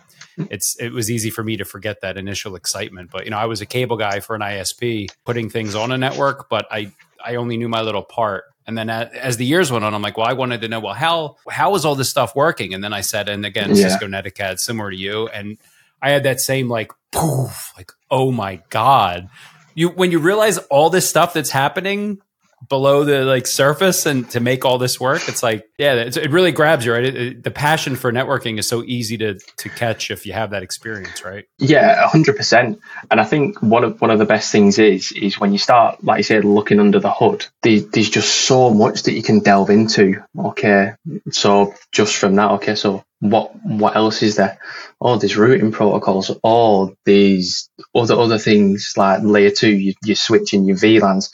it's 0.50 0.76
it 0.80 0.92
was 0.92 1.10
easy 1.10 1.30
for 1.30 1.44
me 1.44 1.58
to 1.58 1.66
forget 1.66 2.02
that 2.02 2.18
initial 2.18 2.56
excitement. 2.56 3.12
But 3.12 3.26
you 3.26 3.32
know, 3.32 3.38
I 3.38 3.46
was 3.46 3.62
a 3.62 3.66
cable 3.66 3.98
guy 3.98 4.20
for 4.20 4.36
an 4.36 4.42
ISP, 4.42 5.10
putting 5.26 5.50
things 5.50 5.76
on 5.76 5.92
a 5.92 5.98
network, 5.98 6.50
but 6.50 6.68
I 6.72 6.92
I 7.24 7.36
only 7.36 7.58
knew 7.58 7.70
my 7.70 7.82
little 7.82 8.04
part. 8.04 8.46
And 8.66 8.78
then 8.78 8.90
as 8.90 9.38
the 9.38 9.46
years 9.46 9.72
went 9.72 9.86
on, 9.86 9.94
I'm 9.94 10.02
like, 10.02 10.18
well, 10.18 10.28
I 10.28 10.34
wanted 10.34 10.62
to 10.62 10.68
know, 10.68 10.82
well, 10.82 10.94
how 10.94 11.38
how 11.50 11.74
is 11.76 11.86
all 11.86 11.96
this 11.96 12.10
stuff 12.10 12.36
working? 12.36 12.74
And 12.74 12.84
then 12.84 12.94
I 12.94 13.02
said, 13.02 13.30
and 13.30 13.46
again, 13.46 13.70
yeah. 13.70 13.90
Cisco 13.90 14.08
Netacad, 14.08 14.60
similar 14.60 14.92
to 14.92 14.98
you, 14.98 15.28
and 15.30 15.58
I 16.02 16.12
had 16.12 16.24
that 16.24 16.40
same 16.40 16.70
like 16.70 16.92
poof, 17.12 17.74
like 17.78 17.92
oh 18.12 18.32
my 18.32 18.62
god, 18.70 19.30
you 19.74 19.90
when 19.90 20.12
you 20.12 20.20
realize 20.20 20.58
all 20.58 20.90
this 20.90 21.08
stuff 21.08 21.34
that's 21.34 21.52
happening 21.52 22.22
below 22.70 23.04
the 23.04 23.24
like 23.24 23.46
surface 23.46 24.06
and 24.06 24.30
to 24.32 24.40
make 24.40 24.66
all 24.66 24.78
this 24.78 25.00
work 25.00 25.28
it's 25.28 25.44
like 25.44 25.66
yeah 25.78 25.94
it 25.94 26.32
really 26.32 26.52
grabs 26.52 26.86
you 26.86 26.94
right? 26.94 27.06
It, 27.06 27.16
it, 27.16 27.44
the 27.44 27.52
passion 27.52 27.96
for 27.96 28.12
networking 28.12 28.58
is 28.58 28.68
so 28.68 28.84
easy 28.84 29.18
to 29.20 29.40
to 29.58 29.70
catch 29.70 30.10
if 30.10 30.26
you 30.26 30.34
have 30.34 30.52
that 30.52 30.64
experience 30.64 31.24
right? 31.24 31.46
Yeah 31.60 32.08
100% 32.10 32.80
and 33.12 33.22
i 33.22 33.24
think 33.24 33.62
one 33.62 33.84
of 33.84 34.02
one 34.02 34.10
of 34.10 34.20
the 34.20 34.26
best 34.26 34.52
things 34.52 34.80
is 34.80 35.12
is 35.12 35.40
when 35.40 35.52
you 35.52 35.60
start 35.60 36.04
like 36.04 36.18
you 36.18 36.24
said 36.24 36.46
looking 36.46 36.80
under 36.80 37.00
the 37.00 37.12
hood 37.12 37.46
there's 37.62 38.10
just 38.10 38.34
so 38.34 38.70
much 38.74 39.04
that 39.04 39.14
you 39.14 39.24
can 39.24 39.40
delve 39.40 39.70
into. 39.70 40.24
Okay 40.38 40.94
so 41.32 41.74
just 41.92 42.16
from 42.16 42.36
that 42.36 42.52
okay 42.52 42.76
so 42.76 43.04
what 43.20 43.52
what 43.64 43.96
else 43.96 44.22
is 44.22 44.36
there? 44.36 44.60
Oh, 45.02 45.10
all 45.10 45.18
these 45.18 45.38
routing 45.38 45.72
protocols. 45.72 46.30
Oh, 46.30 46.40
all 46.44 46.94
these 47.06 47.70
other 47.96 48.16
other 48.16 48.38
things 48.38 48.94
like 48.96 49.22
layer 49.24 49.50
two 49.50 49.72
you, 49.72 49.94
you're 50.04 50.16
switching 50.16 50.66
your 50.66 50.78
vlans. 50.78 51.30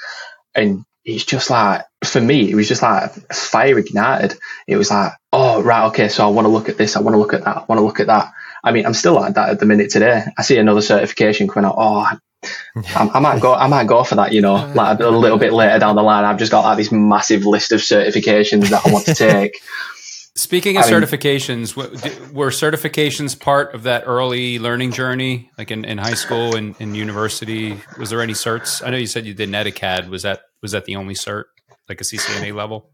And 0.55 0.86
it's 1.05 1.25
just 1.25 1.49
like 1.49 1.83
for 2.03 2.21
me, 2.21 2.49
it 2.49 2.55
was 2.55 2.67
just 2.67 2.81
like 2.81 3.11
fire 3.33 3.77
ignited. 3.77 4.37
It 4.67 4.77
was 4.77 4.89
like, 4.89 5.13
oh 5.31 5.61
right, 5.61 5.87
okay, 5.87 6.07
so 6.07 6.25
I 6.25 6.29
want 6.29 6.45
to 6.45 6.49
look 6.49 6.69
at 6.69 6.77
this, 6.77 6.95
I 6.95 7.01
want 7.01 7.13
to 7.13 7.19
look 7.19 7.33
at 7.33 7.43
that, 7.43 7.57
I 7.57 7.65
want 7.67 7.79
to 7.79 7.85
look 7.85 7.99
at 7.99 8.07
that. 8.07 8.31
I 8.63 8.71
mean, 8.71 8.85
I'm 8.85 8.93
still 8.93 9.15
like 9.15 9.33
that 9.33 9.49
at 9.49 9.59
the 9.59 9.65
minute 9.65 9.91
today. 9.91 10.23
I 10.37 10.41
see 10.41 10.57
another 10.57 10.81
certification 10.81 11.47
coming 11.49 11.67
out. 11.67 11.75
Oh, 11.77 12.17
I, 12.95 13.11
I, 13.13 13.19
might 13.19 13.41
go. 13.41 13.53
I 13.53 13.67
might 13.67 13.87
go 13.87 14.03
for 14.03 14.15
that. 14.15 14.31
You 14.31 14.41
know, 14.41 14.71
like 14.73 14.99
a 14.99 15.09
little 15.09 15.37
bit 15.37 15.51
later 15.51 15.79
down 15.79 15.95
the 15.95 16.03
line. 16.03 16.23
I've 16.23 16.39
just 16.39 16.51
got 16.51 16.63
like 16.63 16.77
this 16.77 16.91
massive 16.91 17.45
list 17.45 17.73
of 17.73 17.81
certifications 17.81 18.69
that 18.69 18.85
I 18.85 18.91
want 18.91 19.05
to 19.05 19.15
take. 19.15 19.59
Speaking 20.35 20.77
of 20.77 20.83
I 20.85 20.89
certifications, 20.89 21.77
mean, 21.77 22.33
were 22.33 22.49
certifications 22.49 23.39
part 23.39 23.75
of 23.75 23.83
that 23.83 24.05
early 24.07 24.57
learning 24.57 24.91
journey, 24.91 25.51
like 25.59 25.69
in, 25.69 25.85
in 25.85 25.99
high 25.99 26.15
school 26.15 26.55
and 26.55 26.75
in 26.79 26.95
university? 26.95 27.79
Was 27.99 28.09
there 28.09 28.19
any 28.19 28.33
certs? 28.33 28.85
I 28.85 28.89
know 28.89 28.97
you 28.97 29.05
said 29.05 29.27
you 29.27 29.35
did 29.35 29.49
Netacad. 29.49 30.09
Was 30.09 30.23
that 30.23 30.41
was 30.63 30.71
that 30.71 30.86
the 30.86 30.95
only 30.95 31.13
cert, 31.13 31.43
like 31.88 32.02
a 32.02 32.04
CCNA 32.04 32.56
level? 32.56 32.89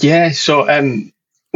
Yeah. 0.00 0.32
So 0.32 0.68
um, 0.68 1.12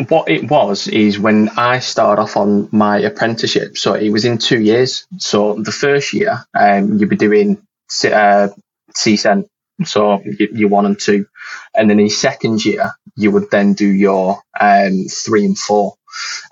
what 0.09 0.31
it 0.31 0.49
was 0.49 0.87
is 0.87 1.19
when 1.19 1.49
I 1.51 1.81
started 1.81 2.23
off 2.23 2.37
on 2.37 2.69
my 2.71 2.99
apprenticeship. 2.99 3.77
So 3.77 3.95
it 3.95 4.11
was 4.11 4.25
in 4.25 4.39
two 4.39 4.61
years. 4.61 5.07
So 5.19 5.55
the 5.55 5.73
first 5.73 6.13
year, 6.13 6.45
um, 6.59 6.99
you'd 6.99 7.09
be 7.09 7.17
doing 7.17 7.59
uh, 8.05 8.49
CCENT, 8.97 9.49
so 9.85 10.23
you, 10.25 10.69
one 10.69 10.87
and 10.87 11.01
two, 11.01 11.27
and 11.75 11.91
then 11.91 11.99
in 11.99 12.09
second 12.09 12.65
year 12.65 12.93
you 13.17 13.31
would 13.31 13.51
then 13.51 13.75
do 13.75 13.87
your 13.87 14.41
um, 14.59 15.07
three 15.11 15.45
and 15.45 15.59
four. 15.59 15.95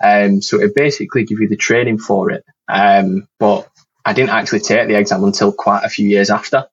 Um, 0.03 0.41
so 0.41 0.59
it 0.59 0.75
basically 0.75 1.23
give 1.23 1.39
you 1.39 1.47
the 1.47 1.55
training 1.55 1.99
for 1.99 2.31
it. 2.31 2.43
Um, 2.67 3.27
but 3.39 3.69
I 4.03 4.13
didn't 4.13 4.31
actually 4.31 4.61
take 4.61 4.87
the 4.87 4.97
exam 4.97 5.23
until 5.23 5.51
quite 5.51 5.83
a 5.83 5.89
few 5.89 6.07
years 6.07 6.29
after. 6.29 6.67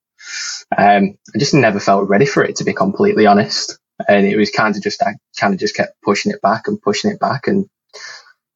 Um, 0.77 1.19
I 1.35 1.39
just 1.39 1.55
never 1.55 1.81
felt 1.81 2.09
ready 2.09 2.27
for 2.27 2.45
it, 2.45 2.57
to 2.57 2.65
be 2.65 2.73
completely 2.73 3.27
honest. 3.27 3.79
And 4.07 4.27
it 4.27 4.37
was 4.37 4.51
kind 4.51 4.77
of 4.77 4.83
just, 4.83 5.03
I 5.03 5.15
kind 5.39 5.55
of 5.55 5.61
just 5.61 5.75
kept 5.75 6.01
pushing 6.03 6.33
it 6.33 6.41
back 6.41 6.69
and 6.69 6.81
pushing 6.81 7.11
it 7.11 7.19
back. 7.19 7.49
And 7.49 7.69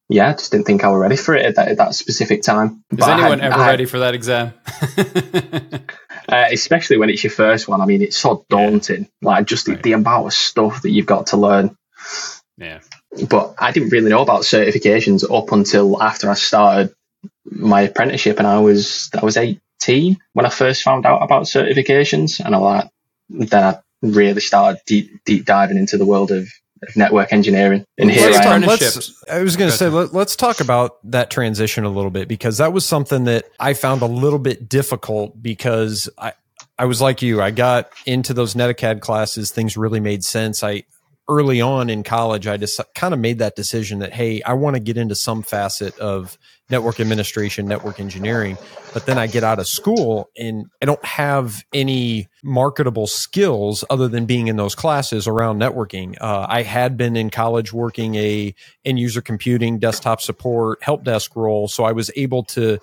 yeah, 0.09 0.29
I 0.29 0.33
just 0.33 0.51
didn't 0.51 0.65
think 0.65 0.83
I 0.83 0.89
was 0.89 0.99
ready 0.99 1.17
for 1.17 1.35
it 1.35 1.45
at 1.45 1.55
that, 1.55 1.67
at 1.69 1.77
that 1.77 1.95
specific 1.95 2.43
time. 2.43 2.83
Is 2.91 2.99
but 2.99 3.09
anyone 3.09 3.39
had, 3.39 3.51
ever 3.51 3.63
had, 3.63 3.69
ready 3.71 3.85
for 3.85 3.99
that 3.99 4.13
exam? 4.13 4.53
uh, 6.29 6.45
especially 6.51 6.97
when 6.97 7.09
it's 7.09 7.23
your 7.23 7.31
first 7.31 7.67
one. 7.67 7.81
I 7.81 7.85
mean, 7.85 8.01
it's 8.01 8.17
so 8.17 8.45
daunting. 8.49 9.09
Like 9.21 9.47
just 9.47 9.67
right. 9.67 9.77
the, 9.77 9.83
the 9.83 9.93
amount 9.93 10.27
of 10.27 10.33
stuff 10.33 10.81
that 10.83 10.91
you've 10.91 11.05
got 11.05 11.27
to 11.27 11.37
learn. 11.37 11.75
Yeah. 12.57 12.79
But 13.29 13.55
I 13.59 13.71
didn't 13.71 13.89
really 13.89 14.09
know 14.09 14.21
about 14.21 14.41
certifications 14.41 15.23
up 15.29 15.51
until 15.51 16.01
after 16.01 16.29
I 16.29 16.33
started 16.35 16.93
my 17.45 17.81
apprenticeship, 17.81 18.39
and 18.39 18.47
I 18.47 18.59
was 18.59 19.09
I 19.19 19.23
was 19.23 19.37
eight, 19.37 19.59
when 20.33 20.45
I 20.45 20.49
first 20.49 20.83
found 20.83 21.05
out 21.05 21.21
about 21.21 21.43
certifications, 21.43 22.39
and 22.43 22.55
I 22.55 22.57
like 22.57 22.89
then 23.29 23.63
I 23.63 23.79
really 24.01 24.41
started 24.41 24.81
deep 24.85 25.23
deep 25.25 25.45
diving 25.45 25.77
into 25.77 25.97
the 25.97 26.05
world 26.05 26.31
of, 26.31 26.47
of 26.81 26.95
network 26.95 27.31
engineering. 27.31 27.85
And 27.97 28.11
here 28.11 28.29
let's 28.29 28.45
I 28.45 28.55
am. 28.55 28.61
Let's, 28.61 29.23
I 29.29 29.41
was 29.41 29.55
going 29.55 29.71
to 29.71 29.77
say 29.77 29.89
let, 29.89 30.13
let's 30.13 30.35
talk 30.35 30.59
about 30.59 30.99
that 31.11 31.29
transition 31.29 31.83
a 31.83 31.89
little 31.89 32.11
bit 32.11 32.27
because 32.27 32.57
that 32.57 32.73
was 32.73 32.85
something 32.85 33.25
that 33.25 33.45
I 33.59 33.73
found 33.73 34.01
a 34.01 34.07
little 34.07 34.39
bit 34.39 34.69
difficult 34.69 35.41
because 35.41 36.09
I. 36.17 36.33
I 36.75 36.85
was 36.85 36.99
like 36.99 37.21
you. 37.21 37.39
I 37.39 37.51
got 37.51 37.91
into 38.07 38.33
those 38.33 38.55
Netacad 38.55 38.99
classes. 38.99 39.51
Things 39.51 39.77
really 39.77 39.99
made 39.99 40.23
sense. 40.23 40.63
I 40.63 40.85
early 41.29 41.61
on 41.61 41.89
in 41.89 42.03
college, 42.03 42.47
I 42.47 42.57
just 42.57 42.79
kind 42.95 43.13
of 43.13 43.19
made 43.19 43.39
that 43.39 43.55
decision 43.55 43.99
that, 43.99 44.13
hey, 44.13 44.41
I 44.41 44.53
want 44.53 44.75
to 44.75 44.79
get 44.81 44.97
into 44.97 45.15
some 45.15 45.41
facet 45.41 45.97
of 45.99 46.37
network 46.69 46.99
administration, 46.99 47.67
network 47.67 47.99
engineering. 47.99 48.57
But 48.93 49.05
then 49.05 49.17
I 49.17 49.27
get 49.27 49.43
out 49.43 49.59
of 49.59 49.67
school 49.67 50.29
and 50.37 50.65
I 50.81 50.85
don't 50.85 51.03
have 51.05 51.63
any 51.73 52.27
marketable 52.43 53.07
skills 53.07 53.83
other 53.89 54.07
than 54.07 54.25
being 54.25 54.47
in 54.47 54.55
those 54.55 54.75
classes 54.75 55.27
around 55.27 55.59
networking. 55.59 56.15
Uh, 56.19 56.45
I 56.49 56.63
had 56.63 56.97
been 56.97 57.15
in 57.15 57.29
college 57.29 57.73
working 57.73 58.15
a 58.15 58.55
end 58.85 58.99
user 58.99 59.21
computing, 59.21 59.79
desktop 59.79 60.21
support, 60.21 60.81
help 60.83 61.03
desk 61.03 61.35
role. 61.35 61.67
So 61.67 61.83
I 61.83 61.91
was 61.91 62.11
able 62.15 62.43
to 62.45 62.79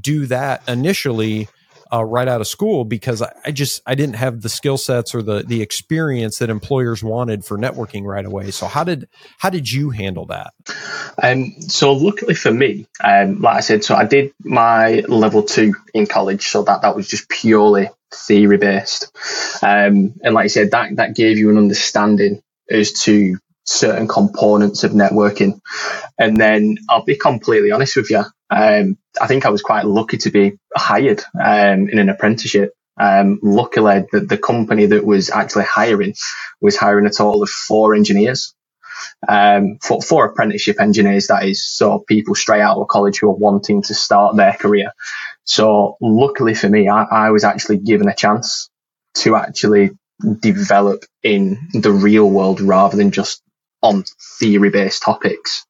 do 0.00 0.26
that 0.26 0.68
initially 0.68 1.48
uh, 1.92 2.04
right 2.04 2.28
out 2.28 2.40
of 2.40 2.46
school 2.46 2.84
because 2.84 3.22
I, 3.22 3.32
I 3.44 3.50
just 3.50 3.82
I 3.86 3.94
didn't 3.94 4.16
have 4.16 4.42
the 4.42 4.48
skill 4.48 4.78
sets 4.78 5.14
or 5.14 5.22
the 5.22 5.42
the 5.42 5.62
experience 5.62 6.38
that 6.38 6.50
employers 6.50 7.02
wanted 7.02 7.44
for 7.44 7.58
networking 7.58 8.04
right 8.04 8.24
away. 8.24 8.50
So 8.50 8.66
how 8.66 8.84
did 8.84 9.08
how 9.38 9.50
did 9.50 9.70
you 9.70 9.90
handle 9.90 10.26
that? 10.26 10.52
Um, 11.22 11.60
so 11.60 11.92
luckily 11.92 12.34
for 12.34 12.52
me, 12.52 12.86
um, 13.02 13.40
like 13.40 13.56
I 13.56 13.60
said, 13.60 13.84
so 13.84 13.94
I 13.94 14.06
did 14.06 14.32
my 14.42 15.00
level 15.08 15.42
two 15.42 15.74
in 15.94 16.06
college, 16.06 16.46
so 16.48 16.62
that 16.62 16.82
that 16.82 16.96
was 16.96 17.08
just 17.08 17.28
purely 17.28 17.90
theory 18.12 18.58
based, 18.58 19.10
um, 19.62 20.14
and 20.22 20.34
like 20.34 20.44
I 20.44 20.48
said, 20.48 20.70
that 20.72 20.96
that 20.96 21.14
gave 21.14 21.38
you 21.38 21.50
an 21.50 21.58
understanding 21.58 22.42
as 22.70 22.92
to 23.02 23.36
certain 23.64 24.08
components 24.08 24.84
of 24.84 24.92
networking. 24.92 25.60
And 26.18 26.36
then 26.40 26.76
I'll 26.88 27.04
be 27.04 27.16
completely 27.16 27.70
honest 27.70 27.96
with 27.96 28.10
you. 28.10 28.24
Um, 28.50 28.98
I 29.20 29.26
think 29.26 29.46
I 29.46 29.50
was 29.50 29.62
quite 29.62 29.86
lucky 29.86 30.18
to 30.18 30.30
be 30.30 30.58
hired 30.76 31.22
um, 31.40 31.88
in 31.88 31.98
an 31.98 32.08
apprenticeship. 32.08 32.72
Um, 33.00 33.38
luckily, 33.42 34.04
the, 34.12 34.20
the 34.20 34.38
company 34.38 34.86
that 34.86 35.04
was 35.04 35.30
actually 35.30 35.64
hiring 35.64 36.14
was 36.60 36.76
hiring 36.76 37.06
a 37.06 37.10
total 37.10 37.42
of 37.42 37.48
four 37.48 37.94
engineers, 37.94 38.54
um, 39.26 39.78
four 39.80 40.26
apprenticeship 40.26 40.80
engineers, 40.80 41.28
that 41.28 41.44
is. 41.44 41.66
So 41.66 42.00
people 42.00 42.34
straight 42.34 42.60
out 42.60 42.78
of 42.78 42.88
college 42.88 43.18
who 43.18 43.28
are 43.28 43.34
wanting 43.34 43.82
to 43.82 43.94
start 43.94 44.36
their 44.36 44.52
career. 44.52 44.92
So 45.44 45.96
luckily 46.00 46.54
for 46.54 46.68
me, 46.68 46.88
I, 46.88 47.04
I 47.04 47.30
was 47.30 47.44
actually 47.44 47.78
given 47.78 48.08
a 48.08 48.14
chance 48.14 48.68
to 49.18 49.36
actually 49.36 49.90
develop 50.40 51.04
in 51.22 51.68
the 51.72 51.92
real 51.92 52.28
world 52.28 52.60
rather 52.60 52.96
than 52.96 53.10
just 53.10 53.42
on 53.82 54.04
theory 54.38 54.70
based 54.70 55.02
topics. 55.02 55.64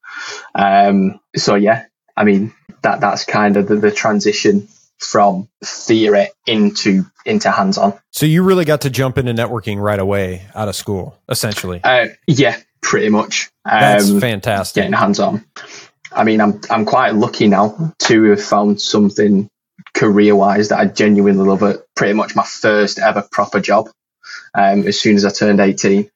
Um, 0.53 1.19
so 1.35 1.55
yeah, 1.55 1.85
I 2.15 2.23
mean 2.23 2.53
that 2.81 2.99
that's 3.01 3.25
kind 3.25 3.57
of 3.57 3.67
the, 3.67 3.75
the 3.75 3.91
transition 3.91 4.67
from 5.01 5.49
theory 5.63 6.29
into 6.45 7.05
into 7.25 7.51
hands 7.51 7.77
on. 7.77 7.99
So 8.11 8.25
you 8.25 8.43
really 8.43 8.65
got 8.65 8.81
to 8.81 8.89
jump 8.89 9.17
into 9.17 9.33
networking 9.33 9.81
right 9.81 9.99
away 9.99 10.45
out 10.55 10.67
of 10.67 10.75
school, 10.75 11.17
essentially. 11.27 11.81
Uh, 11.83 12.07
yeah, 12.27 12.57
pretty 12.81 13.09
much. 13.09 13.51
Um, 13.65 13.79
that's 13.79 14.19
fantastic. 14.19 14.81
Getting 14.81 14.93
hands 14.93 15.19
on. 15.19 15.45
I 16.11 16.23
mean, 16.23 16.41
I'm 16.41 16.61
I'm 16.69 16.85
quite 16.85 17.15
lucky 17.15 17.47
now 17.47 17.93
to 17.99 18.23
have 18.25 18.43
found 18.43 18.81
something 18.81 19.49
career 19.93 20.35
wise 20.35 20.69
that 20.69 20.79
I 20.79 20.85
genuinely 20.85 21.47
love. 21.47 21.63
It 21.63 21.85
pretty 21.95 22.13
much 22.13 22.35
my 22.35 22.43
first 22.43 22.99
ever 22.99 23.27
proper 23.31 23.59
job. 23.59 23.89
Um, 24.53 24.87
as 24.87 24.99
soon 24.99 25.15
as 25.15 25.25
I 25.25 25.29
turned 25.29 25.59
18, 25.59 26.09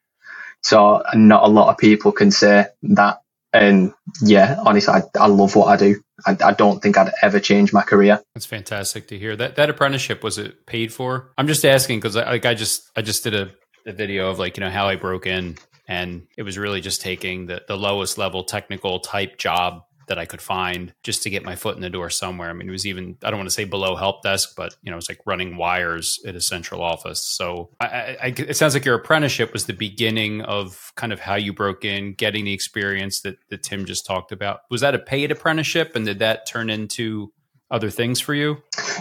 so 0.62 1.04
not 1.14 1.44
a 1.44 1.48
lot 1.48 1.70
of 1.70 1.78
people 1.78 2.12
can 2.12 2.32
say 2.32 2.68
that. 2.84 3.22
And 3.56 3.94
yeah, 4.22 4.58
honestly, 4.66 4.94
I, 4.94 5.02
I 5.20 5.28
love 5.28 5.56
what 5.56 5.68
I 5.68 5.78
do. 5.78 6.02
I, 6.26 6.38
I, 6.44 6.54
don't 6.54 6.82
think 6.82 6.98
I'd 6.98 7.12
ever 7.22 7.40
change 7.40 7.72
my 7.74 7.84
career. 7.84 8.22
That's 8.34 8.46
fantastic 8.46 9.08
to 9.10 9.18
hear. 9.18 9.36
That 9.36 9.56
that 9.56 9.70
apprenticeship 9.70 10.24
was 10.24 10.38
it 10.38 10.66
paid 10.66 10.94
for? 10.94 11.32
I'm 11.38 11.48
just 11.48 11.66
asking 11.66 12.00
because 12.00 12.16
like 12.16 12.46
I 12.46 12.54
just 12.54 12.90
I 12.96 13.02
just 13.02 13.24
did 13.24 13.34
a, 13.34 13.52
a 13.86 13.94
video 13.94 14.30
of 14.30 14.40
like 14.40 14.58
you 14.58 14.62
know 14.62 14.70
how 14.70 14.88
I 14.88 14.96
broke 14.96 15.26
in, 15.26 15.58
and 15.88 16.28
it 16.38 16.44
was 16.44 16.58
really 16.58 16.82
just 16.82 17.02
taking 17.02 17.48
the 17.48 17.64
the 17.68 17.78
lowest 17.78 18.18
level 18.18 18.44
technical 18.44 19.00
type 19.00 19.38
job 19.38 19.84
that 20.08 20.20
I 20.20 20.26
could 20.26 20.42
find 20.42 20.94
just 21.04 21.24
to 21.24 21.30
get 21.30 21.44
my 21.44 21.56
foot 21.56 21.76
in 21.76 21.82
the 21.82 21.90
door 21.90 22.10
somewhere. 22.10 22.50
I 22.50 22.54
mean, 22.54 22.68
it 22.68 22.72
was 22.72 22.86
even, 22.86 23.18
I 23.24 23.30
don't 23.30 23.40
want 23.40 23.50
to 23.50 23.54
say 23.54 23.66
below 23.66 23.96
help 23.96 24.24
desk, 24.24 24.54
but 24.56 24.76
you 24.82 24.92
know, 24.92 24.98
it's 24.98 25.10
like 25.10 25.20
running 25.26 25.58
wires 25.58 26.20
at 26.26 26.36
a 26.36 26.42
central 26.42 26.82
office. 26.82 27.22
So 27.22 27.70
I, 27.80 28.18
I, 28.22 28.34
it 28.38 28.58
sounds 28.58 28.74
like 28.74 28.86
your 28.86 28.96
apprenticeship 28.96 29.54
was 29.54 29.66
the 29.66 29.74
beginning 29.74 30.42
of 30.42 30.92
kind 30.96 31.12
of 31.12 31.20
how 31.20 31.36
you 31.36 31.54
broke 31.54 31.86
in, 31.86 32.14
getting 32.14 32.46
the 32.46 32.54
experience 32.54 33.22
that, 33.22 33.38
that 33.50 33.64
Tim 33.64 33.86
just 33.86 34.06
talked 34.06 34.32
about. 34.32 34.62
Was 34.70 34.82
that 34.82 34.96
a 34.96 35.00
paid 35.00 35.32
apprenticeship 35.32 35.96
and 35.96 36.06
did 36.06 36.20
that 36.20 36.48
turn 36.48 36.70
into 36.70 37.32
other 37.72 37.90
things 37.90 38.20
for 38.20 38.34
you? 38.36 38.58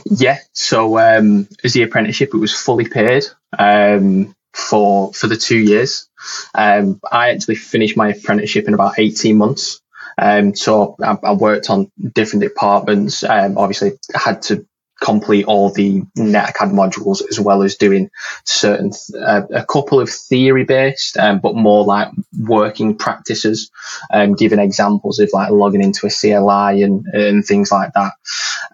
Yeah. 0.06 0.38
So 0.52 0.98
um, 0.98 1.48
as 1.62 1.74
the 1.74 1.82
apprenticeship, 1.82 2.30
it 2.32 2.38
was 2.38 2.54
fully 2.54 2.88
paid. 2.88 3.24
Um, 3.58 4.34
for 4.52 5.12
for 5.12 5.26
the 5.26 5.36
two 5.36 5.58
years, 5.58 6.08
um, 6.54 7.00
I 7.10 7.30
actually 7.30 7.56
finished 7.56 7.96
my 7.96 8.10
apprenticeship 8.10 8.68
in 8.68 8.74
about 8.74 8.98
eighteen 8.98 9.36
months. 9.36 9.80
Um, 10.18 10.54
so 10.54 10.96
I, 11.02 11.18
I, 11.22 11.32
worked 11.32 11.70
on 11.70 11.90
different 12.14 12.42
departments. 12.42 13.24
Um, 13.24 13.58
obviously, 13.58 13.92
had 14.14 14.42
to 14.42 14.66
complete 15.04 15.44
all 15.44 15.70
the 15.70 16.02
NetAcad 16.16 16.72
modules 16.72 17.22
as 17.28 17.38
well 17.38 17.62
as 17.62 17.76
doing 17.76 18.10
certain, 18.44 18.92
uh, 19.18 19.42
a 19.52 19.64
couple 19.64 20.00
of 20.00 20.08
theory 20.08 20.64
based, 20.64 21.16
um, 21.18 21.40
but 21.40 21.54
more 21.54 21.84
like 21.84 22.08
working 22.38 22.96
practices, 22.96 23.70
um, 24.12 24.34
giving 24.34 24.58
examples 24.58 25.18
of 25.18 25.30
like 25.32 25.50
logging 25.50 25.82
into 25.82 26.06
a 26.06 26.10
CLI 26.10 26.82
and, 26.82 27.04
and 27.06 27.44
things 27.44 27.70
like 27.70 27.92
that. 27.94 28.12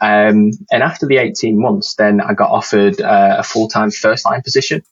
Um, 0.01 0.53
and 0.71 0.83
after 0.83 1.07
the 1.07 1.19
18 1.19 1.61
months, 1.61 1.95
then 1.97 2.21
I 2.21 2.35
got 2.35 2.51
offered 2.51 3.01
uh, 3.01 3.37
a 3.39 3.43
full 3.43 3.69
time 3.69 3.91
first 3.91 4.25
line 4.25 4.43
position. 4.43 4.83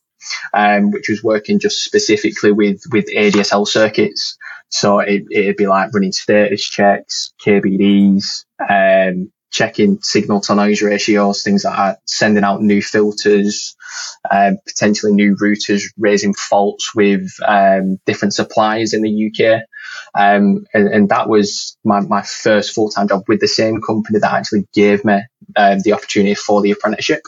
Um, 0.52 0.90
which 0.90 1.08
was 1.08 1.22
working 1.22 1.60
just 1.60 1.84
specifically 1.84 2.50
with 2.50 2.82
with 2.90 3.06
ADSL 3.06 3.68
circuits. 3.68 4.36
So 4.70 5.00
it, 5.00 5.24
it'd 5.30 5.56
be 5.56 5.66
like 5.66 5.92
running 5.92 6.12
status 6.12 6.62
checks, 6.64 7.32
KBDs, 7.44 8.44
um, 8.68 9.32
checking 9.50 10.00
signal 10.02 10.40
to 10.42 10.54
noise 10.54 10.82
ratios, 10.82 11.42
things 11.42 11.64
like 11.64 11.76
that, 11.76 12.00
sending 12.04 12.44
out 12.44 12.62
new 12.62 12.82
filters, 12.82 13.76
um, 14.30 14.58
potentially 14.66 15.12
new 15.12 15.36
routers, 15.36 15.84
raising 15.96 16.34
faults 16.34 16.94
with 16.94 17.30
um, 17.46 17.98
different 18.04 18.34
suppliers 18.34 18.92
in 18.92 19.02
the 19.02 19.30
UK. 19.30 19.62
Um, 20.14 20.66
and, 20.74 20.88
and, 20.88 21.08
that 21.08 21.28
was 21.28 21.76
my, 21.84 22.00
my 22.00 22.22
first 22.22 22.74
full 22.74 22.90
time 22.90 23.08
job 23.08 23.24
with 23.26 23.40
the 23.40 23.48
same 23.48 23.80
company 23.80 24.18
that 24.18 24.32
actually 24.32 24.66
gave 24.74 25.04
me 25.04 25.20
um, 25.56 25.80
the 25.80 25.92
opportunity 25.92 26.34
for 26.34 26.60
the 26.60 26.70
apprenticeship. 26.70 27.22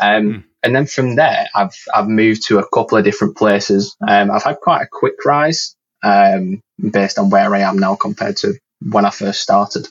Mm. 0.00 0.44
And 0.62 0.74
then 0.74 0.86
from 0.86 1.14
there, 1.14 1.48
I've 1.54 1.76
I've 1.94 2.08
moved 2.08 2.46
to 2.46 2.58
a 2.58 2.68
couple 2.68 2.98
of 2.98 3.04
different 3.04 3.36
places. 3.36 3.96
Um, 4.06 4.30
I've 4.30 4.42
had 4.42 4.58
quite 4.60 4.82
a 4.82 4.88
quick 4.90 5.24
rise 5.24 5.75
um, 6.06 6.60
based 6.90 7.18
on 7.18 7.30
where 7.30 7.54
I 7.54 7.60
am 7.60 7.78
now 7.78 7.96
compared 7.96 8.36
to 8.38 8.54
when 8.80 9.04
I 9.04 9.10
first 9.10 9.42
started. 9.42 9.88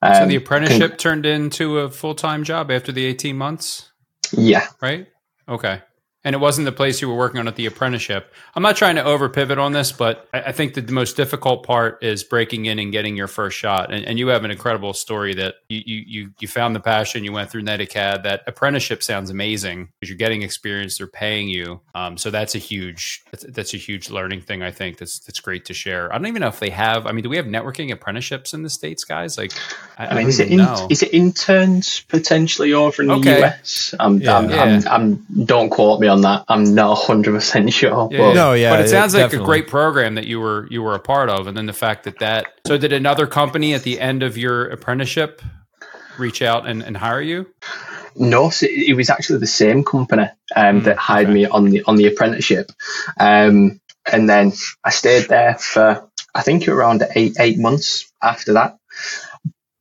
Um, 0.00 0.14
so 0.14 0.26
the 0.26 0.36
apprenticeship 0.36 0.92
can, 0.92 0.98
turned 0.98 1.26
into 1.26 1.78
a 1.78 1.90
full 1.90 2.14
time 2.14 2.44
job 2.44 2.70
after 2.70 2.92
the 2.92 3.04
18 3.04 3.36
months? 3.36 3.90
Yeah. 4.32 4.66
Right? 4.80 5.06
Okay 5.48 5.82
and 6.24 6.34
it 6.34 6.38
wasn't 6.38 6.64
the 6.64 6.72
place 6.72 7.00
you 7.00 7.08
were 7.08 7.16
working 7.16 7.40
on 7.40 7.48
at 7.48 7.56
the 7.56 7.66
apprenticeship. 7.66 8.32
I'm 8.54 8.62
not 8.62 8.76
trying 8.76 8.94
to 8.96 9.04
over 9.04 9.28
pivot 9.28 9.58
on 9.58 9.72
this, 9.72 9.90
but 9.90 10.28
I, 10.32 10.52
think 10.52 10.74
that 10.74 10.86
the 10.86 10.92
most 10.92 11.16
difficult 11.16 11.64
part 11.64 12.02
is 12.02 12.22
breaking 12.22 12.66
in 12.66 12.78
and 12.78 12.92
getting 12.92 13.16
your 13.16 13.26
first 13.26 13.56
shot. 13.56 13.92
And, 13.92 14.04
and 14.04 14.18
you 14.18 14.28
have 14.28 14.44
an 14.44 14.50
incredible 14.50 14.92
story 14.92 15.34
that 15.34 15.56
you, 15.68 15.82
you 16.06 16.30
you 16.38 16.46
found 16.46 16.76
the 16.76 16.80
passion, 16.80 17.24
you 17.24 17.32
went 17.32 17.50
through 17.50 17.62
NetAcad. 17.62 18.22
That 18.22 18.42
apprenticeship 18.46 19.02
sounds 19.02 19.30
amazing 19.30 19.88
because 19.98 20.10
you're 20.10 20.18
getting 20.18 20.42
experience, 20.42 20.98
they're 20.98 21.06
paying 21.06 21.48
you. 21.48 21.80
Um, 21.94 22.16
so 22.16 22.30
that's 22.30 22.54
a 22.54 22.58
huge 22.58 23.24
that's, 23.30 23.44
that's, 23.48 23.74
a 23.74 23.78
huge 23.78 24.10
learning 24.10 24.42
thing. 24.42 24.62
I 24.62 24.70
think 24.70 24.98
that's 24.98 25.18
that's 25.20 25.40
great 25.40 25.64
to 25.66 25.74
share. 25.74 26.12
I 26.12 26.18
don't 26.18 26.26
even 26.26 26.40
know 26.40 26.48
if 26.48 26.60
they 26.60 26.70
have. 26.70 27.06
I 27.06 27.12
mean, 27.12 27.22
do 27.22 27.30
we 27.30 27.36
have 27.36 27.46
networking 27.46 27.90
apprenticeships 27.90 28.54
in 28.54 28.62
the 28.62 28.70
states, 28.70 29.04
guys? 29.04 29.38
Like, 29.38 29.52
I, 29.98 30.06
I 30.06 30.14
mean, 30.14 30.28
is 30.28 30.38
it 30.38 30.50
in, 30.50 30.60
is 30.90 31.02
it 31.02 31.12
interns 31.12 32.00
potentially 32.00 32.72
over 32.72 33.02
in 33.02 33.10
okay. 33.10 33.40
the 33.40 33.46
US? 33.46 33.94
I'm, 33.98 34.20
yeah. 34.20 34.36
I'm, 34.36 34.50
yeah. 34.50 34.62
I'm, 34.62 34.88
I'm, 34.88 35.46
don't 35.46 35.70
quote 35.70 36.00
me 36.00 36.08
on 36.12 36.20
that. 36.22 36.44
I'm 36.48 36.74
not 36.74 36.90
100 36.90 37.32
percent 37.32 37.72
sure. 37.72 38.08
Yeah, 38.10 38.18
but, 38.18 38.34
no, 38.34 38.52
yeah, 38.52 38.70
but 38.70 38.80
it 38.80 38.88
sounds 38.88 39.14
like 39.14 39.24
definitely. 39.24 39.44
a 39.44 39.46
great 39.46 39.68
program 39.68 40.14
that 40.14 40.26
you 40.26 40.38
were 40.38 40.68
you 40.70 40.82
were 40.82 40.94
a 40.94 41.00
part 41.00 41.28
of, 41.28 41.46
and 41.46 41.56
then 41.56 41.66
the 41.66 41.72
fact 41.72 42.04
that 42.04 42.18
that. 42.20 42.46
So, 42.66 42.78
did 42.78 42.92
another 42.92 43.26
company 43.26 43.74
at 43.74 43.82
the 43.82 43.98
end 43.98 44.22
of 44.22 44.36
your 44.38 44.68
apprenticeship 44.68 45.42
reach 46.18 46.42
out 46.42 46.66
and, 46.66 46.82
and 46.82 46.96
hire 46.96 47.20
you? 47.20 47.48
No, 48.14 48.50
so 48.50 48.66
it 48.68 48.94
was 48.94 49.08
actually 49.08 49.40
the 49.40 49.46
same 49.46 49.84
company 49.84 50.28
um, 50.54 50.80
mm, 50.80 50.84
that 50.84 50.98
hired 50.98 51.26
okay. 51.26 51.34
me 51.34 51.46
on 51.46 51.70
the 51.70 51.82
on 51.84 51.96
the 51.96 52.06
apprenticeship, 52.06 52.70
um, 53.18 53.80
and 54.10 54.28
then 54.28 54.52
I 54.84 54.90
stayed 54.90 55.28
there 55.28 55.54
for 55.54 56.08
I 56.34 56.42
think 56.42 56.68
around 56.68 57.02
eight 57.16 57.36
eight 57.40 57.58
months 57.58 58.12
after 58.22 58.52
that 58.52 58.76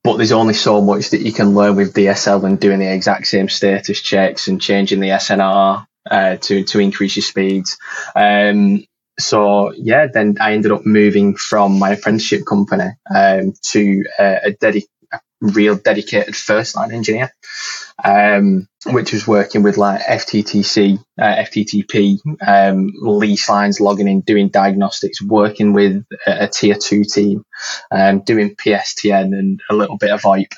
but 0.03 0.17
there's 0.17 0.31
only 0.31 0.53
so 0.53 0.81
much 0.81 1.11
that 1.11 1.21
you 1.21 1.31
can 1.31 1.53
learn 1.53 1.75
with 1.75 1.93
DSL 1.93 2.43
and 2.43 2.59
doing 2.59 2.79
the 2.79 2.91
exact 2.91 3.27
same 3.27 3.49
status 3.49 4.01
checks 4.01 4.47
and 4.47 4.61
changing 4.61 4.99
the 4.99 5.09
SNR 5.09 5.85
uh, 6.09 6.37
to 6.37 6.63
to 6.63 6.79
increase 6.79 7.15
your 7.15 7.23
speeds. 7.23 7.77
Um, 8.15 8.83
so 9.19 9.71
yeah, 9.73 10.07
then 10.07 10.37
I 10.39 10.53
ended 10.53 10.71
up 10.71 10.85
moving 10.85 11.35
from 11.35 11.79
my 11.79 11.91
apprenticeship 11.91 12.45
company 12.45 12.91
um, 13.13 13.53
to 13.71 14.03
a, 14.19 14.37
a, 14.45 14.51
dedi- 14.53 14.87
a, 15.11 15.19
real 15.41 15.75
dedicated 15.75 16.35
first 16.35 16.75
line 16.75 16.91
engineer, 16.91 17.31
um, 18.03 18.67
which 18.87 19.13
was 19.13 19.27
working 19.27 19.63
with 19.63 19.77
like 19.77 20.01
FTTC, 20.01 21.03
uh, 21.19 21.23
FTTP 21.23 22.19
um, 22.45 22.91
lease 22.99 23.47
lines, 23.49 23.79
logging 23.79 24.07
in, 24.07 24.21
doing 24.21 24.49
diagnostics, 24.49 25.21
working 25.21 25.73
with 25.73 26.03
a, 26.25 26.45
a 26.45 26.47
tier 26.47 26.75
two 26.75 27.03
team, 27.03 27.43
um, 27.91 28.21
doing 28.21 28.55
PSTN 28.55 29.37
and 29.37 29.61
a 29.69 29.75
little 29.75 29.97
bit 29.97 30.11
of 30.11 30.21
VoIP. 30.21 30.51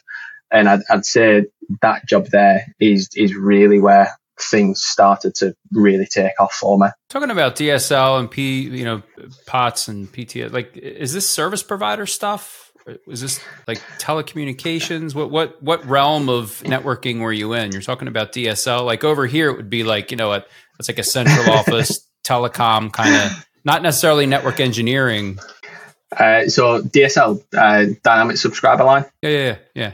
And 0.52 0.70
I'd, 0.70 0.82
I'd 0.90 1.06
say 1.06 1.46
that 1.82 2.06
job 2.08 2.28
there 2.28 2.68
is 2.80 3.10
is 3.16 3.36
really 3.36 3.80
where 3.80 4.12
things 4.40 4.84
started 4.84 5.36
to 5.36 5.56
really 5.72 6.06
take 6.06 6.40
off 6.40 6.54
for 6.54 6.78
me. 6.78 6.88
Talking 7.10 7.30
about 7.30 7.56
DSL 7.56 8.20
and 8.20 8.30
P, 8.30 8.62
you 8.62 8.86
know, 8.86 9.04
POTS 9.46 9.88
and 9.88 10.12
PTS, 10.12 10.52
like, 10.52 10.76
is 10.78 11.14
this 11.14 11.30
service 11.30 11.64
provider 11.64 12.06
stuff? 12.06 12.64
is 13.08 13.22
this 13.22 13.40
like 13.68 13.80
telecommunications? 13.98 15.16
What 15.16 15.32
what 15.32 15.62
what 15.62 15.86
realm 15.86 16.30
of 16.30 16.62
networking 16.66 17.20
were 17.20 17.32
you 17.32 17.54
in? 17.54 17.72
You're 17.72 17.82
talking 17.82 18.08
about 18.08 18.34
DSL. 18.34 18.86
Like 18.86 19.04
over 19.04 19.26
here, 19.26 19.50
it 19.50 19.58
would 19.58 19.70
be 19.70 19.84
like 19.84 20.12
you 20.12 20.18
know, 20.18 20.34
a, 20.34 20.46
it's 20.80 20.90
like 20.90 21.00
a 21.00 21.04
central 21.04 21.50
office 21.58 22.08
telecom 22.24 22.92
kind 22.92 23.16
of, 23.16 23.46
not 23.64 23.82
necessarily 23.82 24.26
network 24.26 24.60
engineering. 24.60 25.40
Uh, 26.12 26.48
so 26.48 26.82
DSL, 26.82 27.44
uh, 27.58 27.94
dynamic 28.04 28.38
subscriber 28.38 28.84
line. 28.84 29.06
Yeah, 29.22 29.30
yeah, 29.30 29.58
yeah. 29.74 29.92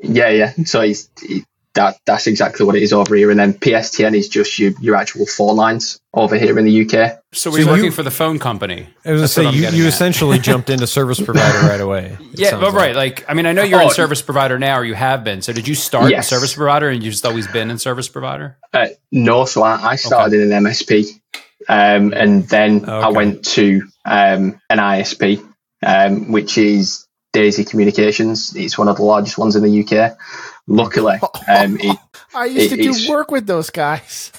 Yeah, 0.00 0.28
yeah. 0.30 0.52
So 0.64 0.80
he's, 0.80 1.10
he, 1.20 1.44
that 1.74 1.96
that's 2.04 2.26
exactly 2.26 2.66
what 2.66 2.76
it 2.76 2.82
is 2.82 2.92
over 2.92 3.14
here. 3.16 3.30
And 3.30 3.40
then 3.40 3.54
PSTN 3.54 4.14
is 4.14 4.28
just 4.28 4.58
your, 4.58 4.72
your 4.80 4.94
actual 4.94 5.24
phone 5.26 5.56
lines 5.56 5.98
over 6.12 6.36
here 6.36 6.58
in 6.58 6.66
the 6.66 6.82
UK. 6.82 7.18
So 7.32 7.50
we're 7.50 7.62
So 7.64 7.70
working 7.70 7.84
you- 7.86 7.90
for 7.90 8.02
the 8.02 8.10
phone 8.10 8.38
company. 8.38 8.86
I 9.04 9.12
was 9.12 9.20
going 9.32 9.50
to 9.50 9.52
say 9.54 9.58
you, 9.58 9.82
you 9.82 9.86
essentially 9.88 10.38
jumped 10.38 10.68
into 10.68 10.86
service 10.86 11.20
provider 11.24 11.66
right 11.66 11.80
away. 11.80 12.18
Yeah, 12.34 12.58
but 12.60 12.72
right. 12.74 12.94
Like, 12.94 13.24
I 13.28 13.34
mean, 13.34 13.46
I 13.46 13.52
know 13.52 13.62
you're 13.62 13.80
Oh, 13.80 13.84
in 13.88 13.90
service 13.90 14.20
provider 14.20 14.58
now, 14.58 14.78
or 14.78 14.84
you 14.84 14.94
have 14.94 15.24
been. 15.24 15.40
So, 15.40 15.52
did 15.54 15.66
you 15.66 15.74
start 15.74 16.12
in 16.12 16.22
service 16.22 16.54
provider, 16.54 16.88
and 16.90 17.02
you've 17.02 17.12
just 17.12 17.24
always 17.24 17.46
been 17.46 17.70
in 17.70 17.78
service 17.78 18.08
provider? 18.08 18.58
Uh, 18.72 18.88
no, 19.10 19.46
so 19.46 19.62
I, 19.62 19.92
I 19.92 19.96
started 19.96 20.40
in 20.42 20.52
an 20.52 20.64
MSP, 20.64 21.06
um, 21.68 22.12
and 22.12 22.46
then 22.48 22.88
I 22.88 23.08
went 23.08 23.44
to 23.46 23.82
um, 24.04 24.60
an 24.68 24.78
ISP, 24.78 25.42
um, 25.82 26.30
which 26.32 26.58
is 26.58 27.06
Daisy 27.32 27.64
Communications. 27.64 28.54
It's 28.54 28.76
one 28.76 28.88
of 28.88 28.96
the 28.96 29.04
largest 29.04 29.38
ones 29.38 29.56
in 29.56 29.62
the 29.62 29.82
UK. 29.84 30.18
Luckily, 30.66 31.18
um, 31.48 31.76
it, 31.80 31.98
I 32.34 32.46
used 32.46 32.70
to 32.70 32.76
do 32.76 33.10
work 33.10 33.30
with 33.30 33.46
those 33.46 33.70
guys. 33.70 34.32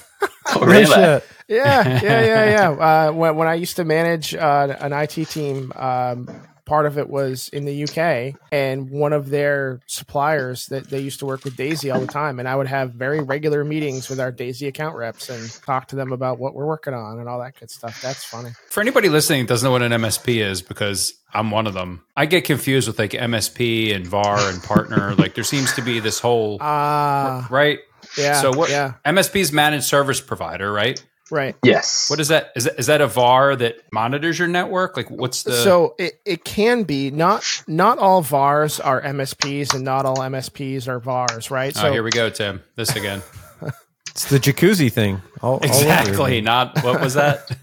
oh, 0.54 0.60
really? 0.66 0.90
yeah, 0.90 1.20
yeah, 1.48 2.00
yeah, 2.02 2.50
yeah. 2.50 2.70
Uh, 2.70 3.12
when, 3.12 3.36
when 3.36 3.48
I 3.48 3.54
used 3.54 3.76
to 3.76 3.84
manage 3.84 4.34
uh, 4.34 4.76
an 4.80 4.92
IT 4.92 5.28
team, 5.28 5.72
um, 5.76 6.28
part 6.64 6.86
of 6.86 6.96
it 6.96 7.08
was 7.08 7.48
in 7.50 7.66
the 7.66 7.84
UK, 7.84 8.40
and 8.50 8.90
one 8.90 9.12
of 9.12 9.28
their 9.28 9.80
suppliers 9.86 10.66
that 10.66 10.88
they 10.88 11.00
used 11.00 11.18
to 11.18 11.26
work 11.26 11.44
with 11.44 11.56
Daisy 11.56 11.90
all 11.90 12.00
the 12.00 12.06
time, 12.06 12.38
and 12.38 12.48
I 12.48 12.56
would 12.56 12.68
have 12.68 12.92
very 12.92 13.20
regular 13.20 13.64
meetings 13.64 14.08
with 14.08 14.18
our 14.18 14.32
Daisy 14.32 14.66
account 14.66 14.96
reps 14.96 15.28
and 15.28 15.50
talk 15.64 15.88
to 15.88 15.96
them 15.96 16.12
about 16.12 16.38
what 16.38 16.54
we're 16.54 16.66
working 16.66 16.94
on 16.94 17.18
and 17.18 17.28
all 17.28 17.40
that 17.40 17.58
good 17.58 17.70
stuff. 17.70 18.00
That's 18.00 18.24
funny. 18.24 18.50
For 18.70 18.80
anybody 18.80 19.08
listening 19.08 19.44
that 19.44 19.48
doesn't 19.48 19.66
know 19.66 19.72
what 19.72 19.82
an 19.82 19.92
MSP 19.92 20.42
is, 20.42 20.62
because 20.62 21.12
I'm 21.34 21.50
one 21.50 21.66
of 21.66 21.74
them, 21.74 22.02
I 22.16 22.26
get 22.26 22.44
confused 22.44 22.86
with 22.88 22.98
like 22.98 23.10
MSP 23.10 23.94
and 23.94 24.06
VAR 24.06 24.38
and 24.38 24.62
partner. 24.62 25.14
like, 25.18 25.34
there 25.34 25.44
seems 25.44 25.72
to 25.74 25.82
be 25.82 26.00
this 26.00 26.20
whole 26.20 26.58
Ah, 26.60 27.46
right. 27.50 27.80
yeah. 28.16 28.40
So 28.40 28.52
what? 28.52 28.70
Yeah, 28.70 28.94
MSP 29.04 29.36
is 29.40 29.52
managed 29.52 29.84
service 29.84 30.20
provider, 30.20 30.72
right? 30.72 31.04
right. 31.30 31.56
Yes. 31.64 32.08
What 32.10 32.20
is 32.20 32.28
that? 32.28 32.52
Is 32.54 32.64
that 32.64 32.78
is 32.78 32.86
that 32.86 33.00
a 33.00 33.06
VAR 33.08 33.56
that 33.56 33.76
monitors 33.92 34.38
your 34.38 34.46
network? 34.48 34.96
Like, 34.96 35.10
what's 35.10 35.42
the? 35.42 35.52
so 35.52 35.94
it, 35.98 36.20
it 36.24 36.44
can 36.44 36.84
be 36.84 37.10
not 37.10 37.44
not 37.66 37.98
all 37.98 38.20
VARs 38.22 38.78
are 38.78 39.02
MSPs 39.02 39.74
and 39.74 39.84
not 39.84 40.06
all 40.06 40.18
MSPs 40.18 40.86
are 40.86 41.00
VARs, 41.00 41.50
right? 41.50 41.76
oh, 41.76 41.80
So 41.80 41.92
here 41.92 42.02
we 42.02 42.10
go, 42.10 42.30
Tim. 42.30 42.62
This 42.76 42.94
again. 42.94 43.22
It's 44.10 44.28
the 44.28 44.38
jacuzzi 44.38 44.92
thing. 44.92 45.20
All, 45.42 45.54
all 45.54 45.58
Exactly. 45.64 46.34
again. 46.38 46.44
Not 46.44 46.84
what 46.84 47.00
was 47.00 47.14
that? 47.14 47.50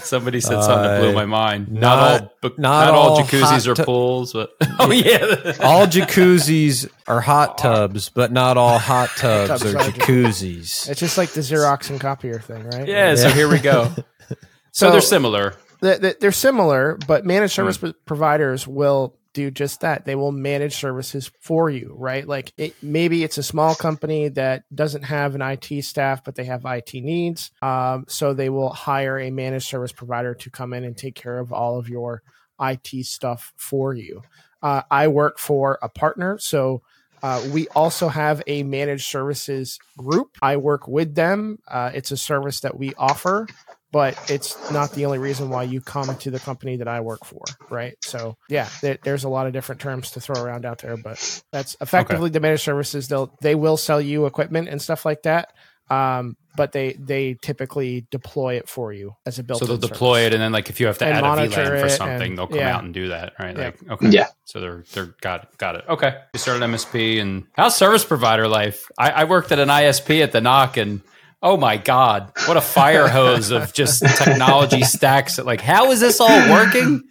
Somebody 0.00 0.40
said 0.40 0.62
something 0.62 0.82
that 0.82 1.00
blew 1.00 1.10
Uh, 1.10 1.14
my 1.14 1.26
mind. 1.26 1.70
Not, 1.72 1.80
not- 1.80 2.22
all, 2.22 2.50
not 2.50 2.58
not, 2.58 2.90
all 2.94 3.08
all 3.10 3.22
jacuzzis 3.22 3.66
are 3.66 3.74
tu- 3.74 3.84
pools, 3.84 4.32
but 4.32 4.50
oh 4.80 4.90
yeah, 4.92 5.52
All 5.60 5.86
jacuzzis 5.86 6.88
are 7.06 7.20
hot 7.20 7.58
tubs, 7.58 8.08
but 8.08 8.32
not 8.32 8.56
all 8.56 8.78
hot 8.78 9.10
tubs 9.16 9.48
Tubs 9.48 9.64
are 9.74 9.78
are 9.78 9.82
jacuzzis. 9.90 10.88
it's 10.88 11.00
just 11.00 11.18
like 11.18 11.30
the 11.30 11.40
Xerox 11.40 11.90
and 11.90 12.00
copier 12.00 12.38
thing, 12.40 12.64
right? 12.70 12.88
yeah. 12.88 13.14
So 13.14 13.28
here 13.28 13.48
we 13.48 13.58
go. 13.58 13.92
So, 14.28 14.36
So- 14.72 14.90
they're 14.92 15.00
similar. 15.00 15.54
Th- 15.82 16.00
th- 16.00 16.18
they're 16.20 16.30
similar, 16.32 16.96
but 17.08 17.24
managed 17.26 17.54
service 17.54 17.76
pro- 17.76 17.92
providers 18.06 18.68
will 18.68 19.16
do 19.32 19.50
just 19.50 19.80
that. 19.80 20.04
They 20.04 20.14
will 20.14 20.32
manage 20.32 20.76
services 20.76 21.30
for 21.40 21.70
you, 21.70 21.94
right? 21.96 22.26
Like 22.26 22.52
it, 22.56 22.74
maybe 22.82 23.24
it's 23.24 23.38
a 23.38 23.42
small 23.42 23.74
company 23.74 24.28
that 24.28 24.64
doesn't 24.74 25.02
have 25.02 25.34
an 25.34 25.42
IT 25.42 25.84
staff, 25.84 26.24
but 26.24 26.34
they 26.34 26.44
have 26.44 26.64
IT 26.64 26.94
needs. 26.94 27.50
Um, 27.60 28.04
so 28.08 28.34
they 28.34 28.48
will 28.48 28.70
hire 28.70 29.18
a 29.18 29.30
managed 29.30 29.68
service 29.68 29.92
provider 29.92 30.34
to 30.34 30.50
come 30.50 30.72
in 30.72 30.84
and 30.84 30.96
take 30.96 31.14
care 31.14 31.38
of 31.38 31.52
all 31.52 31.78
of 31.78 31.88
your 31.88 32.22
IT 32.60 33.06
stuff 33.06 33.52
for 33.56 33.94
you. 33.94 34.22
Uh, 34.62 34.82
I 34.90 35.08
work 35.08 35.38
for 35.38 35.78
a 35.82 35.88
partner, 35.88 36.38
so 36.38 36.82
uh, 37.22 37.42
we 37.52 37.68
also 37.68 38.08
have 38.08 38.42
a 38.46 38.62
managed 38.64 39.06
services 39.06 39.78
group. 39.96 40.36
I 40.42 40.56
work 40.56 40.88
with 40.88 41.14
them. 41.14 41.58
Uh, 41.66 41.90
it's 41.94 42.10
a 42.10 42.16
service 42.16 42.60
that 42.60 42.76
we 42.78 42.94
offer 42.96 43.46
but 43.92 44.18
it's 44.30 44.72
not 44.72 44.92
the 44.92 45.04
only 45.04 45.18
reason 45.18 45.50
why 45.50 45.62
you 45.64 45.80
come 45.80 46.16
to 46.16 46.30
the 46.30 46.40
company 46.40 46.76
that 46.76 46.88
I 46.88 47.00
work 47.00 47.24
for, 47.24 47.42
right? 47.70 47.94
So 48.02 48.36
yeah, 48.48 48.68
there, 48.80 48.98
there's 49.04 49.24
a 49.24 49.28
lot 49.28 49.46
of 49.46 49.52
different 49.52 49.80
terms 49.82 50.12
to 50.12 50.20
throw 50.20 50.42
around 50.42 50.64
out 50.64 50.78
there, 50.78 50.96
but 50.96 51.42
that's 51.52 51.76
effectively 51.80 52.30
the 52.30 52.40
managed 52.40 52.62
services. 52.62 53.08
They'll 53.08 53.36
they 53.42 53.54
will 53.54 53.76
sell 53.76 54.00
you 54.00 54.24
equipment 54.26 54.68
and 54.68 54.80
stuff 54.80 55.04
like 55.04 55.22
that, 55.24 55.52
um, 55.90 56.36
but 56.56 56.72
they 56.72 56.94
they 56.94 57.36
typically 57.42 58.06
deploy 58.10 58.54
it 58.54 58.66
for 58.66 58.94
you 58.94 59.14
as 59.26 59.38
a 59.38 59.42
built. 59.42 59.60
So 59.60 59.66
they'll 59.66 59.76
deploy 59.76 60.22
it, 60.22 60.32
and 60.32 60.42
then 60.42 60.52
like 60.52 60.70
if 60.70 60.80
you 60.80 60.86
have 60.86 60.96
to 60.98 61.06
And 61.06 61.18
add 61.24 61.38
a 61.38 61.48
VLAN 61.48 61.80
for 61.82 61.88
something, 61.90 62.30
and- 62.30 62.38
they'll 62.38 62.46
come 62.46 62.56
yeah. 62.56 62.74
out 62.76 62.84
and 62.84 62.94
do 62.94 63.08
that, 63.08 63.34
right? 63.38 63.56
Yeah. 63.56 63.64
Like 63.64 63.90
okay, 63.90 64.08
Yeah. 64.08 64.28
So 64.44 64.60
they're 64.60 64.84
they're 64.94 65.14
got 65.20 65.44
it, 65.44 65.58
got 65.58 65.76
it. 65.76 65.84
Okay, 65.86 66.18
you 66.32 66.38
started 66.38 66.64
MSP, 66.64 67.20
and 67.20 67.44
how's 67.52 67.76
service 67.76 68.06
provider 68.06 68.48
life? 68.48 68.90
I, 68.98 69.10
I 69.10 69.24
worked 69.24 69.52
at 69.52 69.58
an 69.58 69.68
ISP 69.68 70.22
at 70.22 70.32
the 70.32 70.40
NOC, 70.40 70.78
and 70.80 71.00
oh 71.42 71.56
my 71.56 71.76
god, 71.76 72.32
what 72.46 72.56
a 72.56 72.60
fire 72.60 73.08
hose 73.08 73.50
of 73.50 73.72
just 73.72 74.04
technology 74.18 74.82
stacks! 74.82 75.38
Like, 75.38 75.60
how 75.60 75.90
is 75.90 76.00
this 76.00 76.20
all 76.20 76.50
working? 76.50 77.02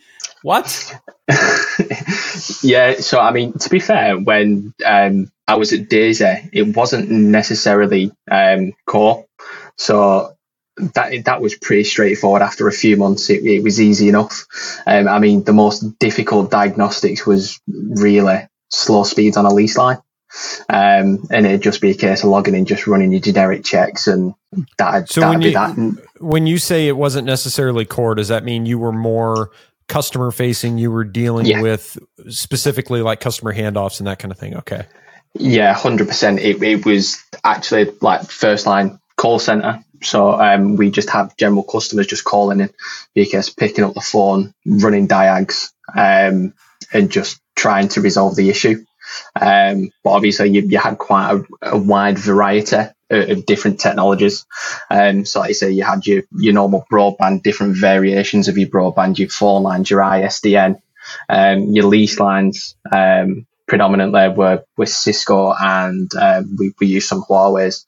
What? 0.43 0.95
yeah, 2.63 2.95
so 2.99 3.19
I 3.19 3.31
mean, 3.31 3.53
to 3.53 3.69
be 3.69 3.79
fair, 3.79 4.17
when 4.17 4.73
um, 4.85 5.31
I 5.47 5.55
was 5.55 5.73
at 5.73 5.89
Daisy, 5.89 6.49
it 6.51 6.75
wasn't 6.75 7.11
necessarily 7.11 8.11
um, 8.29 8.73
core, 8.85 9.25
so 9.77 10.35
that 10.77 11.25
that 11.25 11.41
was 11.41 11.55
pretty 11.55 11.83
straightforward. 11.83 12.41
After 12.41 12.67
a 12.67 12.71
few 12.71 12.97
months, 12.97 13.29
it, 13.29 13.45
it 13.45 13.63
was 13.63 13.79
easy 13.79 14.09
enough. 14.09 14.45
Um, 14.85 15.07
I 15.07 15.19
mean, 15.19 15.43
the 15.43 15.53
most 15.53 15.99
difficult 15.99 16.51
diagnostics 16.51 17.25
was 17.25 17.59
really 17.67 18.47
slow 18.69 19.03
speeds 19.03 19.37
on 19.37 19.45
a 19.45 19.53
lease 19.53 19.77
line, 19.77 19.99
um, 20.69 21.27
and 21.31 21.45
it'd 21.45 21.61
just 21.61 21.81
be 21.81 21.91
a 21.91 21.95
case 21.95 22.23
of 22.23 22.29
logging 22.29 22.55
in, 22.55 22.65
just 22.65 22.87
running 22.87 23.11
your 23.11 23.21
generic 23.21 23.63
checks, 23.63 24.07
and 24.07 24.33
that 24.77 25.09
So 25.09 25.21
that'd 25.21 25.33
when 25.33 25.39
be 25.39 25.47
you- 25.47 25.53
that. 25.53 26.07
When 26.21 26.47
you 26.47 26.57
say 26.57 26.87
it 26.87 26.95
wasn't 26.97 27.25
necessarily 27.25 27.85
core, 27.85 28.15
does 28.15 28.27
that 28.27 28.43
mean 28.43 28.65
you 28.65 28.77
were 28.79 28.91
more 28.91 29.51
customer 29.87 30.31
facing? 30.31 30.77
You 30.77 30.91
were 30.91 31.03
dealing 31.03 31.45
Yeah. 31.47 31.61
with 31.61 31.97
specifically 32.29 33.01
like 33.01 33.19
customer 33.19 33.53
handoffs 33.53 33.99
and 33.99 34.07
that 34.07 34.19
kind 34.19 34.31
of 34.31 34.37
thing. 34.37 34.55
Okay. 34.57 34.85
Yeah, 35.33 35.73
hundred 35.73 36.07
percent. 36.09 36.39
It 36.39 36.61
it 36.61 36.85
was 36.85 37.17
actually 37.43 37.89
like 38.01 38.29
first 38.29 38.65
line 38.65 38.99
call 39.15 39.39
center. 39.39 39.83
So 40.03 40.33
um, 40.33 40.75
we 40.77 40.89
just 40.91 41.09
have 41.11 41.37
general 41.37 41.63
customers 41.63 42.07
just 42.07 42.23
calling 42.23 42.59
in, 42.59 42.69
because 43.13 43.49
picking 43.49 43.83
up 43.83 43.93
the 43.93 44.01
phone, 44.01 44.53
running 44.65 45.07
diags, 45.07 45.71
um, 45.95 46.53
and 46.91 47.09
just 47.11 47.39
trying 47.55 47.87
to 47.89 48.01
resolve 48.01 48.35
the 48.35 48.49
issue. 48.49 48.83
Um, 49.39 49.91
but 50.03 50.11
obviously, 50.11 50.49
you, 50.49 50.61
you 50.61 50.77
had 50.77 50.97
quite 50.97 51.31
a, 51.31 51.73
a 51.73 51.77
wide 51.77 52.17
variety 52.17 52.77
of, 53.09 53.45
different 53.45 53.79
technologies. 53.79 54.45
Um, 54.89 55.25
so, 55.25 55.41
like 55.41 55.49
you 55.49 55.55
say, 55.55 55.71
you 55.71 55.83
had 55.83 56.05
your, 56.07 56.23
your 56.31 56.53
normal 56.53 56.85
broadband, 56.91 57.43
different 57.43 57.75
variations 57.75 58.47
of 58.47 58.57
your 58.57 58.69
broadband, 58.69 59.17
your 59.17 59.29
phone 59.29 59.63
lines, 59.63 59.89
your 59.89 60.01
ISDN, 60.01 60.81
um, 61.29 61.63
your 61.71 61.85
lease 61.85 62.19
lines, 62.19 62.75
um, 62.91 63.45
predominantly 63.67 64.27
were 64.29 64.63
with 64.75 64.89
Cisco 64.89 65.53
and 65.57 66.13
um, 66.15 66.57
we, 66.59 66.73
we 66.79 66.87
used 66.87 67.07
some 67.07 67.23
Huawei's. 67.23 67.85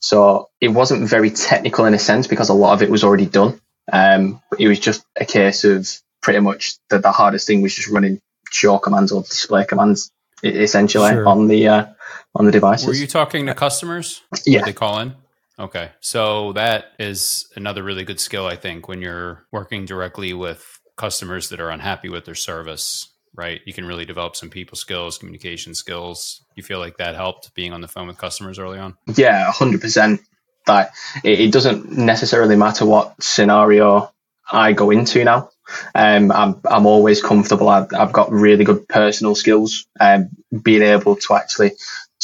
So 0.00 0.48
it 0.62 0.68
wasn't 0.68 1.08
very 1.08 1.30
technical 1.30 1.84
in 1.84 1.92
a 1.92 1.98
sense 1.98 2.26
because 2.26 2.48
a 2.48 2.54
lot 2.54 2.72
of 2.72 2.82
it 2.82 2.90
was 2.90 3.04
already 3.04 3.26
done. 3.26 3.60
Um, 3.92 4.40
it 4.58 4.66
was 4.66 4.80
just 4.80 5.04
a 5.14 5.26
case 5.26 5.64
of 5.64 5.88
pretty 6.22 6.40
much 6.40 6.76
the, 6.88 6.98
the 7.00 7.12
hardest 7.12 7.46
thing 7.46 7.60
was 7.60 7.74
just 7.74 7.88
running 7.88 8.20
show 8.50 8.78
commands 8.78 9.12
or 9.12 9.22
display 9.22 9.64
commands 9.66 10.10
essentially 10.42 11.10
Sure. 11.10 11.26
on 11.28 11.48
the 11.48 11.68
uh, 11.68 11.86
on 12.34 12.46
the 12.46 12.52
devices. 12.52 12.86
Were 12.86 12.94
you 12.94 13.06
talking 13.06 13.46
to 13.46 13.54
customers? 13.54 14.22
Yeah. 14.44 14.64
They 14.64 14.72
call 14.72 14.98
in. 15.00 15.14
Okay, 15.58 15.90
so 16.00 16.52
that 16.52 16.86
is 16.98 17.50
another 17.56 17.82
really 17.82 18.04
good 18.04 18.20
skill, 18.20 18.46
I 18.46 18.56
think, 18.56 18.88
when 18.88 19.00
you're 19.00 19.46
working 19.52 19.86
directly 19.86 20.34
with 20.34 20.80
customers 20.96 21.48
that 21.48 21.60
are 21.60 21.70
unhappy 21.70 22.10
with 22.10 22.26
their 22.26 22.34
service. 22.34 23.08
Right, 23.34 23.60
you 23.66 23.74
can 23.74 23.84
really 23.84 24.06
develop 24.06 24.34
some 24.34 24.48
people 24.48 24.76
skills, 24.78 25.18
communication 25.18 25.74
skills. 25.74 26.40
You 26.54 26.62
feel 26.62 26.78
like 26.78 26.96
that 26.96 27.14
helped 27.14 27.52
being 27.54 27.74
on 27.74 27.82
the 27.82 27.88
phone 27.88 28.06
with 28.06 28.16
customers 28.16 28.58
early 28.58 28.78
on. 28.78 28.96
Yeah, 29.14 29.50
hundred 29.52 29.82
percent. 29.82 30.22
That 30.66 30.92
it, 31.22 31.40
it 31.40 31.52
doesn't 31.52 31.90
necessarily 31.92 32.56
matter 32.56 32.86
what 32.86 33.22
scenario 33.22 34.10
I 34.50 34.72
go 34.72 34.90
into 34.90 35.24
now. 35.24 35.50
Um, 35.94 36.30
I'm 36.30 36.60
I'm 36.68 36.86
always 36.86 37.22
comfortable. 37.22 37.68
I've, 37.68 37.92
I've 37.92 38.12
got 38.12 38.30
really 38.30 38.64
good 38.64 38.88
personal 38.88 39.34
skills. 39.34 39.86
Um, 39.98 40.28
being 40.62 40.82
able 40.82 41.16
to 41.16 41.34
actually 41.34 41.72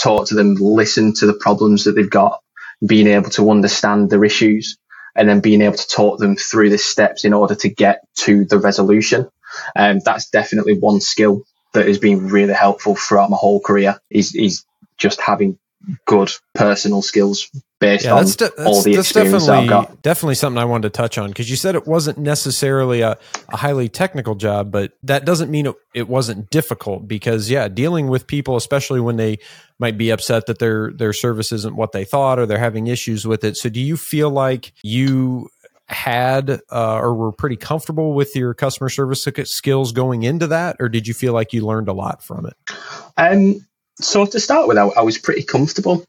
talk 0.00 0.28
to 0.28 0.34
them, 0.34 0.54
listen 0.54 1.14
to 1.14 1.26
the 1.26 1.34
problems 1.34 1.84
that 1.84 1.92
they've 1.92 2.08
got, 2.08 2.40
being 2.86 3.08
able 3.08 3.30
to 3.30 3.50
understand 3.50 4.10
their 4.10 4.24
issues, 4.24 4.78
and 5.16 5.28
then 5.28 5.40
being 5.40 5.62
able 5.62 5.76
to 5.76 5.88
talk 5.88 6.18
them 6.18 6.36
through 6.36 6.70
the 6.70 6.78
steps 6.78 7.24
in 7.24 7.32
order 7.34 7.54
to 7.56 7.68
get 7.68 8.06
to 8.18 8.44
the 8.44 8.58
resolution. 8.58 9.28
Um, 9.76 9.98
that's 10.04 10.30
definitely 10.30 10.78
one 10.78 11.00
skill 11.00 11.42
that 11.74 11.86
has 11.86 11.98
been 11.98 12.28
really 12.28 12.54
helpful 12.54 12.94
throughout 12.94 13.30
my 13.30 13.36
whole 13.36 13.60
career 13.60 13.98
is 14.10 14.34
is 14.34 14.64
just 14.98 15.20
having 15.20 15.58
good 16.06 16.30
personal 16.54 17.02
skills 17.02 17.50
based 17.82 18.04
Yeah, 18.06 18.14
on 18.14 18.18
that's, 18.20 18.36
de- 18.36 18.44
that's, 18.44 18.60
all 18.60 18.82
the 18.82 18.94
that's 18.94 19.10
experience 19.10 19.46
that 19.46 19.52
I've 19.52 19.66
definitely 19.66 19.68
got. 19.68 20.02
definitely 20.02 20.34
something 20.36 20.58
I 20.58 20.64
wanted 20.64 20.84
to 20.84 20.90
touch 20.90 21.18
on 21.18 21.28
because 21.28 21.50
you 21.50 21.56
said 21.56 21.74
it 21.74 21.86
wasn't 21.86 22.18
necessarily 22.18 23.02
a, 23.02 23.18
a 23.52 23.56
highly 23.56 23.88
technical 23.88 24.34
job, 24.34 24.70
but 24.70 24.92
that 25.02 25.24
doesn't 25.26 25.50
mean 25.50 25.66
it, 25.66 25.76
it 25.94 26.08
wasn't 26.08 26.50
difficult 26.50 27.06
because 27.08 27.50
yeah, 27.50 27.68
dealing 27.68 28.08
with 28.08 28.26
people, 28.26 28.56
especially 28.56 29.00
when 29.00 29.16
they 29.16 29.38
might 29.78 29.98
be 29.98 30.10
upset 30.10 30.46
that 30.46 30.58
their 30.60 30.92
their 30.92 31.12
service 31.12 31.52
isn't 31.52 31.76
what 31.76 31.92
they 31.92 32.04
thought 32.04 32.38
or 32.38 32.46
they're 32.46 32.58
having 32.58 32.86
issues 32.86 33.26
with 33.26 33.44
it. 33.44 33.56
So 33.56 33.68
do 33.68 33.80
you 33.80 33.96
feel 33.96 34.30
like 34.30 34.72
you 34.82 35.48
had 35.88 36.60
uh, 36.70 36.96
or 36.98 37.14
were 37.14 37.32
pretty 37.32 37.56
comfortable 37.56 38.14
with 38.14 38.34
your 38.34 38.54
customer 38.54 38.88
service 38.88 39.26
skills 39.44 39.92
going 39.92 40.22
into 40.22 40.46
that, 40.46 40.76
or 40.80 40.88
did 40.88 41.06
you 41.06 41.14
feel 41.14 41.32
like 41.34 41.52
you 41.52 41.66
learned 41.66 41.88
a 41.88 41.92
lot 41.92 42.22
from 42.24 42.46
it? 42.46 42.54
Um, 43.16 43.66
so 44.00 44.26
to 44.26 44.40
start 44.40 44.68
with, 44.68 44.78
I, 44.78 44.86
I 44.88 45.02
was 45.02 45.18
pretty 45.18 45.42
comfortable. 45.42 46.04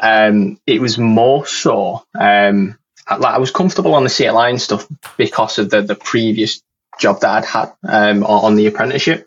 Um, 0.00 0.58
it 0.66 0.80
was 0.80 0.98
more 0.98 1.46
so, 1.46 2.04
um, 2.18 2.78
I, 3.06 3.16
like 3.16 3.34
I 3.34 3.38
was 3.38 3.50
comfortable 3.50 3.94
on 3.94 4.04
the 4.04 4.10
CLI 4.10 4.50
and 4.50 4.60
stuff 4.60 4.86
because 5.16 5.58
of 5.58 5.70
the, 5.70 5.82
the 5.82 5.94
previous 5.94 6.62
job 6.98 7.20
that 7.20 7.30
I'd 7.30 7.44
had 7.44 7.72
um, 7.88 8.24
on, 8.24 8.56
the 8.56 8.66
apprenticeship. 8.66 9.26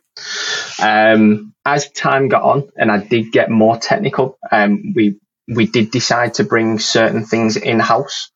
Um, 0.81 1.53
as 1.65 1.89
time 1.91 2.29
got 2.29 2.43
on 2.43 2.69
and 2.77 2.91
I 2.91 2.97
did 2.99 3.31
get 3.31 3.49
more 3.49 3.77
technical, 3.77 4.37
um, 4.51 4.93
we 4.95 5.19
we 5.47 5.67
did 5.67 5.91
decide 5.91 6.35
to 6.35 6.43
bring 6.43 6.79
certain 6.79 7.23
things 7.23 7.55
in 7.55 7.79
house. 7.79 8.31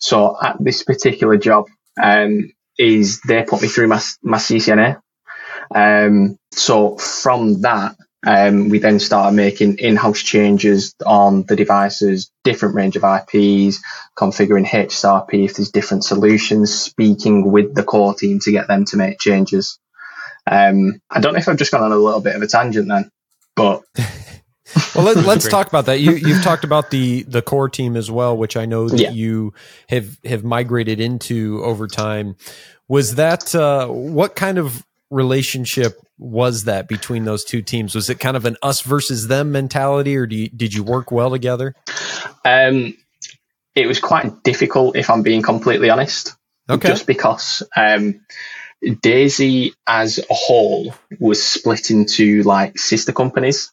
So 0.00 0.36
at 0.40 0.56
this 0.60 0.82
particular 0.82 1.36
job, 1.36 1.66
um, 2.02 2.52
is 2.78 3.20
they 3.20 3.42
put 3.42 3.62
me 3.62 3.68
through 3.68 3.88
my 3.88 4.02
my 4.22 4.38
CCNA. 4.38 5.00
So 6.52 6.96
from 6.96 7.62
that, 7.62 7.96
um, 8.26 8.68
we 8.68 8.78
then 8.78 8.98
started 9.00 9.36
making 9.36 9.78
in-house 9.78 10.20
changes 10.22 10.94
on 11.04 11.42
the 11.42 11.56
devices, 11.56 12.30
different 12.42 12.74
range 12.74 12.96
of 12.96 13.04
IPs, 13.04 13.80
configuring 14.16 14.66
HSRP 14.66 15.44
if 15.44 15.54
there's 15.56 15.70
different 15.70 16.04
solutions, 16.04 16.72
speaking 16.72 17.50
with 17.50 17.74
the 17.74 17.82
core 17.82 18.14
team 18.14 18.40
to 18.40 18.52
get 18.52 18.66
them 18.68 18.84
to 18.86 18.96
make 18.96 19.18
changes. 19.18 19.78
Um, 20.50 21.00
I 21.10 21.20
don't 21.20 21.32
know 21.34 21.38
if 21.38 21.48
I've 21.48 21.56
just 21.56 21.72
gone 21.72 21.82
on 21.82 21.92
a 21.92 21.96
little 21.96 22.20
bit 22.20 22.36
of 22.36 22.42
a 22.42 22.46
tangent 22.46 22.88
then, 22.88 23.10
but 23.56 23.82
well, 24.94 25.04
let, 25.04 25.16
us 25.16 25.48
talk 25.48 25.68
about 25.68 25.86
that. 25.86 26.00
You, 26.00 26.12
you've 26.12 26.42
talked 26.42 26.64
about 26.64 26.90
the 26.90 27.22
the 27.24 27.42
core 27.42 27.68
team 27.68 27.96
as 27.96 28.10
well, 28.10 28.36
which 28.36 28.56
I 28.56 28.66
know 28.66 28.88
that 28.88 29.00
Yeah. 29.00 29.10
you 29.10 29.54
have 29.88 30.18
have 30.24 30.44
migrated 30.44 31.00
into 31.00 31.62
over 31.64 31.86
time. 31.86 32.36
Was 32.88 33.14
that 33.14 33.54
uh, 33.54 33.86
what 33.88 34.36
kind 34.36 34.58
of 34.58 34.84
relationship 35.14 35.98
was 36.18 36.64
that 36.64 36.88
between 36.88 37.24
those 37.24 37.44
two 37.44 37.62
teams? 37.62 37.94
Was 37.94 38.10
it 38.10 38.20
kind 38.20 38.36
of 38.36 38.44
an 38.44 38.56
us 38.62 38.82
versus 38.82 39.28
them 39.28 39.52
mentality, 39.52 40.16
or 40.16 40.26
do 40.26 40.36
you, 40.36 40.48
did 40.48 40.74
you 40.74 40.82
work 40.82 41.10
well 41.10 41.30
together? 41.30 41.74
Um, 42.44 42.96
it 43.74 43.86
was 43.86 44.00
quite 44.00 44.42
difficult, 44.42 44.96
if 44.96 45.10
I'm 45.10 45.22
being 45.22 45.42
completely 45.42 45.90
honest. 45.90 46.34
Okay, 46.68 46.88
Just 46.88 47.06
because 47.06 47.62
um, 47.76 48.20
Daisy 49.02 49.74
as 49.86 50.18
a 50.18 50.34
whole 50.34 50.94
was 51.18 51.42
split 51.42 51.90
into 51.90 52.42
like 52.42 52.78
sister 52.78 53.12
companies. 53.12 53.72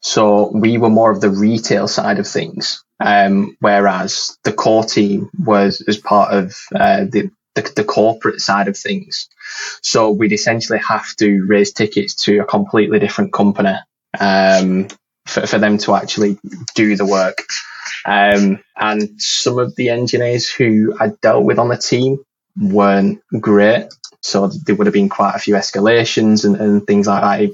So 0.00 0.50
we 0.52 0.78
were 0.78 0.90
more 0.90 1.10
of 1.10 1.20
the 1.20 1.30
retail 1.30 1.86
side 1.86 2.18
of 2.18 2.26
things, 2.26 2.84
um, 2.98 3.56
whereas 3.60 4.36
the 4.44 4.52
core 4.52 4.84
team 4.84 5.30
was 5.38 5.82
as 5.86 5.96
part 5.96 6.32
of 6.32 6.56
uh, 6.74 7.04
the, 7.04 7.30
the 7.54 7.72
the 7.76 7.84
corporate 7.84 8.40
side 8.40 8.68
of 8.68 8.76
things. 8.76 9.28
So 9.82 10.10
we'd 10.10 10.32
essentially 10.32 10.78
have 10.78 11.14
to 11.16 11.44
raise 11.46 11.72
tickets 11.72 12.14
to 12.24 12.38
a 12.40 12.44
completely 12.44 12.98
different 12.98 13.32
company 13.32 13.76
um, 14.18 14.88
for, 15.26 15.46
for 15.46 15.58
them 15.58 15.78
to 15.78 15.94
actually 15.94 16.38
do 16.74 16.96
the 16.96 17.06
work. 17.06 17.44
Um, 18.06 18.62
and 18.76 19.20
some 19.20 19.58
of 19.58 19.76
the 19.76 19.90
engineers 19.90 20.50
who 20.50 20.96
I 20.98 21.12
dealt 21.20 21.44
with 21.44 21.58
on 21.58 21.68
the 21.68 21.76
team 21.76 22.18
weren't 22.56 23.20
great. 23.40 23.88
So 24.22 24.48
there 24.48 24.74
would 24.74 24.86
have 24.86 24.94
been 24.94 25.08
quite 25.08 25.34
a 25.34 25.38
few 25.38 25.54
escalations 25.54 26.44
and, 26.44 26.56
and 26.56 26.86
things 26.86 27.06
like 27.06 27.22
that. 27.22 27.40
It, 27.40 27.52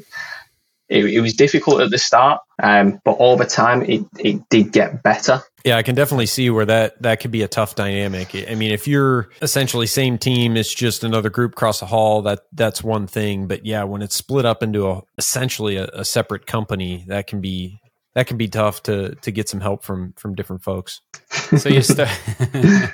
it, 0.88 1.14
it 1.14 1.20
was 1.20 1.34
difficult 1.34 1.80
at 1.80 1.90
the 1.90 1.98
start, 1.98 2.40
um, 2.62 3.00
but 3.04 3.16
over 3.18 3.44
time 3.44 3.82
it, 3.82 4.04
it 4.18 4.48
did 4.48 4.72
get 4.72 5.02
better. 5.02 5.42
yeah, 5.64 5.76
I 5.76 5.82
can 5.82 5.94
definitely 5.94 6.26
see 6.26 6.48
where 6.50 6.64
that 6.66 7.00
that 7.02 7.20
could 7.20 7.30
be 7.30 7.42
a 7.42 7.48
tough 7.48 7.74
dynamic. 7.74 8.34
I 8.34 8.54
mean, 8.54 8.72
if 8.72 8.88
you're 8.88 9.28
essentially 9.42 9.86
same 9.86 10.18
team, 10.18 10.56
it's 10.56 10.72
just 10.72 11.04
another 11.04 11.30
group 11.30 11.52
across 11.52 11.80
the 11.80 11.86
hall. 11.86 12.22
That 12.22 12.40
that's 12.52 12.82
one 12.82 13.06
thing, 13.06 13.46
but 13.46 13.66
yeah, 13.66 13.84
when 13.84 14.02
it's 14.02 14.14
split 14.14 14.46
up 14.46 14.62
into 14.62 14.88
a 14.88 15.02
essentially 15.18 15.76
a, 15.76 15.86
a 15.92 16.04
separate 16.04 16.46
company, 16.46 17.04
that 17.08 17.26
can 17.26 17.40
be 17.40 17.80
that 18.14 18.26
can 18.26 18.38
be 18.38 18.48
tough 18.48 18.82
to 18.84 19.14
to 19.16 19.30
get 19.30 19.48
some 19.48 19.60
help 19.60 19.84
from 19.84 20.14
from 20.16 20.34
different 20.34 20.62
folks. 20.62 21.02
so 21.58 21.68
you 21.68 21.82
start. 21.82 22.08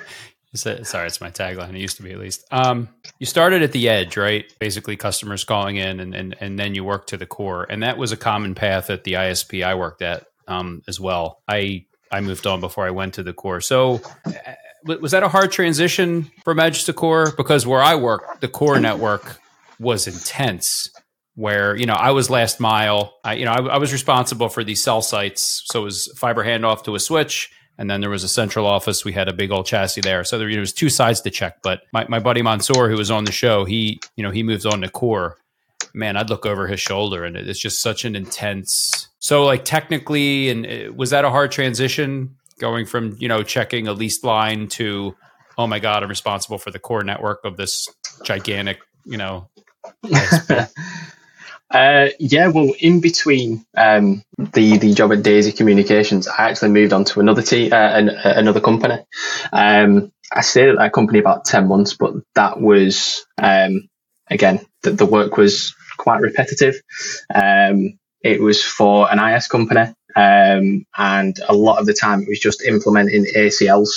sorry, 0.55 1.07
it's 1.07 1.21
my 1.21 1.29
tagline. 1.29 1.75
It 1.75 1.79
used 1.81 1.97
to 1.97 2.03
be 2.03 2.11
at 2.11 2.19
least. 2.19 2.45
Um, 2.51 2.89
you 3.19 3.25
started 3.25 3.61
at 3.63 3.71
the 3.71 3.89
edge, 3.89 4.17
right? 4.17 4.45
Basically, 4.59 4.95
customers 4.97 5.43
calling 5.43 5.77
in, 5.77 5.99
and 5.99 6.13
and 6.15 6.35
and 6.39 6.59
then 6.59 6.75
you 6.75 6.83
work 6.83 7.07
to 7.07 7.17
the 7.17 7.25
core, 7.25 7.65
and 7.69 7.83
that 7.83 7.97
was 7.97 8.11
a 8.11 8.17
common 8.17 8.55
path 8.55 8.89
at 8.89 9.03
the 9.03 9.13
ISP 9.13 9.65
I 9.65 9.75
worked 9.75 10.01
at 10.01 10.25
um, 10.47 10.81
as 10.87 10.99
well. 10.99 11.41
I 11.47 11.85
I 12.11 12.21
moved 12.21 12.45
on 12.47 12.59
before 12.61 12.85
I 12.85 12.91
went 12.91 13.15
to 13.15 13.23
the 13.23 13.33
core. 13.33 13.61
So. 13.61 14.01
uh, 14.25 14.31
Was 14.99 15.11
that 15.11 15.23
a 15.23 15.29
hard 15.29 15.49
transition 15.53 16.29
from 16.43 16.59
edge 16.59 16.83
to 16.85 16.93
core? 16.93 17.31
Because 17.37 17.65
where 17.65 17.81
I 17.81 17.95
work, 17.95 18.41
the 18.41 18.49
core 18.49 18.79
network 18.81 19.39
was 19.79 20.07
intense. 20.07 20.89
Where 21.35 21.75
you 21.77 21.85
know 21.85 21.93
I 21.93 22.11
was 22.11 22.29
last 22.29 22.59
mile. 22.59 23.13
I 23.23 23.35
you 23.35 23.45
know 23.45 23.53
I, 23.53 23.75
I 23.75 23.77
was 23.77 23.93
responsible 23.93 24.49
for 24.49 24.61
these 24.63 24.83
cell 24.83 25.01
sites, 25.01 25.63
so 25.71 25.81
it 25.81 25.83
was 25.85 26.11
fiber 26.17 26.43
handoff 26.43 26.83
to 26.83 26.95
a 26.95 26.99
switch, 26.99 27.49
and 27.77 27.89
then 27.89 28.01
there 28.01 28.09
was 28.09 28.23
a 28.23 28.29
central 28.29 28.65
office. 28.65 29.03
We 29.03 29.13
had 29.13 29.27
a 29.27 29.33
big 29.33 29.51
old 29.51 29.65
chassis 29.65 30.01
there. 30.01 30.23
So 30.23 30.37
there, 30.37 30.49
there 30.49 30.59
was 30.59 30.73
two 30.73 30.89
sides 30.89 31.21
to 31.21 31.31
check. 31.31 31.57
But 31.63 31.81
my, 31.91 32.05
my 32.07 32.19
buddy 32.19 32.41
Mansour, 32.41 32.89
who 32.89 32.97
was 32.97 33.09
on 33.09 33.23
the 33.23 33.31
show, 33.31 33.65
he, 33.65 33.99
you 34.15 34.23
know, 34.23 34.31
he 34.31 34.43
moves 34.43 34.65
on 34.65 34.81
to 34.81 34.89
core. 34.89 35.37
Man, 35.93 36.15
I'd 36.15 36.29
look 36.29 36.45
over 36.45 36.67
his 36.67 36.79
shoulder 36.79 37.23
and 37.23 37.35
it's 37.35 37.59
just 37.59 37.81
such 37.81 38.05
an 38.05 38.15
intense. 38.15 39.09
So 39.19 39.43
like 39.45 39.65
technically, 39.65 40.49
and 40.49 40.95
was 40.95 41.09
that 41.09 41.25
a 41.25 41.29
hard 41.29 41.51
transition 41.51 42.35
going 42.59 42.85
from, 42.85 43.15
you 43.19 43.27
know, 43.27 43.43
checking 43.43 43.87
a 43.87 43.93
leased 43.93 44.23
line 44.23 44.67
to, 44.69 45.15
oh 45.57 45.67
my 45.67 45.79
God, 45.79 46.03
I'm 46.03 46.09
responsible 46.09 46.57
for 46.57 46.71
the 46.71 46.79
core 46.79 47.03
network 47.03 47.43
of 47.43 47.57
this 47.57 47.87
gigantic, 48.23 48.79
you 49.05 49.17
know, 49.17 49.49
Uh, 51.73 52.09
yeah, 52.19 52.49
well, 52.49 52.73
in 52.79 53.01
between 53.01 53.65
um, 53.77 54.23
the 54.37 54.77
the 54.77 54.93
job 54.93 55.13
at 55.13 55.23
Daisy 55.23 55.53
Communications, 55.53 56.27
I 56.27 56.49
actually 56.49 56.71
moved 56.71 56.93
on 56.93 57.05
to 57.05 57.21
another 57.21 57.41
t- 57.43 57.71
uh, 57.71 57.97
an, 57.99 58.09
uh, 58.11 58.33
another 58.37 58.61
company. 58.61 58.99
Um, 59.53 60.11
I 60.31 60.41
stayed 60.41 60.69
at 60.69 60.77
that 60.77 60.93
company 60.93 61.19
about 61.19 61.45
ten 61.45 61.67
months, 61.67 61.95
but 61.95 62.13
that 62.35 62.61
was 62.61 63.25
um, 63.41 63.89
again 64.29 64.65
the, 64.83 64.91
the 64.91 65.07
work 65.07 65.37
was 65.37 65.75
quite 65.97 66.21
repetitive. 66.21 66.75
Um, 67.33 67.99
it 68.23 68.41
was 68.41 68.63
for 68.63 69.11
an 69.11 69.19
IS 69.19 69.47
company, 69.47 69.93
um, 70.15 70.85
and 70.97 71.39
a 71.49 71.55
lot 71.55 71.79
of 71.79 71.87
the 71.87 71.95
time 71.95 72.21
it 72.23 72.29
was 72.29 72.39
just 72.39 72.63
implementing 72.63 73.25
ACLs 73.35 73.89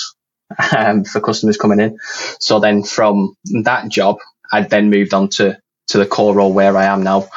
um, 0.76 1.04
for 1.04 1.20
customers 1.20 1.58
coming 1.58 1.80
in. 1.80 1.98
So 2.40 2.60
then 2.60 2.84
from 2.84 3.34
that 3.64 3.88
job, 3.90 4.18
I 4.52 4.62
then 4.62 4.90
moved 4.90 5.14
on 5.14 5.28
to 5.30 5.58
to 5.88 5.98
the 5.98 6.06
core 6.06 6.34
role 6.34 6.52
where 6.52 6.76
I 6.76 6.86
am 6.86 7.02
now. 7.04 7.28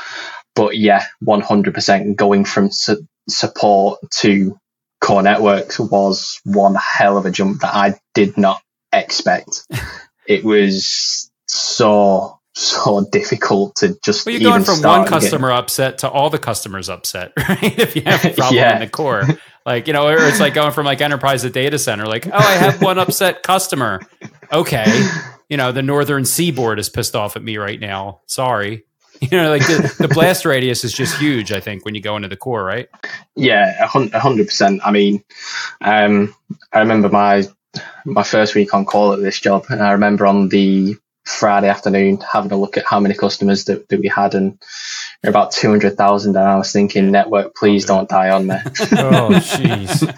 But 0.60 0.78
yeah, 0.78 1.06
100% 1.24 2.16
going 2.16 2.46
from 2.46 2.72
su- 2.72 3.08
support 3.30 4.00
to 4.20 4.58
core 5.02 5.22
networks 5.24 5.80
was 5.80 6.42
one 6.44 6.76
hell 6.76 7.18
of 7.18 7.26
a 7.26 7.32
jump 7.32 7.62
that 7.62 7.74
I 7.74 7.96
did 8.14 8.38
not 8.38 8.62
expect. 8.92 9.66
it 10.28 10.44
was 10.44 11.32
so, 11.48 12.40
so 12.56 13.08
difficult 13.12 13.78
to 13.78 13.98
just. 14.04 14.26
Well, 14.26 14.36
you're 14.36 14.52
going 14.52 14.64
from 14.66 14.82
one 14.82 15.08
customer 15.08 15.52
upset 15.52 16.00
to 16.00 16.10
all 16.10 16.30
the 16.30 16.40
customers 16.40 16.90
upset, 16.90 17.32
right? 17.50 17.80
if 17.80 17.96
you 17.96 18.02
have 18.02 18.26
a 18.26 18.30
problem 18.36 18.56
Yeah. 18.58 18.74
in 18.74 18.80
the 18.82 18.90
core, 18.90 19.24
like 19.66 19.88
you 19.88 19.94
know, 19.94 20.08
or 20.08 20.18
it's 20.28 20.42
like 20.42 20.54
going 20.54 20.74
from 20.74 20.86
like 20.86 21.00
enterprise 21.00 21.44
to 21.44 21.50
data 21.50 21.80
center. 21.80 22.06
Like, 22.06 22.28
oh, 22.28 22.32
I 22.34 22.54
have 22.56 22.82
one 22.82 23.00
upset 23.00 23.44
customer. 23.44 24.02
Okay, 24.52 24.86
you 25.48 25.56
know, 25.58 25.72
the 25.72 25.82
northern 25.84 26.26
seaboard 26.26 26.80
is 26.80 26.90
pissed 26.90 27.16
off 27.16 27.36
at 27.38 27.44
me 27.44 27.58
right 27.58 27.80
now. 27.80 28.22
Sorry, 28.26 28.84
you 29.32 29.38
know, 29.38 29.50
like 29.50 29.66
the, 29.68 29.96
the 30.00 30.08
blast 30.08 30.46
radius 30.46 30.84
is 30.84 30.94
just 30.94 31.18
huge. 31.18 31.52
I 31.52 31.60
think 31.60 31.86
when 31.86 31.96
you 31.96 32.02
go 32.02 32.16
into 32.16 32.28
the 32.28 32.38
core, 32.38 32.64
right? 32.64 32.88
Yeah, 33.36 33.84
a 33.84 34.20
hundred 34.20 34.48
percent. 34.48 34.82
I 34.84 34.92
mean, 34.92 35.24
um, 35.82 36.34
I 36.72 36.80
remember 36.80 37.10
my 37.10 37.44
my 38.06 38.24
first 38.24 38.56
week 38.56 38.74
on 38.74 38.86
call 38.86 39.14
at 39.14 39.20
this 39.20 39.40
job, 39.40 39.66
and 39.70 39.82
I 39.82 39.92
remember 39.92 40.26
on 40.26 40.50
the 40.50 40.96
Friday 41.26 41.68
afternoon 41.68 42.20
having 42.20 42.52
a 42.52 42.58
look 42.58 42.78
at 42.78 42.86
how 42.86 43.00
many 43.00 43.14
customers 43.14 43.66
that, 43.66 43.88
that 43.90 44.00
we 44.00 44.08
had, 44.08 44.36
and 44.36 44.58
about 45.24 45.52
two 45.52 45.70
hundred 45.70 45.98
thousand. 45.98 46.36
And 46.36 46.46
I 46.46 46.56
was 46.56 46.72
thinking, 46.72 47.12
network, 47.12 47.56
please 47.56 47.86
don't 47.86 48.10
die 48.10 48.30
on 48.30 48.48
me. 48.48 48.56
Oh, 48.92 49.30
jeez. 49.32 50.16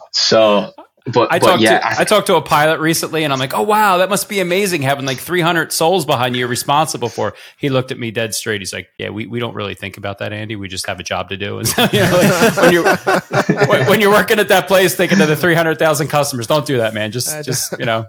so 0.12 0.72
but, 1.12 1.32
I 1.32 1.38
but 1.38 1.46
talked 1.46 1.62
yeah, 1.62 1.78
to 1.78 2.00
I, 2.00 2.04
talked 2.04 2.26
to 2.26 2.36
a 2.36 2.42
pilot 2.42 2.80
recently, 2.80 3.22
and 3.22 3.32
I'm 3.32 3.38
like, 3.38 3.54
oh 3.54 3.62
wow, 3.62 3.98
that 3.98 4.08
must 4.08 4.28
be 4.28 4.40
amazing 4.40 4.82
having 4.82 5.06
like 5.06 5.18
300 5.18 5.72
souls 5.72 6.04
behind 6.04 6.34
you 6.34 6.40
you're 6.40 6.48
responsible 6.48 7.08
for. 7.08 7.34
He 7.58 7.68
looked 7.68 7.92
at 7.92 7.98
me 7.98 8.10
dead 8.10 8.34
straight. 8.34 8.60
He's 8.60 8.72
like, 8.72 8.88
yeah, 8.98 9.10
we, 9.10 9.26
we 9.26 9.38
don't 9.38 9.54
really 9.54 9.74
think 9.74 9.96
about 9.96 10.18
that, 10.18 10.32
Andy. 10.32 10.56
We 10.56 10.66
just 10.68 10.86
have 10.86 10.98
a 10.98 11.02
job 11.02 11.28
to 11.28 11.36
do. 11.36 11.58
And 11.58 11.68
so, 11.68 11.82
you 11.92 12.00
know, 12.00 12.10
like, 12.12 12.56
when 12.56 12.72
you're 12.72 13.66
when, 13.68 13.86
when 13.86 14.00
you're 14.00 14.10
working 14.10 14.38
at 14.40 14.48
that 14.48 14.66
place, 14.66 14.96
thinking 14.96 15.20
of 15.20 15.28
the 15.28 15.36
300,000 15.36 16.08
customers, 16.08 16.46
don't 16.46 16.66
do 16.66 16.78
that, 16.78 16.94
man. 16.94 17.12
Just 17.12 17.44
just 17.44 17.78
you 17.78 17.84
know, 17.84 18.06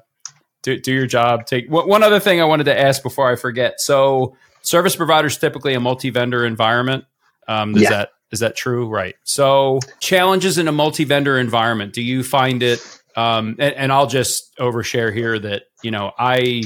do 0.63 0.79
do 0.79 0.93
your 0.93 1.07
job. 1.07 1.45
Take 1.45 1.65
one 1.69 2.03
other 2.03 2.19
thing 2.19 2.41
I 2.41 2.45
wanted 2.45 2.63
to 2.65 2.79
ask 2.79 3.03
before 3.03 3.31
I 3.31 3.35
forget. 3.35 3.79
So, 3.79 4.35
service 4.61 4.95
providers 4.95 5.37
typically 5.37 5.73
a 5.73 5.79
multi-vendor 5.79 6.45
environment. 6.45 7.05
Um, 7.47 7.75
is 7.75 7.83
Yeah. 7.83 7.89
that 7.89 8.09
is 8.31 8.39
that 8.39 8.55
true? 8.55 8.87
Right. 8.87 9.15
So, 9.23 9.79
challenges 9.99 10.57
in 10.57 10.67
a 10.67 10.71
multi-vendor 10.71 11.37
environment. 11.37 11.93
Do 11.93 12.01
you 12.01 12.23
find 12.23 12.63
it? 12.63 12.79
Um, 13.15 13.55
and, 13.59 13.75
and 13.75 13.91
I'll 13.91 14.07
just 14.07 14.55
overshare 14.57 15.13
here 15.13 15.37
that 15.39 15.63
you 15.83 15.91
know 15.91 16.11
I 16.17 16.63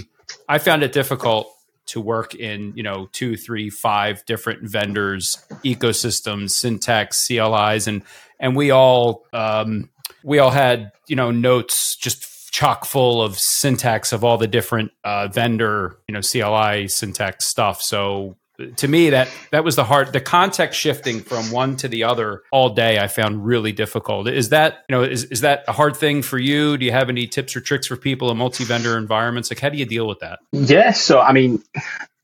I 0.48 0.60
found 0.60 0.84
it 0.84 0.92
difficult 0.92 1.52
to 1.88 2.02
work 2.02 2.36
in 2.36 2.74
you 2.76 2.84
know 2.84 3.08
two, 3.12 3.38
three, 3.38 3.70
five 3.70 4.26
different 4.26 4.70
vendors, 4.70 5.44
ecosystems, 5.64 6.52
syntax, 6.52 7.28
CLIs, 7.28 7.88
and 7.88 8.04
and 8.40 8.56
we 8.56 8.72
all 8.72 9.26
um, 9.34 9.90
we 10.24 10.40
all 10.40 10.52
had 10.52 10.92
you 11.08 11.16
know 11.16 11.32
notes 11.32 11.96
just 11.96 12.52
chock 12.52 12.86
full 12.86 13.22
of 13.22 13.38
syntax 13.38 14.14
of 14.14 14.24
all 14.24 14.38
the 14.38 14.48
different 14.48 14.92
uh, 15.04 15.28
vendor 15.28 15.98
you 16.08 16.14
know 16.14 16.22
CLI 16.22 16.88
syntax 16.88 17.46
stuff. 17.46 17.82
So 17.82 18.38
to 18.78 18.88
me 18.88 19.10
that 19.10 19.30
that 19.52 19.64
was 19.64 19.76
the 19.76 19.84
hard 19.84 20.14
the 20.14 20.22
context 20.22 20.80
shifting 20.80 21.20
from 21.20 21.52
one 21.52 21.76
to 21.76 21.88
the 21.88 22.04
other 22.04 22.44
all 22.52 22.70
day 22.70 23.00
i 23.00 23.08
found 23.08 23.46
really 23.46 23.72
difficult 23.72 24.28
is 24.28 24.50
that 24.50 24.86
you 24.90 24.96
know 24.96 25.04
is, 25.04 25.26
is 25.26 25.42
that 25.42 25.64
a 25.68 25.72
hard 25.72 25.96
thing 25.96 26.22
for 26.22 26.38
you 26.38 26.78
do 26.78 26.86
you 26.86 26.92
have 26.92 27.10
any 27.10 27.28
tips 27.28 27.56
or 27.56 27.62
tricks 27.62 27.88
for 27.88 27.98
people 27.98 28.32
in 28.32 28.38
multi-vendor 28.38 28.98
environments 28.98 29.50
like 29.52 29.60
how 29.60 29.70
do 29.70 29.78
you 29.78 29.86
deal 29.86 30.08
with 30.08 30.20
that 30.20 30.40
Yeah, 30.52 30.92
so 30.92 31.20
I 31.20 31.32
mean, 31.32 31.64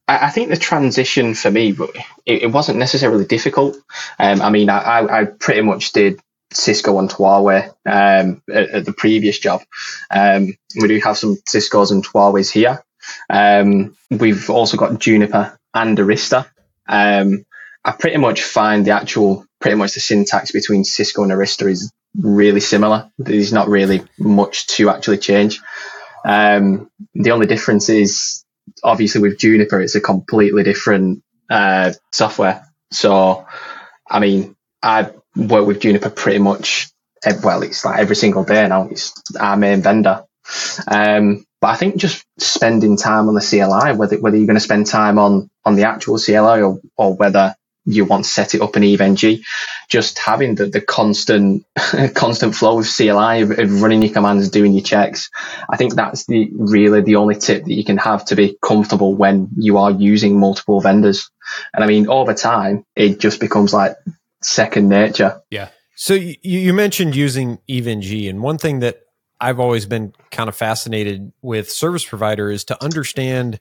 I, 0.07 0.29
think 0.29 0.49
the 0.49 0.57
transition 0.57 1.35
for 1.35 1.49
me, 1.49 1.75
it, 2.25 2.43
it 2.43 2.51
wasn't 2.51 2.79
necessarily 2.79 3.25
difficult. 3.25 3.77
Um, 4.19 4.41
I 4.41 4.49
mean, 4.49 4.69
I, 4.69 4.79
I, 4.79 5.21
I 5.21 5.25
pretty 5.25 5.61
much 5.61 5.93
did 5.93 6.19
Cisco 6.51 6.99
and 6.99 7.09
Huawei 7.09 7.69
um, 7.85 8.41
at, 8.51 8.69
at 8.69 8.85
the 8.85 8.93
previous 8.93 9.39
job. 9.39 9.61
Um, 10.13 10.55
we 10.75 10.87
do 10.87 10.99
have 10.99 11.17
some 11.17 11.37
Cisco's 11.47 11.91
and 11.91 12.05
Huawei's 12.05 12.51
here. 12.51 12.83
Um, 13.29 13.95
we've 14.09 14.49
also 14.49 14.75
got 14.75 14.99
Juniper 14.99 15.57
and 15.73 15.97
Arista. 15.97 16.47
Um, 16.87 17.45
I 17.83 17.91
pretty 17.91 18.17
much 18.17 18.43
find 18.43 18.85
the 18.85 18.91
actual, 18.91 19.45
pretty 19.59 19.77
much 19.77 19.93
the 19.93 19.99
syntax 19.99 20.51
between 20.51 20.83
Cisco 20.83 21.23
and 21.23 21.31
Arista 21.31 21.69
is 21.69 21.91
really 22.15 22.59
similar. 22.59 23.09
There's 23.17 23.53
not 23.53 23.69
really 23.69 24.03
much 24.19 24.67
to 24.67 24.89
actually 24.89 25.17
change. 25.17 25.59
Um, 26.23 26.89
the 27.13 27.31
only 27.31 27.47
difference 27.47 27.89
is 27.89 28.45
obviously 28.83 29.21
with 29.21 29.39
Juniper, 29.39 29.81
it's 29.81 29.95
a 29.95 30.01
completely 30.01 30.63
different 30.63 31.23
uh, 31.49 31.93
software. 32.11 32.63
So, 32.91 33.45
I 34.09 34.19
mean, 34.19 34.55
I 34.83 35.11
work 35.35 35.65
with 35.65 35.79
Juniper 35.79 36.09
pretty 36.09 36.39
much, 36.39 36.89
well, 37.43 37.63
it's 37.63 37.85
like 37.85 37.99
every 37.99 38.15
single 38.15 38.43
day 38.43 38.67
now. 38.67 38.89
It's 38.89 39.13
our 39.39 39.57
main 39.57 39.81
vendor. 39.81 40.23
Um, 40.87 41.45
but 41.61 41.67
I 41.67 41.75
think 41.75 41.95
just 41.95 42.25
spending 42.39 42.97
time 42.97 43.27
on 43.27 43.35
the 43.35 43.41
CLI, 43.41 43.95
whether 43.95 44.19
whether 44.19 44.35
you're 44.35 44.47
going 44.47 44.55
to 44.55 44.59
spend 44.59 44.87
time 44.87 45.19
on 45.19 45.49
on 45.63 45.75
the 45.75 45.83
actual 45.83 46.17
CLI 46.17 46.61
or 46.61 46.81
or 46.97 47.15
whether 47.15 47.55
you 47.85 48.05
want 48.05 48.25
to 48.25 48.29
set 48.29 48.53
it 48.53 48.61
up 48.61 48.77
in 48.77 48.83
EVE-NG, 48.83 49.43
just 49.89 50.19
having 50.19 50.53
the, 50.53 50.67
the 50.67 50.81
constant 50.81 51.65
constant 52.13 52.55
flow 52.55 52.79
of 52.79 52.87
CLI 52.87 53.41
of, 53.41 53.51
of 53.57 53.81
running 53.81 54.01
your 54.01 54.13
commands, 54.13 54.49
doing 54.49 54.73
your 54.73 54.83
checks. 54.83 55.29
I 55.69 55.77
think 55.77 55.95
that's 55.95 56.25
the 56.25 56.49
really 56.53 57.01
the 57.01 57.15
only 57.15 57.35
tip 57.35 57.63
that 57.63 57.73
you 57.73 57.83
can 57.83 57.97
have 57.97 58.25
to 58.25 58.35
be 58.35 58.57
comfortable 58.61 59.15
when 59.15 59.49
you 59.55 59.77
are 59.77 59.91
using 59.91 60.39
multiple 60.39 60.81
vendors. 60.81 61.29
And 61.73 61.83
I 61.83 61.87
mean, 61.87 62.07
over 62.07 62.33
time, 62.33 62.85
it 62.95 63.19
just 63.19 63.39
becomes 63.39 63.73
like 63.73 63.95
second 64.41 64.89
nature. 64.89 65.41
yeah 65.51 65.69
So 65.95 66.13
you, 66.15 66.35
you 66.41 66.73
mentioned 66.73 67.15
using 67.15 67.59
EVE-NG, 67.67 68.27
and 68.27 68.41
one 68.41 68.57
thing 68.57 68.79
that 68.79 69.01
I've 69.41 69.59
always 69.59 69.87
been 69.87 70.13
kind 70.29 70.47
of 70.47 70.55
fascinated 70.55 71.33
with 71.41 71.69
service 71.69 72.05
provider 72.05 72.51
is 72.51 72.63
to 72.65 72.81
understand 72.81 73.59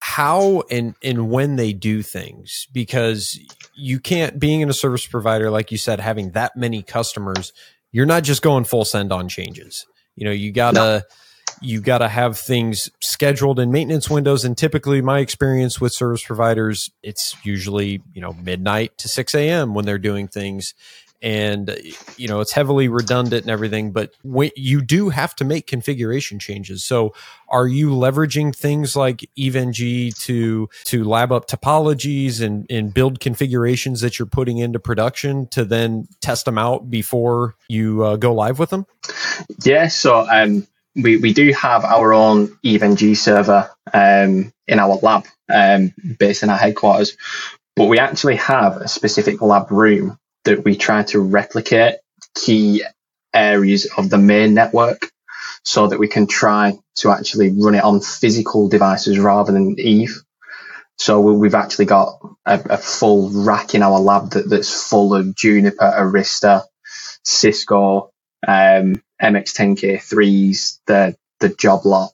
how 0.00 0.64
and 0.70 0.94
and 1.02 1.30
when 1.30 1.56
they 1.56 1.72
do 1.72 2.02
things 2.02 2.66
because 2.72 3.38
you 3.74 4.00
can't 4.00 4.38
being 4.38 4.60
in 4.60 4.68
a 4.68 4.72
service 4.72 5.06
provider 5.06 5.50
like 5.50 5.72
you 5.72 5.78
said 5.78 6.00
having 6.00 6.32
that 6.32 6.56
many 6.56 6.82
customers 6.82 7.52
you're 7.92 8.06
not 8.06 8.24
just 8.24 8.42
going 8.42 8.64
full 8.64 8.84
send 8.84 9.12
on 9.12 9.28
changes. 9.28 9.86
You 10.16 10.26
know 10.26 10.32
you 10.32 10.50
gotta 10.50 11.06
you 11.60 11.80
gotta 11.80 12.08
have 12.08 12.38
things 12.38 12.90
scheduled 13.00 13.60
in 13.60 13.70
maintenance 13.70 14.10
windows 14.10 14.44
and 14.44 14.58
typically 14.58 15.00
my 15.00 15.20
experience 15.20 15.80
with 15.80 15.92
service 15.92 16.24
providers 16.24 16.90
it's 17.02 17.36
usually 17.44 18.02
you 18.12 18.20
know 18.20 18.32
midnight 18.32 18.98
to 18.98 19.08
6 19.08 19.34
a.m 19.34 19.74
when 19.74 19.84
they're 19.84 19.98
doing 19.98 20.28
things 20.28 20.74
and 21.22 21.78
you 22.16 22.28
know 22.28 22.40
it's 22.40 22.52
heavily 22.52 22.88
redundant 22.88 23.42
and 23.42 23.50
everything 23.50 23.92
but 23.92 24.12
when, 24.22 24.50
you 24.56 24.82
do 24.82 25.08
have 25.08 25.34
to 25.36 25.44
make 25.44 25.66
configuration 25.66 26.38
changes. 26.38 26.84
So 26.84 27.14
are 27.48 27.66
you 27.66 27.90
leveraging 27.90 28.54
things 28.54 28.96
like 28.96 29.28
EVE-NG 29.36 30.12
to 30.12 30.68
to 30.84 31.04
lab 31.04 31.32
up 31.32 31.48
topologies 31.48 32.40
and 32.40 32.66
and 32.70 32.92
build 32.92 33.20
configurations 33.20 34.00
that 34.00 34.18
you're 34.18 34.26
putting 34.26 34.58
into 34.58 34.78
production 34.78 35.46
to 35.48 35.64
then 35.64 36.08
test 36.20 36.44
them 36.44 36.58
out 36.58 36.90
before 36.90 37.54
you 37.68 38.04
uh, 38.04 38.16
go 38.16 38.34
live 38.34 38.58
with 38.58 38.70
them? 38.70 38.86
Yeah, 39.64 39.88
so 39.88 40.26
um, 40.28 40.66
we, 40.94 41.16
we 41.16 41.32
do 41.32 41.52
have 41.52 41.84
our 41.84 42.12
own 42.12 42.58
EVE-NG 42.62 43.14
server 43.14 43.70
um, 43.92 44.52
in 44.66 44.78
our 44.78 44.96
lab 44.96 45.26
um, 45.52 45.92
based 46.18 46.42
in 46.42 46.50
our 46.50 46.56
headquarters, 46.56 47.16
but 47.76 47.86
we 47.86 47.98
actually 47.98 48.36
have 48.36 48.76
a 48.76 48.88
specific 48.88 49.40
lab 49.40 49.70
room 49.70 50.18
that 50.44 50.64
we 50.64 50.76
try 50.76 51.04
to 51.04 51.20
replicate 51.20 51.96
key 52.34 52.84
areas 53.34 53.88
of 53.98 54.10
the 54.10 54.18
main 54.18 54.54
network 54.54 55.10
so 55.64 55.88
that 55.88 55.98
we 56.00 56.08
can 56.08 56.26
try 56.26 56.74
to 56.96 57.10
actually 57.10 57.50
run 57.56 57.74
it 57.74 57.84
on 57.84 58.00
physical 58.00 58.68
devices 58.68 59.18
rather 59.18 59.52
than 59.52 59.78
Eve. 59.78 60.22
So 60.98 61.20
we- 61.20 61.34
we've 61.36 61.54
actually 61.56 61.86
got 61.86 62.18
a, 62.46 62.60
a 62.70 62.78
full 62.78 63.30
rack 63.44 63.74
in 63.74 63.82
our 63.82 64.00
lab 64.00 64.32
that, 64.32 64.48
that's 64.50 64.88
full 64.90 65.14
of 65.14 65.34
Juniper, 65.36 65.92
Arista, 65.98 66.64
Cisco, 67.24 68.12
um, 68.46 69.02
MX10K3s, 69.22 70.80
the 70.86 71.16
the 71.40 71.50
job 71.50 71.86
lot. 71.86 72.12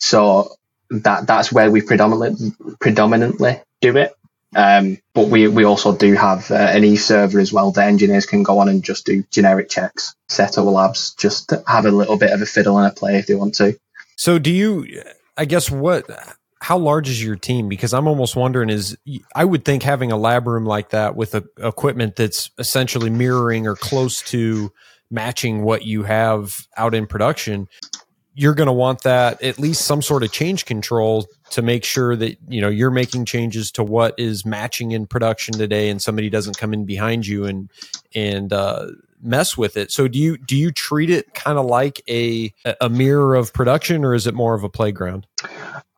So 0.00 0.50
that 0.90 1.26
that's 1.26 1.52
where 1.52 1.70
we 1.70 1.82
predominantly 1.82 2.52
predominantly 2.80 3.62
do 3.82 3.96
it. 3.98 4.14
Um, 4.54 4.98
but 5.14 5.28
we 5.28 5.48
we 5.48 5.64
also 5.64 5.96
do 5.96 6.14
have 6.14 6.50
uh, 6.50 6.54
an 6.54 6.84
e 6.84 6.96
server 6.96 7.40
as 7.40 7.52
well 7.52 7.70
that 7.72 7.88
engineers 7.88 8.26
can 8.26 8.42
go 8.42 8.58
on 8.58 8.68
and 8.68 8.84
just 8.84 9.06
do 9.06 9.22
generic 9.30 9.68
checks, 9.70 10.14
set 10.28 10.58
up 10.58 10.66
labs, 10.66 11.14
just 11.14 11.52
have 11.66 11.86
a 11.86 11.90
little 11.90 12.18
bit 12.18 12.32
of 12.32 12.42
a 12.42 12.46
fiddle 12.46 12.78
and 12.78 12.90
a 12.90 12.94
play 12.94 13.16
if 13.16 13.26
they 13.26 13.34
want 13.34 13.54
to. 13.56 13.78
So 14.16 14.38
do 14.38 14.50
you 14.50 15.02
I 15.36 15.46
guess 15.46 15.70
what 15.70 16.08
how 16.60 16.78
large 16.78 17.08
is 17.08 17.22
your 17.22 17.36
team 17.36 17.68
because 17.68 17.92
I'm 17.92 18.06
almost 18.06 18.36
wondering 18.36 18.70
is 18.70 18.96
I 19.34 19.44
would 19.44 19.64
think 19.64 19.82
having 19.82 20.12
a 20.12 20.16
lab 20.16 20.46
room 20.46 20.64
like 20.64 20.90
that 20.90 21.16
with 21.16 21.34
a, 21.34 21.44
equipment 21.58 22.16
that's 22.16 22.50
essentially 22.58 23.10
mirroring 23.10 23.66
or 23.66 23.74
close 23.74 24.22
to 24.30 24.70
matching 25.10 25.62
what 25.62 25.84
you 25.84 26.04
have 26.04 26.54
out 26.76 26.94
in 26.94 27.06
production 27.06 27.68
you're 28.34 28.54
going 28.54 28.66
to 28.66 28.72
want 28.72 29.02
that 29.02 29.42
at 29.42 29.58
least 29.58 29.82
some 29.82 30.02
sort 30.02 30.22
of 30.22 30.32
change 30.32 30.64
control 30.64 31.26
to 31.50 31.62
make 31.62 31.84
sure 31.84 32.16
that 32.16 32.38
you 32.48 32.60
know 32.60 32.68
you're 32.68 32.90
making 32.90 33.24
changes 33.24 33.70
to 33.72 33.84
what 33.84 34.14
is 34.18 34.46
matching 34.46 34.92
in 34.92 35.06
production 35.06 35.54
today 35.54 35.90
and 35.90 36.00
somebody 36.00 36.30
doesn't 36.30 36.56
come 36.56 36.72
in 36.72 36.84
behind 36.84 37.26
you 37.26 37.44
and 37.44 37.70
and 38.14 38.52
uh 38.52 38.86
mess 39.22 39.56
with 39.56 39.76
it. 39.76 39.92
So 39.92 40.08
do 40.08 40.18
you 40.18 40.36
do 40.36 40.56
you 40.56 40.72
treat 40.72 41.08
it 41.10 41.32
kind 41.34 41.58
of 41.58 41.66
like 41.66 42.02
a 42.08 42.52
a 42.80 42.88
mirror 42.88 43.34
of 43.34 43.52
production, 43.52 44.04
or 44.04 44.14
is 44.14 44.26
it 44.26 44.34
more 44.34 44.54
of 44.54 44.64
a 44.64 44.68
playground? 44.68 45.26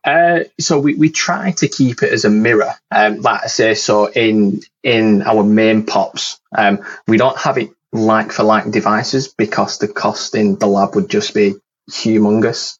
Uh, 0.03 0.41
so 0.59 0.79
we, 0.79 0.93
we 0.93 1.09
try 1.09 1.51
to 1.51 1.67
keep 1.67 2.03
it 2.03 2.13
as 2.13 2.25
a 2.25 2.29
mirror. 2.29 2.71
Um, 2.91 3.21
like 3.21 3.43
I 3.43 3.47
say, 3.47 3.73
so 3.73 4.05
in 4.11 4.61
in 4.83 5.23
our 5.23 5.43
main 5.43 5.85
pops, 5.85 6.39
um, 6.55 6.85
we 7.07 7.17
don't 7.17 7.37
have 7.37 7.57
it 7.57 7.71
like 7.91 8.31
for 8.31 8.43
like 8.43 8.69
devices 8.69 9.29
because 9.29 9.79
the 9.79 9.87
cost 9.87 10.35
in 10.35 10.59
the 10.59 10.67
lab 10.67 10.95
would 10.95 11.09
just 11.09 11.33
be 11.33 11.55
humongous. 11.89 12.77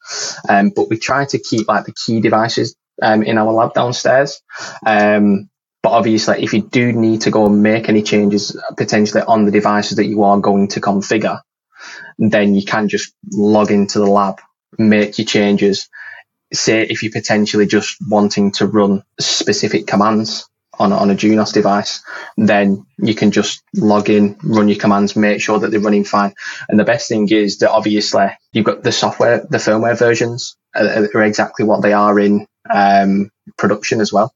Um, 0.50 0.72
but 0.76 0.90
we 0.90 0.98
try 0.98 1.26
to 1.26 1.40
keep 1.40 1.68
like 1.68 1.86
the 1.86 1.94
key 1.94 2.22
devices 2.22 2.76
um, 3.02 3.24
in 3.24 3.38
our 3.38 3.52
lab 3.52 3.74
downstairs. 3.74 4.42
Um, 4.86 5.50
but 5.84 5.92
obviously, 5.92 6.44
if 6.44 6.54
you 6.54 6.64
do 6.64 6.92
need 6.94 7.22
to 7.22 7.32
go 7.32 7.46
and 7.46 7.62
make 7.62 7.90
any 7.90 8.02
changes 8.02 8.60
potentially 8.76 9.22
on 9.22 9.46
the 9.46 9.52
devices 9.52 9.98
that 9.98 10.06
you 10.06 10.24
are 10.24 10.40
going 10.40 10.70
to 10.70 10.82
configure, 10.82 11.42
then 12.18 12.56
you 12.56 12.66
can 12.66 12.90
just 12.90 13.14
log 13.32 13.70
into 13.70 14.00
the 14.00 14.08
lab, 14.08 14.40
make 14.78 15.20
your 15.20 15.26
changes. 15.26 15.88
Say 16.54 16.82
if 16.84 17.04
you're 17.04 17.12
potentially 17.12 17.68
just 17.68 17.98
wanting 18.08 18.52
to 18.54 18.66
run 18.66 19.04
specific 19.20 19.86
commands 19.88 20.48
on, 20.80 20.92
on 20.94 21.10
a 21.10 21.16
Junos 21.16 21.52
device, 21.52 22.04
then 22.38 22.86
you 22.98 23.16
can 23.16 23.32
just 23.32 23.64
log 23.76 24.10
in, 24.10 24.38
run 24.44 24.68
your 24.68 24.78
commands, 24.78 25.16
make 25.16 25.42
sure 25.42 25.60
that 25.60 25.72
they're 25.72 25.80
running 25.80 26.04
fine. 26.04 26.34
And 26.70 26.80
the 26.80 26.84
best 26.84 27.10
thing 27.10 27.30
is 27.30 27.60
that 27.60 27.72
obviously 27.72 28.28
you've 28.54 28.66
got 28.66 28.84
the 28.84 28.92
software, 28.92 29.46
the 29.50 29.58
firmware 29.58 29.98
versions 29.98 30.56
are, 30.76 31.08
are 31.14 31.24
exactly 31.24 31.66
what 31.66 31.82
they 31.82 31.94
are 31.94 32.20
in 32.20 32.48
um, 32.74 33.32
production 33.58 34.02
as 34.02 34.12
well. 34.12 34.34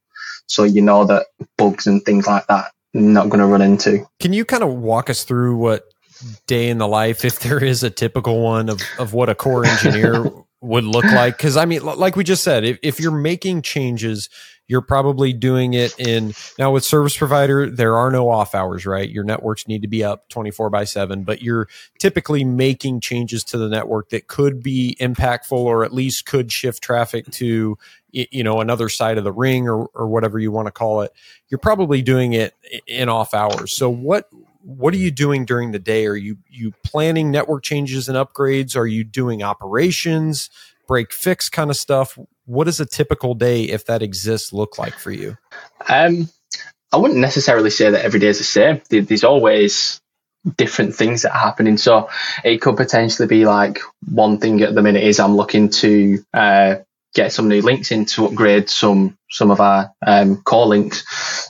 So 0.47 0.63
you 0.63 0.81
know 0.81 1.05
that 1.05 1.27
bugs 1.57 1.87
and 1.87 2.03
things 2.03 2.25
like 2.25 2.47
that 2.47 2.71
not 2.93 3.29
going 3.29 3.39
to 3.39 3.45
run 3.45 3.61
into. 3.61 4.05
Can 4.19 4.33
you 4.33 4.45
kind 4.45 4.63
of 4.63 4.69
walk 4.69 5.09
us 5.09 5.23
through 5.23 5.57
what 5.57 5.83
day 6.47 6.69
in 6.69 6.77
the 6.77 6.87
life, 6.87 7.23
if 7.23 7.39
there 7.39 7.63
is 7.63 7.83
a 7.83 7.89
typical 7.89 8.41
one 8.41 8.69
of, 8.69 8.81
of 8.97 9.13
what 9.13 9.29
a 9.29 9.35
core 9.35 9.65
engineer 9.65 10.25
would 10.61 10.83
look 10.83 11.05
like? 11.05 11.37
Because 11.37 11.57
I 11.57 11.65
mean, 11.65 11.83
like 11.83 12.15
we 12.15 12.23
just 12.23 12.43
said, 12.43 12.65
if, 12.65 12.79
if 12.81 12.99
you're 12.99 13.11
making 13.11 13.61
changes, 13.61 14.29
you're 14.69 14.81
probably 14.81 15.33
doing 15.33 15.73
it 15.73 15.99
in 15.99 16.31
now 16.59 16.71
with 16.71 16.85
service 16.85 17.17
provider, 17.17 17.67
there 17.67 17.97
are 17.97 18.11
no 18.11 18.29
off 18.29 18.53
hours, 18.53 18.85
right? 18.85 19.09
Your 19.09 19.23
networks 19.23 19.67
need 19.67 19.81
to 19.81 19.87
be 19.87 20.03
up 20.03 20.29
24 20.29 20.69
by 20.69 20.83
7, 20.83 21.23
but 21.23 21.41
you're 21.41 21.67
typically 21.97 22.43
making 22.43 23.01
changes 23.01 23.43
to 23.45 23.57
the 23.57 23.67
network 23.67 24.09
that 24.09 24.27
could 24.27 24.61
be 24.61 24.95
impactful 25.01 25.57
or 25.57 25.83
at 25.83 25.91
least 25.91 26.27
could 26.27 26.51
shift 26.51 26.83
traffic 26.83 27.25
to 27.31 27.77
you 28.11 28.43
know 28.43 28.61
another 28.61 28.89
side 28.89 29.17
of 29.17 29.23
the 29.23 29.31
ring 29.31 29.67
or, 29.67 29.87
or 29.87 30.07
whatever 30.07 30.37
you 30.37 30.51
want 30.51 30.67
to 30.67 30.71
call 30.71 31.01
it. 31.01 31.11
You're 31.49 31.57
probably 31.57 32.03
doing 32.03 32.33
it 32.33 32.53
in 32.85 33.09
off 33.09 33.33
hours. 33.33 33.75
So 33.75 33.89
what 33.89 34.29
what 34.61 34.93
are 34.93 34.97
you 34.97 35.09
doing 35.09 35.45
during 35.45 35.71
the 35.71 35.79
day? 35.79 36.05
Are 36.05 36.15
you 36.15 36.37
you 36.47 36.73
planning 36.83 37.31
network 37.31 37.63
changes 37.63 38.07
and 38.07 38.15
upgrades? 38.15 38.77
Are 38.77 38.87
you 38.87 39.03
doing 39.03 39.41
operations 39.41 40.51
break 40.89 41.13
fix 41.13 41.49
kind 41.49 41.69
of 41.69 41.77
stuff 41.77 42.17
what 42.49 42.65
does 42.65 42.79
a 42.79 42.85
typical 42.85 43.33
day 43.33 43.63
if 43.63 43.85
that 43.85 44.01
exists 44.01 44.51
look 44.51 44.77
like 44.77 44.93
for 44.93 45.11
you 45.11 45.37
um 45.87 46.27
i 46.91 46.97
wouldn't 46.97 47.19
necessarily 47.19 47.69
say 47.69 47.91
that 47.91 48.03
every 48.03 48.19
day 48.19 48.27
is 48.27 48.39
the 48.39 48.43
same 48.43 48.81
there's 48.89 49.23
always 49.23 50.01
different 50.57 50.95
things 50.95 51.23
that 51.23 51.33
are 51.33 51.39
happening. 51.39 51.77
So 51.77 52.09
it 52.43 52.61
could 52.61 52.77
potentially 52.77 53.27
be 53.27 53.45
like 53.45 53.79
one 54.07 54.37
thing 54.39 54.61
at 54.61 54.73
the 54.73 54.81
minute 54.81 55.03
is 55.03 55.19
I'm 55.19 55.35
looking 55.35 55.69
to 55.69 56.23
uh, 56.33 56.75
get 57.13 57.31
some 57.31 57.49
new 57.49 57.61
links 57.61 57.91
in 57.91 58.05
to 58.05 58.25
upgrade 58.25 58.69
some 58.69 59.17
some 59.31 59.51
of 59.51 59.59
our 59.59 59.91
um, 60.05 60.41
core 60.41 60.67
links. 60.67 61.03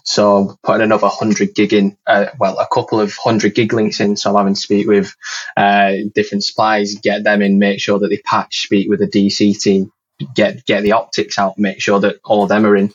So 0.03 0.57
putting 0.63 0.83
another 0.83 1.07
hundred 1.07 1.55
gig 1.55 1.73
in, 1.73 1.97
uh, 2.07 2.27
well, 2.39 2.59
a 2.59 2.67
couple 2.67 2.99
of 2.99 3.15
hundred 3.15 3.55
gig 3.55 3.73
links 3.73 3.99
in. 3.99 4.17
So 4.17 4.29
I'm 4.29 4.37
having 4.37 4.55
to 4.55 4.59
speak 4.59 4.87
with 4.87 5.15
uh, 5.55 5.93
different 6.13 6.43
suppliers, 6.43 6.95
get 6.95 7.23
them 7.23 7.41
in, 7.41 7.59
make 7.59 7.79
sure 7.79 7.99
that 7.99 8.09
they 8.09 8.17
patch, 8.17 8.63
speak 8.63 8.89
with 8.89 8.99
the 8.99 9.07
DC 9.07 9.59
team, 9.61 9.91
get 10.35 10.65
get 10.65 10.83
the 10.83 10.93
optics 10.93 11.37
out, 11.37 11.57
make 11.57 11.81
sure 11.81 11.99
that 11.99 12.17
all 12.23 12.43
of 12.43 12.49
them 12.49 12.65
are 12.65 12.75
in. 12.75 12.93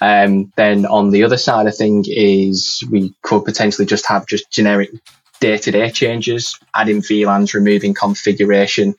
Um, 0.00 0.52
then 0.56 0.86
on 0.86 1.10
the 1.10 1.24
other 1.24 1.36
side 1.36 1.66
of 1.66 1.76
thing 1.76 2.04
is 2.08 2.82
we 2.90 3.14
could 3.22 3.44
potentially 3.44 3.86
just 3.86 4.06
have 4.06 4.26
just 4.26 4.50
generic 4.50 4.90
day 5.40 5.58
to 5.58 5.70
day 5.70 5.90
changes, 5.90 6.58
adding 6.74 7.02
VLANs, 7.02 7.54
removing 7.54 7.94
configuration. 7.94 8.94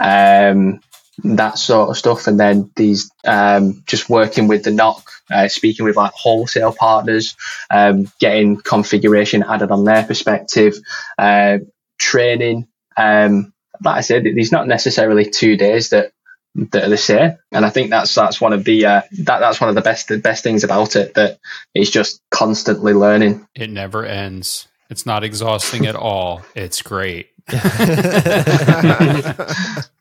Um, 0.00 0.80
that 1.24 1.58
sort 1.58 1.88
of 1.88 1.96
stuff. 1.96 2.26
And 2.26 2.38
then 2.38 2.70
these 2.76 3.10
um, 3.26 3.82
just 3.86 4.10
working 4.10 4.48
with 4.48 4.64
the 4.64 4.70
NOC, 4.70 5.02
uh, 5.30 5.48
speaking 5.48 5.84
with 5.84 5.96
like 5.96 6.12
wholesale 6.12 6.72
partners, 6.72 7.36
um, 7.70 8.10
getting 8.20 8.56
configuration 8.56 9.42
added 9.42 9.70
on 9.70 9.84
their 9.84 10.04
perspective, 10.04 10.74
uh, 11.18 11.58
training. 11.98 12.68
Um, 12.96 13.52
like 13.82 13.96
I 13.96 14.00
said, 14.00 14.24
there's 14.24 14.52
not 14.52 14.66
necessarily 14.66 15.28
two 15.28 15.56
days 15.56 15.90
that 15.90 16.12
that 16.56 16.84
are 16.84 16.88
the 16.88 16.96
same, 16.96 17.36
and 17.52 17.66
I 17.66 17.70
think 17.70 17.90
that's 17.90 18.14
that's 18.14 18.40
one 18.40 18.52
of 18.52 18.64
the 18.64 18.86
uh, 18.86 19.02
that 19.18 19.40
that's 19.40 19.60
one 19.60 19.68
of 19.68 19.74
the 19.74 19.82
best 19.82 20.08
the 20.08 20.18
best 20.18 20.42
things 20.42 20.64
about 20.64 20.96
it 20.96 21.14
that 21.14 21.38
it's 21.74 21.90
just 21.90 22.22
constantly 22.30 22.94
learning. 22.94 23.46
It 23.54 23.70
never 23.70 24.04
ends. 24.04 24.68
It's 24.88 25.04
not 25.04 25.24
exhausting 25.24 25.86
at 25.86 25.96
all. 25.96 26.42
It's 26.54 26.82
great. 26.82 27.30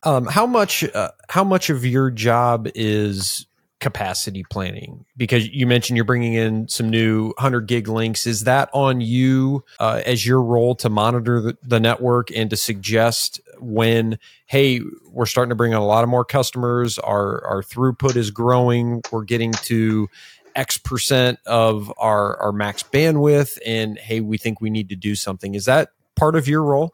um, 0.04 0.28
how 0.28 0.46
much? 0.46 0.84
Uh, 0.84 1.12
how 1.30 1.44
much 1.44 1.70
of 1.70 1.86
your 1.86 2.12
job 2.12 2.70
is 2.74 3.48
capacity 3.80 4.44
planning? 4.50 5.06
Because 5.18 5.48
you 5.50 5.68
mentioned 5.68 5.98
you're 5.98 6.06
bringing 6.06 6.36
in 6.36 6.68
some 6.68 6.90
new 6.90 7.28
100 7.38 7.68
gig 7.68 7.88
links. 7.88 8.26
Is 8.26 8.46
that 8.46 8.70
on 8.74 9.02
you 9.02 9.64
uh, 9.80 10.02
as 10.06 10.26
your 10.26 10.42
role 10.42 10.76
to 10.76 10.90
monitor 10.90 11.42
the, 11.42 11.58
the 11.64 11.80
network 11.80 12.30
and 12.36 12.50
to 12.50 12.56
suggest 12.56 13.40
when, 13.60 14.20
hey, 14.46 14.82
we're 15.10 15.26
starting 15.26 15.50
to 15.50 15.56
bring 15.56 15.74
on 15.74 15.82
a 15.82 15.86
lot 15.86 16.04
of 16.04 16.10
more 16.10 16.26
customers. 16.26 17.00
Our 17.00 17.46
our 17.46 17.64
throughput 17.64 18.16
is 18.16 18.32
growing. 18.32 19.02
We're 19.12 19.24
getting 19.24 19.52
to 19.52 20.08
X 20.56 20.78
percent 20.78 21.40
of 21.46 21.92
our, 21.98 22.38
our 22.38 22.52
max 22.52 22.84
bandwidth, 22.84 23.58
and 23.66 23.98
hey, 23.98 24.22
we 24.22 24.38
think 24.38 24.62
we 24.62 24.70
need 24.70 24.90
to 24.90 24.96
do 24.96 25.16
something. 25.16 25.56
Is 25.56 25.66
that 25.66 25.90
part 26.16 26.36
of 26.36 26.48
your 26.48 26.64
role? 26.64 26.94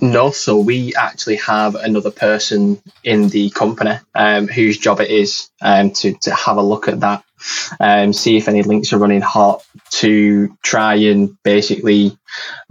No, 0.00 0.30
so 0.32 0.58
we 0.58 0.94
actually 0.94 1.36
have 1.36 1.76
another 1.76 2.10
person 2.10 2.82
in 3.04 3.28
the 3.28 3.50
company 3.50 3.96
um, 4.14 4.48
whose 4.48 4.78
job 4.78 5.00
it 5.00 5.10
is 5.10 5.50
um, 5.62 5.92
to, 5.92 6.14
to 6.14 6.34
have 6.34 6.56
a 6.56 6.62
look 6.62 6.88
at 6.88 7.00
that, 7.00 7.22
um, 7.78 8.12
see 8.12 8.36
if 8.36 8.48
any 8.48 8.62
links 8.62 8.92
are 8.92 8.98
running 8.98 9.20
hot, 9.20 9.64
to 9.90 10.56
try 10.62 10.94
and 10.94 11.40
basically 11.44 12.18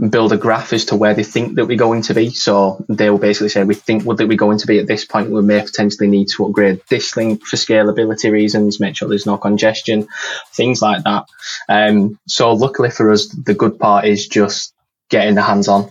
build 0.09 0.33
a 0.33 0.37
graph 0.37 0.73
as 0.73 0.85
to 0.85 0.97
where 0.97 1.13
they 1.13 1.23
think 1.23 1.55
that 1.55 1.65
we're 1.65 1.77
going 1.77 2.01
to 2.01 2.13
be. 2.13 2.29
So 2.29 2.83
they 2.89 3.09
will 3.09 3.19
basically 3.19 3.49
say, 3.49 3.63
we 3.63 3.75
think 3.75 4.03
that 4.03 4.27
we're 4.27 4.35
going 4.35 4.57
to 4.57 4.67
be 4.67 4.79
at 4.79 4.87
this 4.87 5.05
point. 5.05 5.31
We 5.31 5.41
may 5.41 5.61
potentially 5.61 6.09
need 6.09 6.27
to 6.35 6.45
upgrade 6.45 6.81
this 6.89 7.15
link 7.15 7.45
for 7.45 7.55
scalability 7.55 8.31
reasons, 8.31 8.81
make 8.81 8.97
sure 8.97 9.07
there's 9.07 9.25
no 9.25 9.37
congestion, 9.37 10.09
things 10.51 10.81
like 10.81 11.03
that. 11.05 11.25
Um, 11.69 12.19
so 12.27 12.51
luckily 12.51 12.89
for 12.89 13.11
us, 13.11 13.27
the 13.27 13.53
good 13.53 13.79
part 13.79 14.03
is 14.03 14.27
just 14.27 14.72
getting 15.13 15.35
the 15.35 15.41
hands 15.43 15.67
on. 15.67 15.89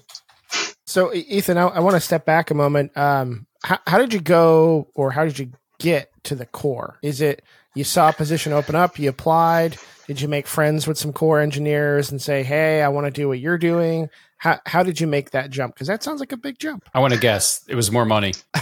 So, 0.86 1.14
Ethan, 1.14 1.56
I, 1.56 1.68
I 1.68 1.80
want 1.80 1.94
to 1.94 2.00
step 2.00 2.26
back 2.26 2.50
a 2.50 2.54
moment. 2.54 2.94
Um, 2.96 3.46
how, 3.64 3.78
how 3.86 3.98
did 3.98 4.12
you 4.12 4.20
go, 4.20 4.88
or 4.94 5.12
how 5.12 5.24
did 5.24 5.38
you 5.38 5.52
get 5.78 6.10
to 6.24 6.34
the 6.34 6.44
core? 6.44 6.98
Is 7.02 7.20
it 7.22 7.42
you 7.74 7.84
saw 7.84 8.10
a 8.10 8.12
position 8.12 8.52
open 8.52 8.74
up, 8.74 8.98
you 8.98 9.08
applied? 9.08 9.78
Did 10.06 10.20
you 10.20 10.28
make 10.28 10.46
friends 10.46 10.86
with 10.86 10.98
some 10.98 11.12
core 11.12 11.40
engineers 11.40 12.10
and 12.10 12.20
say, 12.20 12.42
"Hey, 12.42 12.82
I 12.82 12.88
want 12.88 13.06
to 13.06 13.10
do 13.10 13.28
what 13.28 13.38
you're 13.38 13.56
doing"? 13.56 14.10
How 14.36 14.58
how 14.66 14.82
did 14.82 15.00
you 15.00 15.06
make 15.06 15.30
that 15.30 15.50
jump? 15.50 15.74
Because 15.74 15.86
that 15.86 16.02
sounds 16.02 16.20
like 16.20 16.32
a 16.32 16.36
big 16.36 16.58
jump. 16.58 16.88
I 16.92 16.98
want 16.98 17.14
to 17.14 17.20
guess 17.20 17.64
it 17.68 17.76
was 17.76 17.90
more 17.90 18.04
money. 18.04 18.34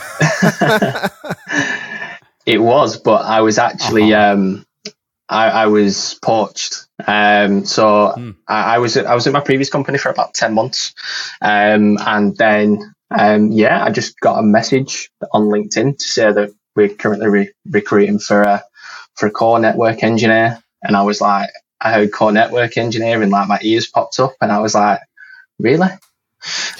it 2.46 2.58
was, 2.60 2.98
but 2.98 3.24
I 3.24 3.40
was 3.40 3.58
actually 3.58 4.12
uh-huh. 4.12 4.34
um, 4.34 4.66
I, 5.30 5.48
I 5.48 5.66
was 5.66 6.18
poached. 6.22 6.86
Um, 7.06 7.64
so 7.64 8.12
hmm. 8.16 8.30
I, 8.48 8.76
I, 8.76 8.78
was 8.78 8.96
I 8.96 9.14
was 9.14 9.26
in 9.26 9.32
my 9.32 9.40
previous 9.40 9.70
company 9.70 9.98
for 9.98 10.10
about 10.10 10.34
ten 10.34 10.54
months, 10.54 10.94
um, 11.40 11.98
and 12.00 12.36
then 12.36 12.94
um, 13.10 13.50
yeah, 13.50 13.84
I 13.84 13.90
just 13.90 14.18
got 14.20 14.38
a 14.38 14.42
message 14.42 15.10
on 15.32 15.48
LinkedIn 15.48 15.98
to 15.98 16.04
say 16.04 16.32
that 16.32 16.50
we're 16.76 16.88
currently 16.88 17.28
re- 17.28 17.52
recruiting 17.68 18.18
for 18.18 18.42
a 18.42 18.62
for 19.16 19.26
a 19.26 19.30
core 19.30 19.58
network 19.58 20.02
engineer, 20.02 20.62
and 20.82 20.96
I 20.96 21.02
was 21.02 21.20
like, 21.20 21.50
I 21.80 21.92
heard 21.92 22.12
core 22.12 22.32
network 22.32 22.76
engineer, 22.76 23.22
and 23.22 23.32
like 23.32 23.48
my 23.48 23.58
ears 23.62 23.86
popped 23.86 24.18
up, 24.20 24.34
and 24.40 24.52
I 24.52 24.60
was 24.60 24.74
like, 24.74 25.00
really? 25.58 25.88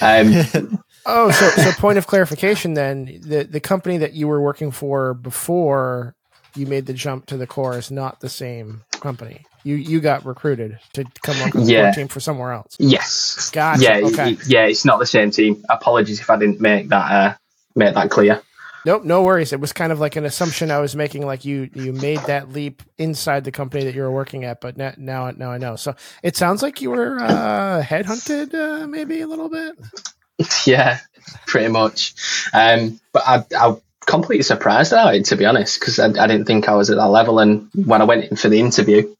Um, 0.01 0.81
oh, 1.05 1.31
so 1.31 1.49
so 1.49 1.71
point 1.73 1.97
of 1.97 2.07
clarification 2.07 2.73
then, 2.73 3.19
the 3.21 3.43
the 3.43 3.59
company 3.59 3.97
that 3.97 4.13
you 4.13 4.27
were 4.27 4.41
working 4.41 4.71
for 4.71 5.13
before 5.13 6.15
you 6.55 6.65
made 6.65 6.85
the 6.85 6.93
jump 6.93 7.25
to 7.27 7.37
the 7.37 7.47
core 7.47 7.77
is 7.77 7.91
not 7.91 8.19
the 8.19 8.29
same 8.29 8.83
company. 8.91 9.45
You 9.63 9.75
you 9.75 9.99
got 9.99 10.25
recruited 10.25 10.79
to 10.93 11.05
come 11.21 11.39
work 11.39 11.55
on 11.55 11.65
the 11.65 11.71
yeah. 11.71 11.91
team 11.91 12.07
for 12.07 12.19
somewhere 12.19 12.51
else. 12.51 12.75
Yes. 12.79 13.49
Gotcha. 13.51 13.83
Yeah. 13.83 13.99
Okay. 14.07 14.37
Yeah. 14.47 14.65
It's 14.65 14.85
not 14.85 14.99
the 14.99 15.05
same 15.05 15.31
team. 15.31 15.63
Apologies 15.69 16.19
if 16.19 16.29
I 16.29 16.37
didn't 16.37 16.59
make 16.59 16.89
that 16.89 17.11
uh, 17.11 17.35
make 17.75 17.93
that 17.93 18.09
clear. 18.09 18.41
Nope, 18.83 19.03
no 19.03 19.21
worries. 19.21 19.53
It 19.53 19.59
was 19.59 19.73
kind 19.73 19.91
of 19.91 19.99
like 19.99 20.15
an 20.15 20.25
assumption 20.25 20.71
I 20.71 20.79
was 20.79 20.95
making, 20.95 21.25
like 21.25 21.45
you 21.45 21.69
you 21.73 21.93
made 21.93 22.19
that 22.21 22.51
leap 22.51 22.81
inside 22.97 23.43
the 23.43 23.51
company 23.51 23.83
that 23.83 23.93
you 23.93 24.01
were 24.01 24.11
working 24.11 24.43
at, 24.43 24.59
but 24.59 24.75
now 24.75 24.93
now, 24.97 25.29
now 25.31 25.51
I 25.51 25.57
know. 25.59 25.75
So 25.75 25.95
it 26.23 26.35
sounds 26.35 26.63
like 26.63 26.81
you 26.81 26.89
were 26.89 27.19
uh, 27.19 27.83
headhunted, 27.83 28.53
uh, 28.53 28.87
maybe 28.87 29.21
a 29.21 29.27
little 29.27 29.49
bit. 29.49 29.77
Yeah, 30.65 30.99
pretty 31.45 31.67
much. 31.67 32.15
Um, 32.51 32.99
but 33.13 33.21
I, 33.27 33.45
I 33.55 33.75
completely 34.05 34.43
surprised 34.43 34.91
about 34.91 35.15
it, 35.15 35.25
to 35.25 35.35
be 35.35 35.45
honest, 35.45 35.79
because 35.79 35.99
I, 35.99 36.07
I, 36.07 36.27
didn't 36.27 36.45
think 36.45 36.67
I 36.67 36.75
was 36.75 36.89
at 36.89 36.97
that 36.97 37.07
level. 37.07 37.39
And 37.39 37.69
when 37.73 38.01
I 38.01 38.05
went 38.05 38.25
in 38.25 38.35
for 38.35 38.49
the 38.49 38.59
interview, 38.59 39.13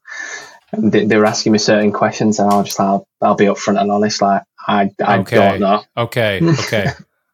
um, 0.72 0.90
they, 0.90 1.06
they 1.06 1.16
were 1.16 1.26
asking 1.26 1.52
me 1.52 1.58
certain 1.58 1.92
questions, 1.92 2.38
and 2.38 2.50
I 2.50 2.56
was 2.56 2.66
just 2.66 2.78
like, 2.78 2.88
I'll, 2.88 3.08
I'll 3.20 3.34
be 3.34 3.44
upfront 3.46 3.80
and 3.80 3.90
honest, 3.90 4.20
like, 4.20 4.42
I, 4.66 4.90
I 5.04 5.18
okay. 5.18 5.36
don't 5.36 5.60
know. 5.60 5.82
Okay, 5.96 6.40
okay. 6.60 6.88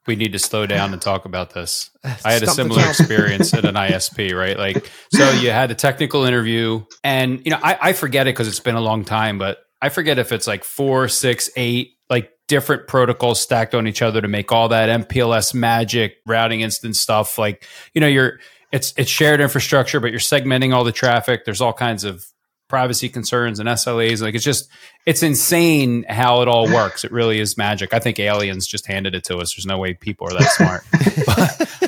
we 0.06 0.16
need 0.16 0.32
to 0.32 0.38
slow 0.38 0.66
down 0.66 0.92
and 0.92 1.00
talk 1.00 1.24
about 1.24 1.54
this. 1.54 1.90
I 2.24 2.32
had 2.32 2.42
a 2.42 2.48
similar 2.48 2.86
experience 2.86 3.52
at 3.54 3.64
an 3.64 3.74
ISP, 3.76 4.34
right? 4.34 4.58
Like, 4.58 4.90
so 5.12 5.30
you 5.30 5.50
had 5.50 5.70
a 5.70 5.74
technical 5.74 6.24
interview, 6.24 6.84
and 7.02 7.44
you 7.44 7.50
know, 7.50 7.60
I, 7.62 7.78
I 7.80 7.92
forget 7.92 8.26
it 8.26 8.34
because 8.34 8.48
it's 8.48 8.60
been 8.60 8.76
a 8.76 8.80
long 8.80 9.04
time, 9.04 9.38
but 9.38 9.58
I 9.80 9.88
forget 9.88 10.18
if 10.18 10.32
it's 10.32 10.46
like 10.46 10.64
four, 10.64 11.08
six, 11.08 11.50
eight, 11.56 11.96
like 12.10 12.32
different 12.48 12.88
protocols 12.88 13.40
stacked 13.40 13.74
on 13.74 13.86
each 13.86 14.02
other 14.02 14.20
to 14.20 14.28
make 14.28 14.50
all 14.52 14.68
that 14.68 14.88
MPLS 15.08 15.54
magic 15.54 16.16
routing 16.26 16.60
instance 16.60 17.00
stuff. 17.00 17.38
Like, 17.38 17.66
you 17.94 18.00
know, 18.00 18.06
you're 18.06 18.40
it's 18.72 18.92
it's 18.96 19.10
shared 19.10 19.40
infrastructure, 19.40 20.00
but 20.00 20.10
you're 20.10 20.20
segmenting 20.20 20.74
all 20.74 20.84
the 20.84 20.92
traffic. 20.92 21.44
There's 21.44 21.60
all 21.60 21.72
kinds 21.72 22.04
of 22.04 22.24
privacy 22.68 23.08
concerns 23.08 23.58
and 23.58 23.68
SLAs. 23.68 24.22
Like 24.22 24.34
it's 24.34 24.44
just, 24.44 24.68
it's 25.06 25.22
insane 25.22 26.04
how 26.08 26.42
it 26.42 26.48
all 26.48 26.66
works. 26.66 27.02
It 27.04 27.10
really 27.10 27.40
is 27.40 27.56
magic. 27.56 27.94
I 27.94 27.98
think 27.98 28.20
aliens 28.20 28.66
just 28.66 28.86
handed 28.86 29.14
it 29.14 29.24
to 29.24 29.38
us. 29.38 29.54
There's 29.54 29.66
no 29.66 29.78
way 29.78 29.94
people 29.94 30.28
are 30.28 30.38
that 30.38 30.50
smart. 30.50 30.84
but, 31.80 31.87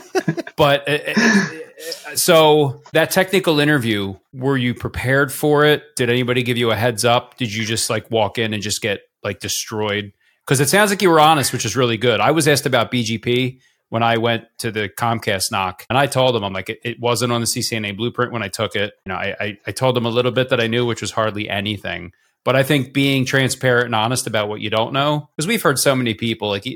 but 0.61 0.87
uh, 0.87 0.99
uh, 1.15 2.15
so 2.15 2.83
that 2.93 3.11
technical 3.11 3.61
interview, 3.61 4.15
were 4.35 4.59
you 4.59 4.75
prepared 4.75 5.33
for 5.33 5.65
it? 5.65 5.97
Did 5.97 6.11
anybody 6.11 6.43
give 6.43 6.59
you 6.59 6.71
a 6.71 6.77
heads 6.77 7.03
up? 7.03 7.39
Did 7.39 7.55
you 7.55 7.65
just 7.65 7.89
like 7.89 8.11
walk 8.11 8.37
in 8.37 8.53
and 8.53 8.63
just 8.63 8.83
get 8.83 9.01
like 9.25 9.41
destroyed? 9.41 10.13
Because 10.45 10.61
it 10.61 10.69
sounds 10.69 10.91
like 10.91 11.01
you 11.01 11.09
were 11.09 11.19
honest, 11.19 11.55
which 11.55 11.65
is 11.65 11.77
really 11.77 11.97
good. 11.97 12.21
I 12.21 12.33
was 12.33 12.47
asked 12.47 12.67
about 12.67 12.93
BGP 12.93 13.59
when 13.89 14.03
I 14.03 14.19
went 14.19 14.45
to 14.59 14.71
the 14.71 14.91
Comcast 14.91 15.51
NOC 15.51 15.87
and 15.89 15.97
I 15.97 16.05
told 16.05 16.35
them, 16.35 16.45
I'm 16.45 16.53
like, 16.53 16.69
it, 16.69 16.81
it, 16.85 17.01
wasn't 17.01 17.33
on 17.33 17.41
the 17.41 17.47
CCNA 17.47 17.97
blueprint 17.97 18.31
when 18.31 18.43
I 18.43 18.49
took 18.49 18.77
it. 18.77 18.93
You 19.07 19.13
know, 19.13 19.17
I, 19.17 19.37
I, 19.41 19.59
I 19.67 19.73
told 19.73 19.97
them 19.97 20.05
a 20.05 20.11
little 20.11 20.31
bit 20.31 20.51
that 20.51 20.61
I 20.61 20.67
knew, 20.67 20.85
which 20.85 21.01
was 21.01 21.13
hardly 21.13 21.49
anything. 21.49 22.13
But 22.45 22.57
I 22.57 22.63
think 22.63 22.95
being 22.95 23.27
transparent 23.27 23.87
and 23.87 23.95
honest 23.95 24.27
about 24.27 24.49
what 24.49 24.61
you 24.63 24.71
don't 24.71 24.95
know, 24.95 25.29
because 25.37 25.47
we've 25.47 25.63
heard 25.63 25.79
so 25.79 25.95
many 25.95 26.15
people, 26.15 26.49
like 26.49 26.67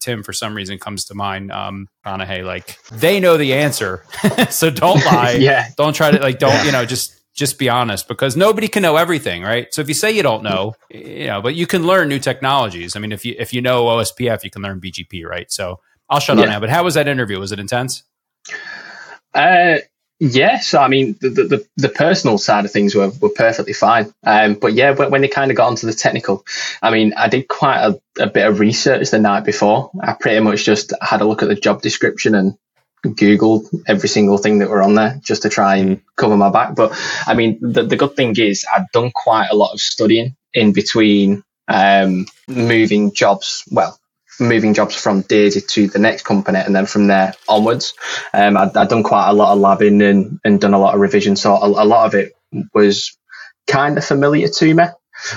Tim, 0.00 0.22
for 0.24 0.32
some 0.32 0.54
reason, 0.54 0.78
comes 0.78 1.04
to 1.06 1.14
mind. 1.14 1.52
Um, 1.52 1.88
Hey, 2.04 2.42
like 2.42 2.78
they 2.90 3.20
know 3.20 3.36
the 3.36 3.54
answer, 3.54 4.04
so 4.50 4.70
don't 4.70 5.04
lie. 5.06 5.36
yeah, 5.38 5.68
don't 5.76 5.94
try 5.94 6.10
to 6.10 6.18
like, 6.18 6.38
don't 6.38 6.52
yeah. 6.52 6.64
you 6.64 6.72
know, 6.72 6.84
just 6.84 7.22
just 7.34 7.58
be 7.58 7.68
honest 7.68 8.08
because 8.08 8.36
nobody 8.36 8.68
can 8.68 8.82
know 8.82 8.96
everything, 8.96 9.42
right? 9.42 9.72
So 9.72 9.80
if 9.80 9.88
you 9.88 9.94
say 9.94 10.12
you 10.12 10.22
don't 10.22 10.42
know, 10.42 10.74
you 10.90 11.26
know, 11.26 11.40
but 11.40 11.54
you 11.54 11.66
can 11.66 11.86
learn 11.86 12.08
new 12.08 12.18
technologies. 12.18 12.96
I 12.96 13.00
mean, 13.00 13.12
if 13.12 13.24
you 13.24 13.34
if 13.38 13.52
you 13.52 13.62
know 13.62 13.84
OSPF, 13.84 14.44
you 14.44 14.50
can 14.50 14.62
learn 14.62 14.80
BGP, 14.80 15.24
right? 15.24 15.50
So 15.50 15.80
I'll 16.10 16.20
shut 16.20 16.36
yeah. 16.36 16.44
up 16.44 16.48
now. 16.50 16.60
But 16.60 16.70
how 16.70 16.84
was 16.84 16.94
that 16.94 17.08
interview? 17.08 17.38
Was 17.38 17.52
it 17.52 17.58
intense? 17.58 18.02
Uh, 19.34 19.76
yeah. 20.22 20.60
So 20.60 20.78
I 20.78 20.86
mean, 20.86 21.16
the, 21.20 21.30
the 21.30 21.66
the 21.76 21.88
personal 21.88 22.38
side 22.38 22.64
of 22.64 22.70
things 22.70 22.94
were, 22.94 23.10
were 23.20 23.30
perfectly 23.30 23.72
fine. 23.72 24.14
Um, 24.22 24.54
but 24.54 24.72
yeah, 24.72 24.92
when, 24.92 25.10
when 25.10 25.20
they 25.20 25.28
kind 25.28 25.50
of 25.50 25.56
got 25.56 25.66
onto 25.66 25.88
the 25.88 25.92
technical, 25.92 26.44
I 26.80 26.92
mean, 26.92 27.12
I 27.14 27.28
did 27.28 27.48
quite 27.48 27.84
a, 27.84 28.00
a 28.22 28.28
bit 28.28 28.46
of 28.46 28.60
research 28.60 29.10
the 29.10 29.18
night 29.18 29.44
before. 29.44 29.90
I 30.00 30.12
pretty 30.12 30.38
much 30.38 30.64
just 30.64 30.92
had 31.02 31.22
a 31.22 31.24
look 31.24 31.42
at 31.42 31.48
the 31.48 31.56
job 31.56 31.82
description 31.82 32.36
and 32.36 32.56
Googled 33.04 33.66
every 33.88 34.08
single 34.08 34.38
thing 34.38 34.60
that 34.60 34.70
were 34.70 34.80
on 34.80 34.94
there 34.94 35.18
just 35.24 35.42
to 35.42 35.48
try 35.48 35.76
and 35.76 36.00
cover 36.16 36.36
my 36.36 36.50
back. 36.50 36.76
But 36.76 36.92
I 37.26 37.34
mean, 37.34 37.58
the, 37.60 37.82
the 37.82 37.96
good 37.96 38.14
thing 38.14 38.36
is 38.38 38.64
I'd 38.72 38.86
done 38.92 39.10
quite 39.10 39.48
a 39.50 39.56
lot 39.56 39.72
of 39.72 39.80
studying 39.80 40.36
in 40.54 40.72
between 40.72 41.42
um, 41.66 42.26
moving 42.46 43.12
jobs. 43.12 43.64
Well, 43.72 43.98
moving 44.40 44.74
jobs 44.74 44.94
from 44.94 45.22
Daisy 45.22 45.60
to 45.60 45.88
the 45.88 45.98
next 45.98 46.22
company 46.22 46.58
and 46.58 46.74
then 46.74 46.86
from 46.86 47.06
there 47.06 47.34
onwards. 47.48 47.94
Um, 48.32 48.56
I'd, 48.56 48.76
I'd, 48.76 48.88
done 48.88 49.02
quite 49.02 49.28
a 49.28 49.32
lot 49.32 49.52
of 49.52 49.58
labbing 49.58 50.02
and, 50.08 50.40
and 50.44 50.60
done 50.60 50.74
a 50.74 50.78
lot 50.78 50.94
of 50.94 51.00
revision. 51.00 51.36
So 51.36 51.54
a, 51.54 51.66
a 51.66 51.84
lot 51.84 52.06
of 52.06 52.14
it 52.14 52.34
was 52.74 53.16
kind 53.66 53.96
of 53.98 54.04
familiar 54.04 54.48
to 54.48 54.74
me. 54.74 54.84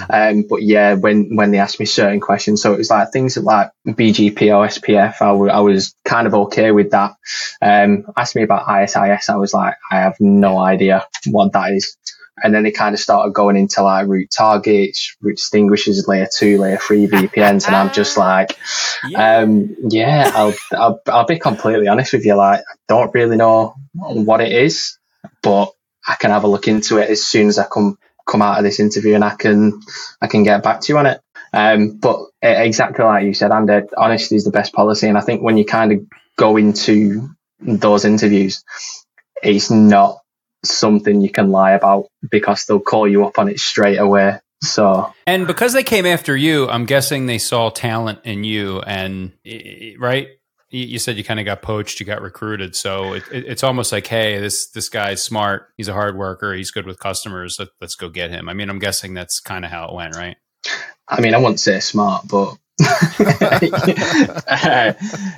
Um, 0.10 0.46
but 0.50 0.64
yeah, 0.64 0.96
when, 0.96 1.36
when 1.36 1.52
they 1.52 1.60
asked 1.60 1.80
me 1.80 1.86
certain 1.86 2.20
questions, 2.20 2.62
so 2.62 2.74
it 2.74 2.78
was 2.78 2.89
like 2.89 3.12
things 3.12 3.38
like 3.38 3.70
BGP 3.88 4.41
or 4.41 4.68
SPF, 4.68 5.22
I, 5.22 5.28
w- 5.28 5.52
I 5.52 5.60
was 5.60 5.96
kind 6.04 6.26
of 6.26 6.34
okay 6.34 6.72
with 6.72 6.91
that. 6.91 7.14
Um, 7.62 8.06
asked 8.18 8.36
me 8.36 8.43
about 8.43 8.68
ISIS, 8.68 9.30
I 9.30 9.36
was 9.36 9.54
like, 9.54 9.76
I 9.91 9.98
have 9.98 10.16
no 10.20 10.58
idea 10.58 11.06
what 11.28 11.54
that 11.54 11.74
is. 11.74 11.98
And 12.44 12.54
then 12.54 12.64
they 12.64 12.72
kind 12.72 12.94
of 12.94 13.00
started 13.00 13.34
going 13.34 13.56
into 13.56 13.82
like 13.82 14.08
route 14.08 14.30
targets, 14.30 15.16
route 15.22 15.38
distinguishers, 15.38 16.08
layer 16.08 16.28
two, 16.34 16.58
layer 16.58 16.78
three 16.78 17.08
VPNs. 17.08 17.68
and 17.68 17.76
I'm 17.76 17.94
just 17.94 18.18
like, 18.18 18.58
yeah, 19.08 19.38
um, 19.40 19.76
yeah 19.90 20.32
I'll, 20.34 20.54
I'll, 20.74 21.02
I'll 21.08 21.26
be 21.26 21.40
completely 21.40 21.88
honest 21.88 22.14
with 22.14 22.26
you. 22.26 22.36
Like, 22.36 22.60
I 22.60 22.76
don't 22.88 23.14
really 23.14 23.38
know 23.38 23.76
what 23.94 24.42
it 24.42 24.52
is, 24.52 24.98
but 25.42 25.72
I 26.08 26.16
can 26.16 26.32
have 26.32 26.44
a 26.44 26.48
look 26.48 26.68
into 26.68 26.98
it 26.98 27.10
as 27.10 27.26
soon 27.26 27.48
as 27.48 27.58
I 27.58 27.66
come, 27.66 27.98
come 28.28 28.42
out 28.42 28.58
of 28.58 28.64
this 28.64 28.80
interview 28.80 29.16
and 29.16 29.24
I 29.24 29.36
can, 29.36 29.80
I 30.22 30.28
can 30.28 30.44
get 30.44 30.62
back 30.62 30.82
to 30.82 30.94
you 30.94 30.98
on 30.98 31.06
it. 31.06 31.22
Um, 31.54 31.98
but 31.98 32.20
exactly 32.42 33.06
like 33.06 33.24
you 33.24 33.34
said, 33.34 33.52
Andy, 33.52 33.88
honesty 33.96 34.36
is 34.36 34.44
the 34.44 34.52
best 34.52 34.74
policy. 34.74 35.08
And 35.08 35.18
I 35.18 35.22
think 35.22 35.42
when 35.42 35.58
you 35.58 35.64
kind 35.64 35.94
of 35.94 36.00
go 36.38 36.58
into 36.58 37.30
those 37.62 38.04
interviews, 38.04 38.64
it's 39.42 39.72
not 39.72 40.20
something 40.70 41.22
you 41.22 41.30
can 41.30 41.51
lie 41.51 41.72
about 41.72 42.07
because 42.30 42.66
they'll 42.66 42.80
call 42.80 43.07
you 43.07 43.26
up 43.26 43.39
on 43.39 43.49
it 43.49 43.59
straight 43.59 43.97
away. 43.97 44.39
So, 44.61 45.13
and 45.28 45.47
because 45.47 45.74
they 45.74 45.84
came 45.84 46.05
after 46.05 46.36
you, 46.36 46.68
I'm 46.70 46.86
guessing 46.86 47.26
they 47.26 47.38
saw 47.38 47.70
talent 47.70 48.20
in 48.24 48.43
you, 48.43 48.82
and 48.82 49.34
right. 49.99 50.30
You 50.72 50.99
said 50.99 51.16
you 51.16 51.24
kind 51.24 51.39
of 51.39 51.45
got 51.45 51.61
poached, 51.61 52.01
you 52.01 52.05
got 52.05 52.22
recruited, 52.22 52.76
so 52.76 53.13
it, 53.13 53.24
it, 53.32 53.45
it's 53.45 53.63
almost 53.63 53.93
like, 53.93 54.07
hey, 54.07 54.39
this 54.39 54.72
this 54.72 54.89
guy's 54.89 55.24
smart, 55.24 55.70
he's 55.78 55.88
a 55.88 55.93
hard 55.93 56.18
worker, 56.18 56.53
he's 56.53 56.72
good 56.72 56.86
with 56.86 56.99
customers. 56.99 57.57
Let, 57.59 57.70
us 57.82 57.95
go 57.95 58.09
get 58.09 58.32
him. 58.32 58.49
I 58.49 58.53
mean, 58.53 58.70
I'm 58.70 58.80
guessing 58.80 59.13
that's 59.13 59.39
kind 59.39 59.63
of 59.63 59.72
how 59.72 59.88
it 59.88 59.93
went, 59.93 60.18
right? 60.18 60.36
I 61.07 61.22
mean, 61.22 61.34
I 61.34 61.38
wouldn't 61.38 61.61
say 61.61 61.80
smart, 61.80 62.28
but 62.28 62.57
uh, 62.84 63.20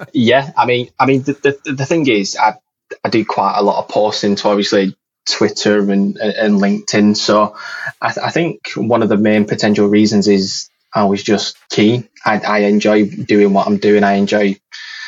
yeah, 0.13 0.51
I 0.57 0.65
mean, 0.65 0.89
I 0.97 1.05
mean, 1.05 1.21
the, 1.21 1.34
the, 1.34 1.73
the 1.73 1.86
thing 1.86 2.07
is, 2.07 2.36
I 2.36 2.55
I 3.03 3.09
do 3.09 3.23
quite 3.25 3.57
a 3.57 3.63
lot 3.63 3.84
of 3.84 3.89
posting 3.89 4.36
to 4.38 4.47
obviously 4.47 4.95
Twitter 5.30 5.80
and, 5.91 6.17
and 6.17 6.59
LinkedIn. 6.61 7.15
So 7.17 7.55
I, 8.01 8.11
th- 8.11 8.25
I, 8.25 8.30
think 8.30 8.71
one 8.75 9.03
of 9.03 9.09
the 9.09 9.17
main 9.17 9.45
potential 9.45 9.88
reasons 9.88 10.28
is 10.28 10.69
I 10.93 11.05
was 11.05 11.23
just 11.23 11.57
keen. 11.69 12.07
I, 12.25 12.39
I 12.39 12.59
enjoy 12.59 13.07
doing 13.07 13.53
what 13.53 13.67
I'm 13.67 13.78
doing. 13.78 14.03
I 14.03 14.13
enjoy 14.13 14.55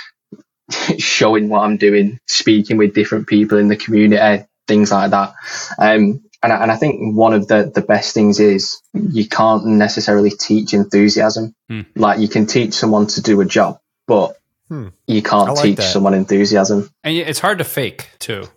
showing 0.97 1.49
what 1.49 1.61
I'm 1.61 1.77
doing, 1.77 2.19
speaking 2.27 2.77
with 2.77 2.93
different 2.93 3.27
people 3.27 3.57
in 3.57 3.67
the 3.67 3.77
community, 3.77 4.45
things 4.67 4.91
like 4.91 5.11
that. 5.11 5.33
Um, 5.77 6.23
and 6.41 6.53
I, 6.53 6.61
and 6.63 6.71
I 6.71 6.75
think 6.75 7.15
one 7.15 7.33
of 7.33 7.47
the, 7.47 7.71
the 7.73 7.81
best 7.81 8.13
things 8.13 8.39
is 8.39 8.81
you 8.93 9.27
can't 9.27 9.65
necessarily 9.65 10.31
teach 10.31 10.73
enthusiasm. 10.73 11.53
Hmm. 11.69 11.81
Like 11.95 12.19
you 12.19 12.27
can 12.27 12.45
teach 12.45 12.73
someone 12.73 13.07
to 13.07 13.21
do 13.21 13.41
a 13.41 13.45
job, 13.45 13.79
but 14.07 14.39
Hmm. 14.69 14.89
You 15.07 15.23
can't 15.23 15.49
like 15.49 15.63
teach 15.63 15.77
that. 15.77 15.91
someone 15.91 16.13
enthusiasm, 16.13 16.91
and 17.03 17.17
it's 17.17 17.39
hard 17.39 17.57
to 17.57 17.63
fake 17.63 18.07
too. 18.19 18.47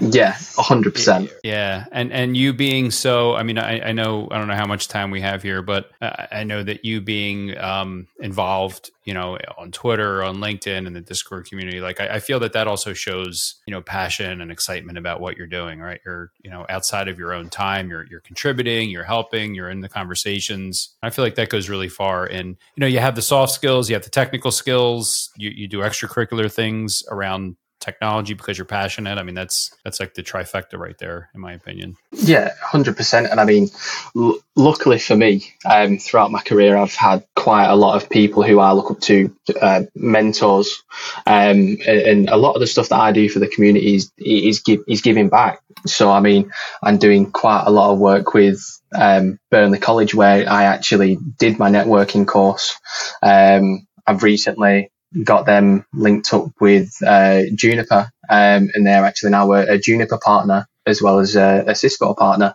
Yeah, 0.00 0.36
hundred 0.56 0.94
percent. 0.94 1.30
Yeah, 1.42 1.84
and 1.92 2.12
and 2.12 2.36
you 2.36 2.52
being 2.52 2.90
so, 2.90 3.34
I 3.34 3.42
mean, 3.42 3.58
I, 3.58 3.88
I 3.88 3.92
know 3.92 4.28
I 4.30 4.38
don't 4.38 4.48
know 4.48 4.54
how 4.54 4.66
much 4.66 4.88
time 4.88 5.10
we 5.10 5.20
have 5.20 5.42
here, 5.42 5.62
but 5.62 5.90
I 6.00 6.44
know 6.44 6.62
that 6.62 6.84
you 6.84 7.00
being 7.00 7.56
um, 7.58 8.06
involved, 8.20 8.90
you 9.04 9.14
know, 9.14 9.38
on 9.58 9.72
Twitter, 9.72 10.22
on 10.22 10.36
LinkedIn, 10.36 10.86
and 10.86 10.94
the 10.94 11.00
Discord 11.00 11.46
community, 11.46 11.80
like 11.80 12.00
I, 12.00 12.16
I, 12.16 12.20
feel 12.20 12.40
that 12.40 12.52
that 12.52 12.66
also 12.68 12.92
shows, 12.92 13.56
you 13.66 13.72
know, 13.72 13.80
passion 13.80 14.40
and 14.40 14.50
excitement 14.50 14.98
about 14.98 15.20
what 15.20 15.36
you're 15.36 15.46
doing. 15.46 15.80
Right, 15.80 16.00
you're 16.04 16.30
you 16.42 16.50
know 16.50 16.66
outside 16.68 17.08
of 17.08 17.18
your 17.18 17.32
own 17.32 17.48
time, 17.50 17.88
you're 17.88 18.06
you're 18.10 18.20
contributing, 18.20 18.90
you're 18.90 19.04
helping, 19.04 19.54
you're 19.54 19.70
in 19.70 19.80
the 19.80 19.88
conversations. 19.88 20.94
I 21.02 21.10
feel 21.10 21.24
like 21.24 21.36
that 21.36 21.48
goes 21.48 21.68
really 21.68 21.88
far. 21.88 22.26
And 22.26 22.56
you 22.76 22.80
know, 22.80 22.86
you 22.86 22.98
have 22.98 23.14
the 23.14 23.22
soft 23.22 23.52
skills, 23.52 23.88
you 23.88 23.94
have 23.94 24.04
the 24.04 24.10
technical 24.10 24.50
skills, 24.50 25.30
you 25.36 25.50
you 25.50 25.68
do 25.68 25.78
extracurricular 25.78 26.52
things 26.52 27.02
around 27.10 27.56
technology 27.84 28.34
because 28.34 28.56
you're 28.56 28.64
passionate. 28.64 29.18
I 29.18 29.22
mean, 29.22 29.34
that's 29.34 29.70
that's 29.84 30.00
like 30.00 30.14
the 30.14 30.22
trifecta 30.22 30.78
right 30.78 30.96
there, 30.98 31.30
in 31.34 31.40
my 31.40 31.52
opinion. 31.52 31.96
Yeah, 32.12 32.52
hundred 32.60 32.96
percent. 32.96 33.28
And 33.30 33.38
I 33.38 33.44
mean, 33.44 33.68
l- 34.16 34.38
luckily 34.56 34.98
for 34.98 35.16
me, 35.16 35.52
um, 35.64 35.98
throughout 35.98 36.30
my 36.30 36.40
career, 36.40 36.76
I've 36.76 36.94
had 36.94 37.24
quite 37.36 37.66
a 37.66 37.76
lot 37.76 37.96
of 37.96 38.08
people 38.08 38.42
who 38.42 38.58
I 38.58 38.72
look 38.72 38.90
up 38.90 39.00
to, 39.02 39.34
uh, 39.60 39.82
mentors, 39.94 40.82
um, 41.26 41.78
and, 41.86 41.88
and, 41.88 42.28
a 42.28 42.36
lot 42.36 42.54
of 42.54 42.60
the 42.60 42.66
stuff 42.66 42.88
that 42.88 43.00
I 43.00 43.12
do 43.12 43.28
for 43.28 43.38
the 43.38 43.48
community 43.48 43.94
is 43.94 44.10
is, 44.16 44.60
give, 44.60 44.80
is 44.88 45.02
giving 45.02 45.28
back. 45.28 45.60
So 45.86 46.10
I 46.10 46.20
mean, 46.20 46.50
I'm 46.82 46.98
doing 46.98 47.30
quite 47.30 47.64
a 47.66 47.70
lot 47.70 47.92
of 47.92 47.98
work 47.98 48.32
with 48.32 48.62
um, 48.94 49.38
Burnley 49.50 49.78
College, 49.78 50.14
where 50.14 50.50
I 50.50 50.64
actually 50.64 51.18
did 51.38 51.58
my 51.58 51.70
networking 51.70 52.26
course. 52.26 52.78
Um, 53.22 53.86
I've 54.06 54.22
recently 54.22 54.90
got 55.22 55.46
them 55.46 55.86
linked 55.92 56.32
up 56.34 56.50
with 56.60 56.92
uh, 57.06 57.42
Juniper, 57.54 58.10
um, 58.28 58.70
and 58.74 58.86
they're 58.86 59.04
actually 59.04 59.30
now 59.30 59.52
a, 59.52 59.74
a, 59.74 59.78
Juniper 59.78 60.18
partner 60.18 60.66
as 60.86 61.00
well 61.00 61.18
as 61.18 61.36
a, 61.36 61.64
a 61.68 61.74
Cisco 61.74 62.14
partner. 62.14 62.54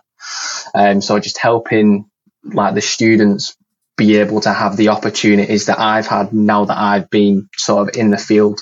Um, 0.74 1.00
so 1.00 1.18
just 1.18 1.38
helping 1.38 2.10
like 2.44 2.74
the 2.74 2.80
students 2.80 3.56
be 3.96 4.16
able 4.16 4.40
to 4.42 4.52
have 4.52 4.76
the 4.76 4.88
opportunities 4.88 5.66
that 5.66 5.78
I've 5.78 6.06
had 6.06 6.32
now 6.32 6.64
that 6.64 6.78
I've 6.78 7.10
been 7.10 7.48
sort 7.56 7.88
of 7.88 7.96
in 7.96 8.10
the 8.10 8.18
field. 8.18 8.60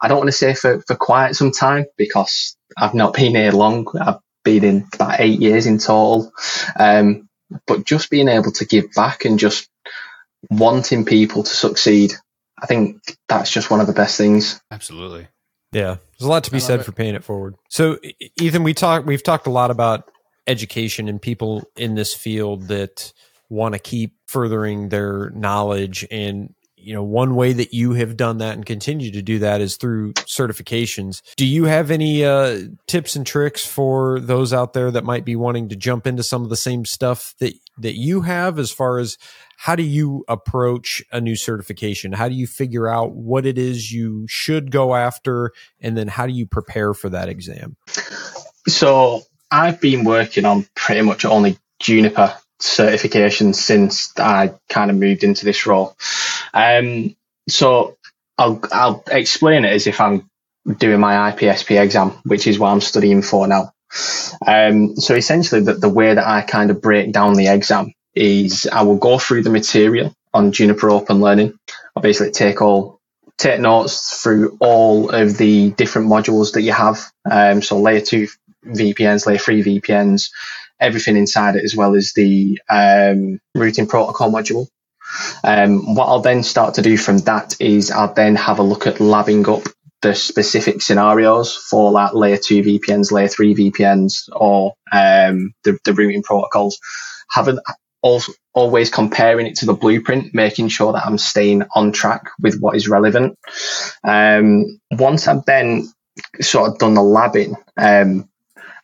I 0.00 0.08
don't 0.08 0.18
want 0.18 0.28
to 0.28 0.32
say 0.32 0.54
for, 0.54 0.82
for 0.82 0.94
quite 0.94 1.34
some 1.34 1.52
time 1.52 1.86
because 1.96 2.56
I've 2.76 2.94
not 2.94 3.14
been 3.14 3.34
here 3.34 3.52
long. 3.52 3.86
I've 4.00 4.20
been 4.44 4.64
in 4.64 4.88
about 4.94 5.20
eight 5.20 5.40
years 5.40 5.66
in 5.66 5.78
total. 5.78 6.30
Um, 6.78 7.28
but 7.66 7.84
just 7.84 8.10
being 8.10 8.28
able 8.28 8.52
to 8.52 8.64
give 8.66 8.92
back 8.92 9.24
and 9.24 9.38
just 9.38 9.68
wanting 10.50 11.04
people 11.04 11.42
to 11.42 11.54
succeed 11.54 12.12
I 12.66 12.68
think 12.68 13.16
that's 13.28 13.48
just 13.48 13.70
one 13.70 13.80
of 13.80 13.86
the 13.86 13.92
best 13.92 14.18
things. 14.18 14.60
Absolutely. 14.72 15.28
Yeah, 15.70 15.98
there's 16.18 16.26
a 16.26 16.28
lot 16.28 16.42
to 16.44 16.50
be 16.50 16.58
said 16.58 16.80
it. 16.80 16.82
for 16.82 16.90
paying 16.90 17.14
it 17.14 17.22
forward. 17.22 17.54
So, 17.68 17.98
Ethan, 18.40 18.64
we 18.64 18.74
talk 18.74 19.06
we've 19.06 19.22
talked 19.22 19.46
a 19.46 19.50
lot 19.50 19.70
about 19.70 20.10
education 20.48 21.08
and 21.08 21.22
people 21.22 21.62
in 21.76 21.94
this 21.94 22.12
field 22.12 22.66
that 22.68 23.12
want 23.48 23.74
to 23.74 23.78
keep 23.78 24.16
furthering 24.26 24.88
their 24.88 25.30
knowledge 25.30 26.04
and 26.10 26.54
you 26.76 26.92
know, 26.92 27.02
one 27.02 27.34
way 27.34 27.52
that 27.52 27.74
you 27.74 27.94
have 27.94 28.16
done 28.16 28.38
that 28.38 28.54
and 28.54 28.64
continue 28.64 29.10
to 29.10 29.20
do 29.20 29.40
that 29.40 29.60
is 29.60 29.76
through 29.76 30.12
certifications. 30.12 31.20
Do 31.34 31.44
you 31.44 31.64
have 31.64 31.90
any 31.90 32.24
uh, 32.24 32.60
tips 32.86 33.16
and 33.16 33.26
tricks 33.26 33.66
for 33.66 34.20
those 34.20 34.52
out 34.52 34.72
there 34.72 34.92
that 34.92 35.02
might 35.02 35.24
be 35.24 35.34
wanting 35.34 35.68
to 35.70 35.76
jump 35.76 36.06
into 36.06 36.22
some 36.22 36.44
of 36.44 36.48
the 36.48 36.56
same 36.56 36.84
stuff 36.84 37.34
that 37.40 37.54
that 37.78 37.96
you 37.96 38.20
have 38.20 38.60
as 38.60 38.70
far 38.70 38.98
as 39.00 39.18
how 39.56 39.74
do 39.74 39.82
you 39.82 40.24
approach 40.28 41.02
a 41.10 41.20
new 41.20 41.36
certification? 41.36 42.12
How 42.12 42.28
do 42.28 42.34
you 42.34 42.46
figure 42.46 42.88
out 42.88 43.12
what 43.12 43.46
it 43.46 43.58
is 43.58 43.90
you 43.90 44.26
should 44.28 44.70
go 44.70 44.94
after? 44.94 45.52
And 45.80 45.96
then 45.96 46.08
how 46.08 46.26
do 46.26 46.32
you 46.32 46.46
prepare 46.46 46.94
for 46.94 47.08
that 47.08 47.28
exam? 47.28 47.76
So 48.68 49.22
I've 49.50 49.80
been 49.80 50.04
working 50.04 50.44
on 50.44 50.66
pretty 50.74 51.02
much 51.02 51.24
only 51.24 51.58
Juniper 51.78 52.34
certification 52.58 53.54
since 53.54 54.12
I 54.18 54.54
kind 54.68 54.90
of 54.90 54.96
moved 54.96 55.24
into 55.24 55.44
this 55.44 55.66
role. 55.66 55.96
Um, 56.54 57.16
so 57.48 57.96
I'll, 58.38 58.60
I'll 58.72 59.04
explain 59.10 59.64
it 59.64 59.72
as 59.72 59.86
if 59.86 60.00
I'm 60.00 60.28
doing 60.78 61.00
my 61.00 61.32
IPSP 61.32 61.80
exam, 61.80 62.10
which 62.24 62.46
is 62.46 62.58
what 62.58 62.70
I'm 62.70 62.80
studying 62.80 63.22
for 63.22 63.46
now. 63.46 63.72
Um, 64.46 64.96
so 64.96 65.14
essentially 65.14 65.62
the, 65.62 65.74
the 65.74 65.88
way 65.88 66.12
that 66.12 66.26
I 66.26 66.42
kind 66.42 66.70
of 66.70 66.82
break 66.82 67.12
down 67.12 67.34
the 67.34 67.48
exam 67.48 67.92
is 68.16 68.66
I 68.72 68.82
will 68.82 68.96
go 68.96 69.18
through 69.18 69.42
the 69.42 69.50
material 69.50 70.14
on 70.34 70.52
Juniper 70.52 70.90
Open 70.90 71.20
Learning. 71.20 71.58
I'll 71.94 72.02
basically 72.02 72.32
take 72.32 72.62
all 72.62 73.00
take 73.38 73.60
notes 73.60 74.22
through 74.22 74.56
all 74.60 75.10
of 75.10 75.36
the 75.36 75.70
different 75.72 76.08
modules 76.08 76.54
that 76.54 76.62
you 76.62 76.72
have. 76.72 77.00
Um, 77.30 77.60
so 77.62 77.78
layer 77.78 78.00
two 78.00 78.28
VPNs, 78.64 79.26
layer 79.26 79.38
three 79.38 79.62
VPNs, 79.62 80.30
everything 80.80 81.16
inside 81.16 81.56
it, 81.56 81.64
as 81.64 81.76
well 81.76 81.94
as 81.94 82.12
the 82.14 82.60
um, 82.68 83.38
routing 83.54 83.86
protocol 83.86 84.30
module. 84.32 84.66
Um, 85.44 85.94
what 85.94 86.06
I'll 86.06 86.20
then 86.20 86.42
start 86.42 86.74
to 86.74 86.82
do 86.82 86.96
from 86.96 87.18
that 87.18 87.56
is 87.60 87.90
I'll 87.90 88.12
then 88.12 88.36
have 88.36 88.58
a 88.58 88.62
look 88.62 88.86
at 88.86 88.96
labbing 88.96 89.46
up 89.48 89.68
the 90.02 90.14
specific 90.14 90.82
scenarios 90.82 91.54
for 91.54 91.90
like 91.90 92.14
layer 92.14 92.36
two 92.36 92.62
VPNs, 92.62 93.12
layer 93.12 93.28
three 93.28 93.54
VPNs, 93.54 94.28
or 94.32 94.74
um, 94.92 95.52
the, 95.64 95.78
the 95.84 95.92
routing 95.92 96.22
protocols. 96.22 96.78
Having 97.30 97.58
also 98.06 98.32
always 98.54 98.88
comparing 98.88 99.46
it 99.46 99.56
to 99.56 99.66
the 99.66 99.74
blueprint, 99.74 100.32
making 100.32 100.68
sure 100.68 100.92
that 100.92 101.04
I'm 101.04 101.18
staying 101.18 101.64
on 101.74 101.90
track 101.90 102.30
with 102.40 102.58
what 102.60 102.76
is 102.76 102.88
relevant. 102.88 103.36
Um, 104.04 104.80
once 104.92 105.26
I've 105.26 105.44
then 105.44 105.88
sort 106.40 106.70
of 106.70 106.78
done 106.78 106.94
the 106.94 107.02
labbing, 107.02 107.56
um, 107.76 108.28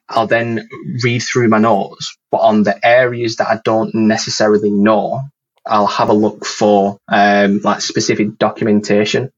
I'll 0.08 0.26
then 0.26 0.68
read 1.04 1.20
through 1.20 1.48
my 1.48 1.58
notes, 1.58 2.16
but 2.32 2.38
on 2.38 2.64
the 2.64 2.84
areas 2.84 3.36
that 3.36 3.48
I 3.48 3.60
don't 3.64 3.94
necessarily 3.94 4.70
know, 4.70 5.22
I'll 5.64 5.86
have 5.86 6.08
a 6.08 6.14
look 6.14 6.44
for 6.44 6.98
um, 7.08 7.60
like 7.62 7.80
specific 7.80 8.38
documentation 8.38 9.32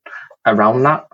around 0.46 0.82
that. 0.84 1.06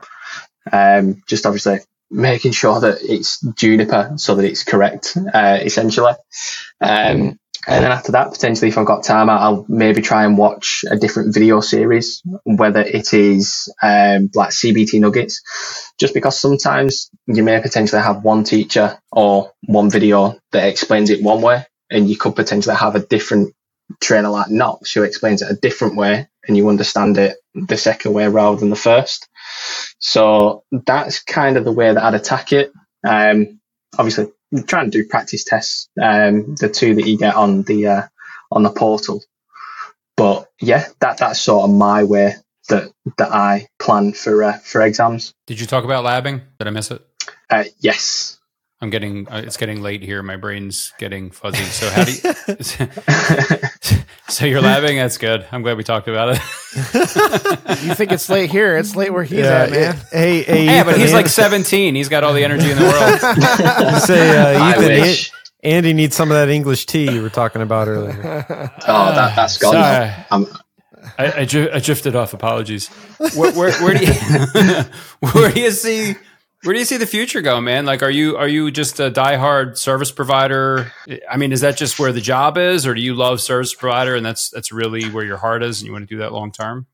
Um, 0.72 1.22
just 1.26 1.44
obviously 1.44 1.80
making 2.08 2.52
sure 2.52 2.78
that 2.80 2.98
it's 3.02 3.40
Juniper 3.40 4.12
so 4.16 4.36
that 4.36 4.44
it's 4.44 4.62
correct, 4.62 5.16
uh, 5.34 5.58
essentially. 5.60 6.14
Um, 6.80 7.38
and 7.70 7.84
then 7.84 7.92
after 7.92 8.12
that, 8.12 8.32
potentially, 8.32 8.68
if 8.68 8.76
I've 8.76 8.86
got 8.86 9.04
time, 9.04 9.30
I'll 9.30 9.64
maybe 9.68 10.02
try 10.02 10.24
and 10.24 10.36
watch 10.36 10.84
a 10.90 10.96
different 10.96 11.32
video 11.32 11.60
series, 11.60 12.20
whether 12.44 12.80
it 12.80 13.14
is 13.14 13.72
um, 13.80 14.28
like 14.34 14.50
CBT 14.50 15.00
Nuggets, 15.00 15.40
just 15.98 16.12
because 16.12 16.36
sometimes 16.36 17.10
you 17.26 17.44
may 17.44 17.60
potentially 17.60 18.02
have 18.02 18.24
one 18.24 18.42
teacher 18.42 18.98
or 19.12 19.52
one 19.66 19.88
video 19.88 20.36
that 20.50 20.66
explains 20.66 21.10
it 21.10 21.22
one 21.22 21.42
way, 21.42 21.64
and 21.90 22.10
you 22.10 22.16
could 22.16 22.34
potentially 22.34 22.74
have 22.74 22.96
a 22.96 23.06
different 23.06 23.54
trainer 24.00 24.30
like 24.30 24.50
Knox 24.50 24.92
who 24.92 25.04
explains 25.04 25.40
it 25.40 25.50
a 25.50 25.54
different 25.54 25.94
way, 25.94 26.28
and 26.48 26.56
you 26.56 26.68
understand 26.68 27.18
it 27.18 27.36
the 27.54 27.76
second 27.76 28.14
way 28.14 28.26
rather 28.26 28.58
than 28.58 28.70
the 28.70 28.76
first. 28.76 29.28
So 30.00 30.64
that's 30.72 31.22
kind 31.22 31.56
of 31.56 31.64
the 31.64 31.72
way 31.72 31.94
that 31.94 32.02
I'd 32.02 32.14
attack 32.14 32.52
it. 32.52 32.72
Um, 33.06 33.60
obviously, 33.96 34.26
trying 34.66 34.90
to 34.90 35.02
do 35.02 35.08
practice 35.08 35.44
tests, 35.44 35.88
um, 36.00 36.54
the 36.56 36.68
two 36.68 36.94
that 36.96 37.06
you 37.06 37.18
get 37.18 37.34
on 37.34 37.62
the 37.62 37.86
uh, 37.86 38.02
on 38.50 38.62
the 38.62 38.70
portal. 38.70 39.22
But 40.16 40.48
yeah, 40.60 40.86
that 41.00 41.18
that's 41.18 41.40
sort 41.40 41.64
of 41.64 41.74
my 41.74 42.04
way 42.04 42.34
that 42.68 42.92
that 43.18 43.32
I 43.32 43.68
plan 43.78 44.12
for 44.12 44.42
uh, 44.44 44.58
for 44.58 44.82
exams. 44.82 45.32
Did 45.46 45.60
you 45.60 45.66
talk 45.66 45.84
about 45.84 46.04
labbing? 46.04 46.42
Did 46.58 46.68
I 46.68 46.70
miss 46.70 46.90
it? 46.90 47.02
Uh, 47.48 47.64
yes. 47.78 48.38
I'm 48.82 48.90
getting 48.90 49.28
uh, 49.28 49.42
it's 49.44 49.56
getting 49.58 49.82
late 49.82 50.02
here. 50.02 50.22
My 50.22 50.36
brain's 50.36 50.92
getting 50.98 51.30
fuzzy. 51.30 51.64
So 51.64 51.90
how 51.90 52.04
do 52.04 52.12
you? 52.12 54.00
so 54.34 54.46
you're 54.46 54.60
laughing. 54.60 54.96
That's 54.96 55.18
good. 55.18 55.46
I'm 55.50 55.62
glad 55.62 55.76
we 55.76 55.84
talked 55.84 56.08
about 56.08 56.30
it. 56.30 56.36
you 57.84 57.94
think 57.94 58.12
it's 58.12 58.28
late 58.28 58.50
here? 58.50 58.76
It's 58.76 58.94
late 58.94 59.12
where 59.12 59.24
he's 59.24 59.44
at, 59.44 59.70
man. 59.70 59.96
Hey, 60.12 60.42
hey, 60.42 60.64
yeah, 60.66 60.84
but 60.84 60.96
he's 60.96 61.12
like 61.12 61.26
17. 61.26 61.94
He's 61.94 62.08
got 62.08 62.22
all 62.22 62.32
the 62.32 62.44
energy 62.44 62.70
in 62.70 62.78
the 62.78 62.84
world. 62.84 64.00
say, 64.02 64.38
uh, 64.38 64.64
I 64.64 64.70
Ethan, 64.70 64.86
wish. 64.86 65.32
Andy 65.62 65.92
needs 65.92 66.14
some 66.14 66.30
of 66.30 66.36
that 66.36 66.48
English 66.48 66.86
tea 66.86 67.10
you 67.12 67.22
were 67.22 67.28
talking 67.28 67.60
about 67.60 67.88
earlier. 67.88 68.44
Oh, 68.86 69.12
that 69.14 69.34
that's 69.36 69.58
gone. 69.58 69.72
Sorry. 69.72 70.12
I'm, 70.30 70.46
I, 71.18 71.40
I, 71.40 71.44
dri- 71.44 71.70
I 71.70 71.80
drifted 71.80 72.14
off. 72.14 72.32
Apologies. 72.32 72.88
Where, 73.34 73.52
where, 73.52 73.72
where 73.82 73.94
do 73.94 74.06
you 74.06 74.12
where 75.32 75.50
do 75.50 75.60
you 75.60 75.70
see 75.70 76.14
where 76.64 76.74
do 76.74 76.78
you 76.78 76.84
see 76.84 76.96
the 76.98 77.06
future 77.06 77.40
go, 77.40 77.60
man? 77.60 77.86
Like, 77.86 78.02
are 78.02 78.10
you 78.10 78.36
are 78.36 78.48
you 78.48 78.70
just 78.70 79.00
a 79.00 79.10
diehard 79.10 79.76
service 79.78 80.10
provider? 80.10 80.92
I 81.30 81.36
mean, 81.36 81.52
is 81.52 81.62
that 81.62 81.76
just 81.76 81.98
where 81.98 82.12
the 82.12 82.20
job 82.20 82.58
is, 82.58 82.86
or 82.86 82.94
do 82.94 83.00
you 83.00 83.14
love 83.14 83.40
service 83.40 83.74
provider 83.74 84.14
and 84.14 84.24
that's 84.24 84.50
that's 84.50 84.72
really 84.72 85.08
where 85.10 85.24
your 85.24 85.38
heart 85.38 85.62
is, 85.62 85.80
and 85.80 85.86
you 85.86 85.92
want 85.92 86.08
to 86.08 86.14
do 86.14 86.18
that 86.18 86.32
long 86.32 86.52
term? 86.52 86.86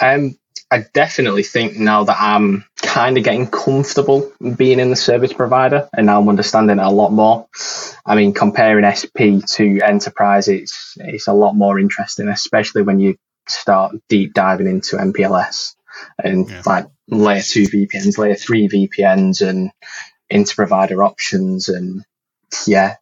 Um, 0.00 0.36
I 0.70 0.86
definitely 0.94 1.42
think 1.42 1.76
now 1.76 2.04
that 2.04 2.16
I'm 2.18 2.64
kind 2.80 3.18
of 3.18 3.24
getting 3.24 3.46
comfortable 3.46 4.32
being 4.56 4.80
in 4.80 4.88
the 4.88 4.96
service 4.96 5.32
provider 5.32 5.86
and 5.94 6.06
now 6.06 6.18
I'm 6.18 6.28
understanding 6.30 6.78
it 6.78 6.82
a 6.82 6.90
lot 6.90 7.12
more. 7.12 7.46
I 8.06 8.14
mean, 8.14 8.32
comparing 8.32 8.82
SP 8.88 9.44
to 9.46 9.80
enterprise, 9.84 10.48
it's, 10.48 10.94
it's 10.96 11.28
a 11.28 11.34
lot 11.34 11.52
more 11.56 11.78
interesting, 11.78 12.28
especially 12.28 12.80
when 12.82 13.00
you 13.00 13.16
start 13.48 13.94
deep 14.08 14.32
diving 14.32 14.66
into 14.66 14.96
MPLS 14.96 15.74
and 16.24 16.48
Yeah. 16.48 16.62
like 16.64 16.86
layer 17.08 17.42
two 17.42 17.64
VPNs, 17.64 18.18
layer 18.18 18.34
three 18.34 18.68
VPNs 18.68 19.46
and 19.46 19.70
inter-provider 20.30 21.02
options. 21.02 21.68
And 21.68 22.04
yeah, 22.66 22.96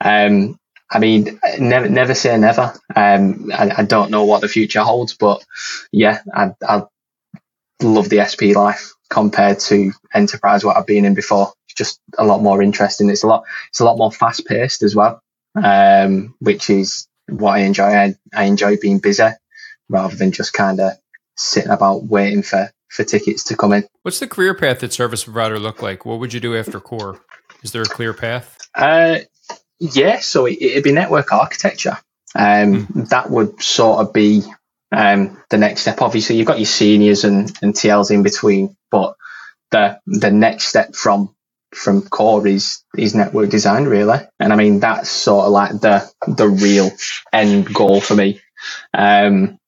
um, 0.00 0.58
I 0.90 0.98
mean, 0.98 1.40
never, 1.58 1.88
never 1.88 2.14
say 2.14 2.36
never. 2.38 2.74
Um, 2.94 3.50
I, 3.52 3.72
I 3.78 3.82
don't 3.82 4.10
know 4.10 4.24
what 4.24 4.40
the 4.40 4.48
future 4.48 4.82
holds, 4.82 5.14
but 5.14 5.44
yeah, 5.92 6.20
I, 6.32 6.52
I 6.66 6.84
love 7.82 8.08
the 8.08 8.24
SP 8.24 8.54
life 8.54 8.92
compared 9.10 9.60
to 9.60 9.92
enterprise 10.14 10.64
what 10.64 10.76
I've 10.76 10.86
been 10.86 11.04
in 11.04 11.14
before. 11.14 11.52
It's 11.66 11.74
just 11.74 12.00
a 12.18 12.24
lot 12.24 12.42
more 12.42 12.62
interesting. 12.62 13.10
It's 13.10 13.24
a 13.24 13.26
lot, 13.28 13.44
it's 13.68 13.80
a 13.80 13.84
lot 13.84 13.98
more 13.98 14.12
fast 14.12 14.46
paced 14.46 14.82
as 14.82 14.94
well, 14.94 15.20
um, 15.62 16.34
which 16.40 16.70
is 16.70 17.08
what 17.28 17.52
I 17.52 17.58
enjoy. 17.60 17.84
I, 17.84 18.14
I 18.34 18.44
enjoy 18.44 18.76
being 18.80 18.98
busy 18.98 19.28
rather 19.88 20.16
than 20.16 20.32
just 20.32 20.52
kind 20.52 20.80
of 20.80 20.92
sitting 21.36 21.70
about 21.70 22.04
waiting 22.04 22.42
for, 22.42 22.70
for 22.88 23.04
tickets 23.04 23.44
to 23.44 23.56
come 23.56 23.72
in. 23.72 23.84
What's 24.02 24.20
the 24.20 24.28
career 24.28 24.54
path 24.54 24.80
that 24.80 24.92
service 24.92 25.24
provider 25.24 25.58
look 25.58 25.82
like? 25.82 26.04
What 26.06 26.20
would 26.20 26.32
you 26.32 26.40
do 26.40 26.56
after 26.56 26.80
core? 26.80 27.20
Is 27.62 27.72
there 27.72 27.82
a 27.82 27.86
clear 27.86 28.14
path? 28.14 28.56
Uh, 28.74 29.20
yeah, 29.78 30.20
so 30.20 30.46
it, 30.46 30.58
it'd 30.60 30.84
be 30.84 30.92
network 30.92 31.32
architecture. 31.32 31.98
Um, 32.34 32.86
That 33.10 33.30
would 33.30 33.62
sort 33.62 34.00
of 34.00 34.12
be 34.12 34.42
um, 34.92 35.42
the 35.50 35.58
next 35.58 35.82
step. 35.82 36.02
Obviously, 36.02 36.36
you've 36.36 36.46
got 36.46 36.58
your 36.58 36.66
seniors 36.66 37.24
and, 37.24 37.50
and 37.62 37.74
TLs 37.74 38.10
in 38.10 38.22
between, 38.22 38.76
but 38.90 39.14
the 39.70 39.98
the 40.06 40.30
next 40.30 40.66
step 40.66 40.94
from 40.94 41.34
from 41.74 42.02
core 42.02 42.46
is 42.46 42.82
is 42.96 43.14
network 43.14 43.50
design 43.50 43.84
really. 43.84 44.18
And 44.38 44.52
I 44.52 44.56
mean 44.56 44.80
that's 44.80 45.08
sort 45.08 45.46
of 45.46 45.52
like 45.52 45.72
the 45.72 46.08
the 46.26 46.48
real 46.48 46.90
end 47.32 47.72
goal 47.72 48.00
for 48.00 48.14
me. 48.14 48.40
Um, 48.94 49.58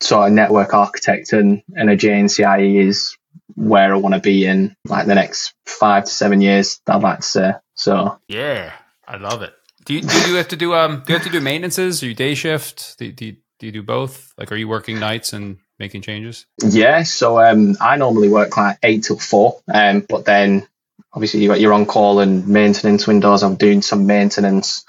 so 0.00 0.22
a 0.22 0.30
network 0.30 0.74
architect 0.74 1.32
and, 1.32 1.62
and 1.74 1.90
a 1.90 1.96
JNCIE 1.96 2.86
is 2.86 3.16
where 3.54 3.94
I 3.94 3.96
want 3.96 4.14
to 4.14 4.20
be 4.20 4.44
in 4.44 4.76
like 4.86 5.06
the 5.06 5.14
next 5.14 5.54
five 5.64 6.04
to 6.04 6.10
seven 6.10 6.40
years. 6.40 6.80
I'd 6.86 7.02
like 7.02 7.18
to 7.18 7.26
say. 7.26 7.52
So 7.74 8.18
Yeah, 8.28 8.72
I 9.06 9.16
love 9.16 9.42
it. 9.42 9.54
Do 9.84 9.94
you, 9.94 10.02
do 10.02 10.30
you 10.30 10.34
have 10.34 10.48
to 10.48 10.56
do 10.56 10.74
um 10.74 11.02
do 11.06 11.12
you 11.12 11.18
have 11.18 11.26
to 11.26 11.32
do 11.32 11.40
maintenances? 11.40 12.02
Are 12.02 12.06
you 12.06 12.14
day 12.14 12.34
shift? 12.34 12.98
Do, 12.98 13.12
do, 13.12 13.36
do 13.58 13.66
you 13.66 13.72
do 13.72 13.82
both? 13.82 14.34
Like, 14.36 14.52
are 14.52 14.56
you 14.56 14.68
working 14.68 14.98
nights 14.98 15.32
and 15.32 15.58
making 15.78 16.02
changes? 16.02 16.46
Yeah, 16.62 17.02
so 17.04 17.38
um, 17.40 17.76
I 17.80 17.96
normally 17.96 18.28
work 18.28 18.56
like 18.56 18.78
eight 18.82 19.04
till 19.04 19.18
four, 19.18 19.60
um, 19.72 20.04
but 20.08 20.24
then 20.24 20.66
obviously 21.12 21.40
you 21.40 21.48
got 21.48 21.60
your 21.60 21.72
on 21.72 21.86
call 21.86 22.20
and 22.20 22.46
maintenance 22.46 23.06
windows. 23.06 23.42
I'm 23.42 23.56
doing 23.56 23.82
some 23.82 24.06
maintenance 24.06 24.84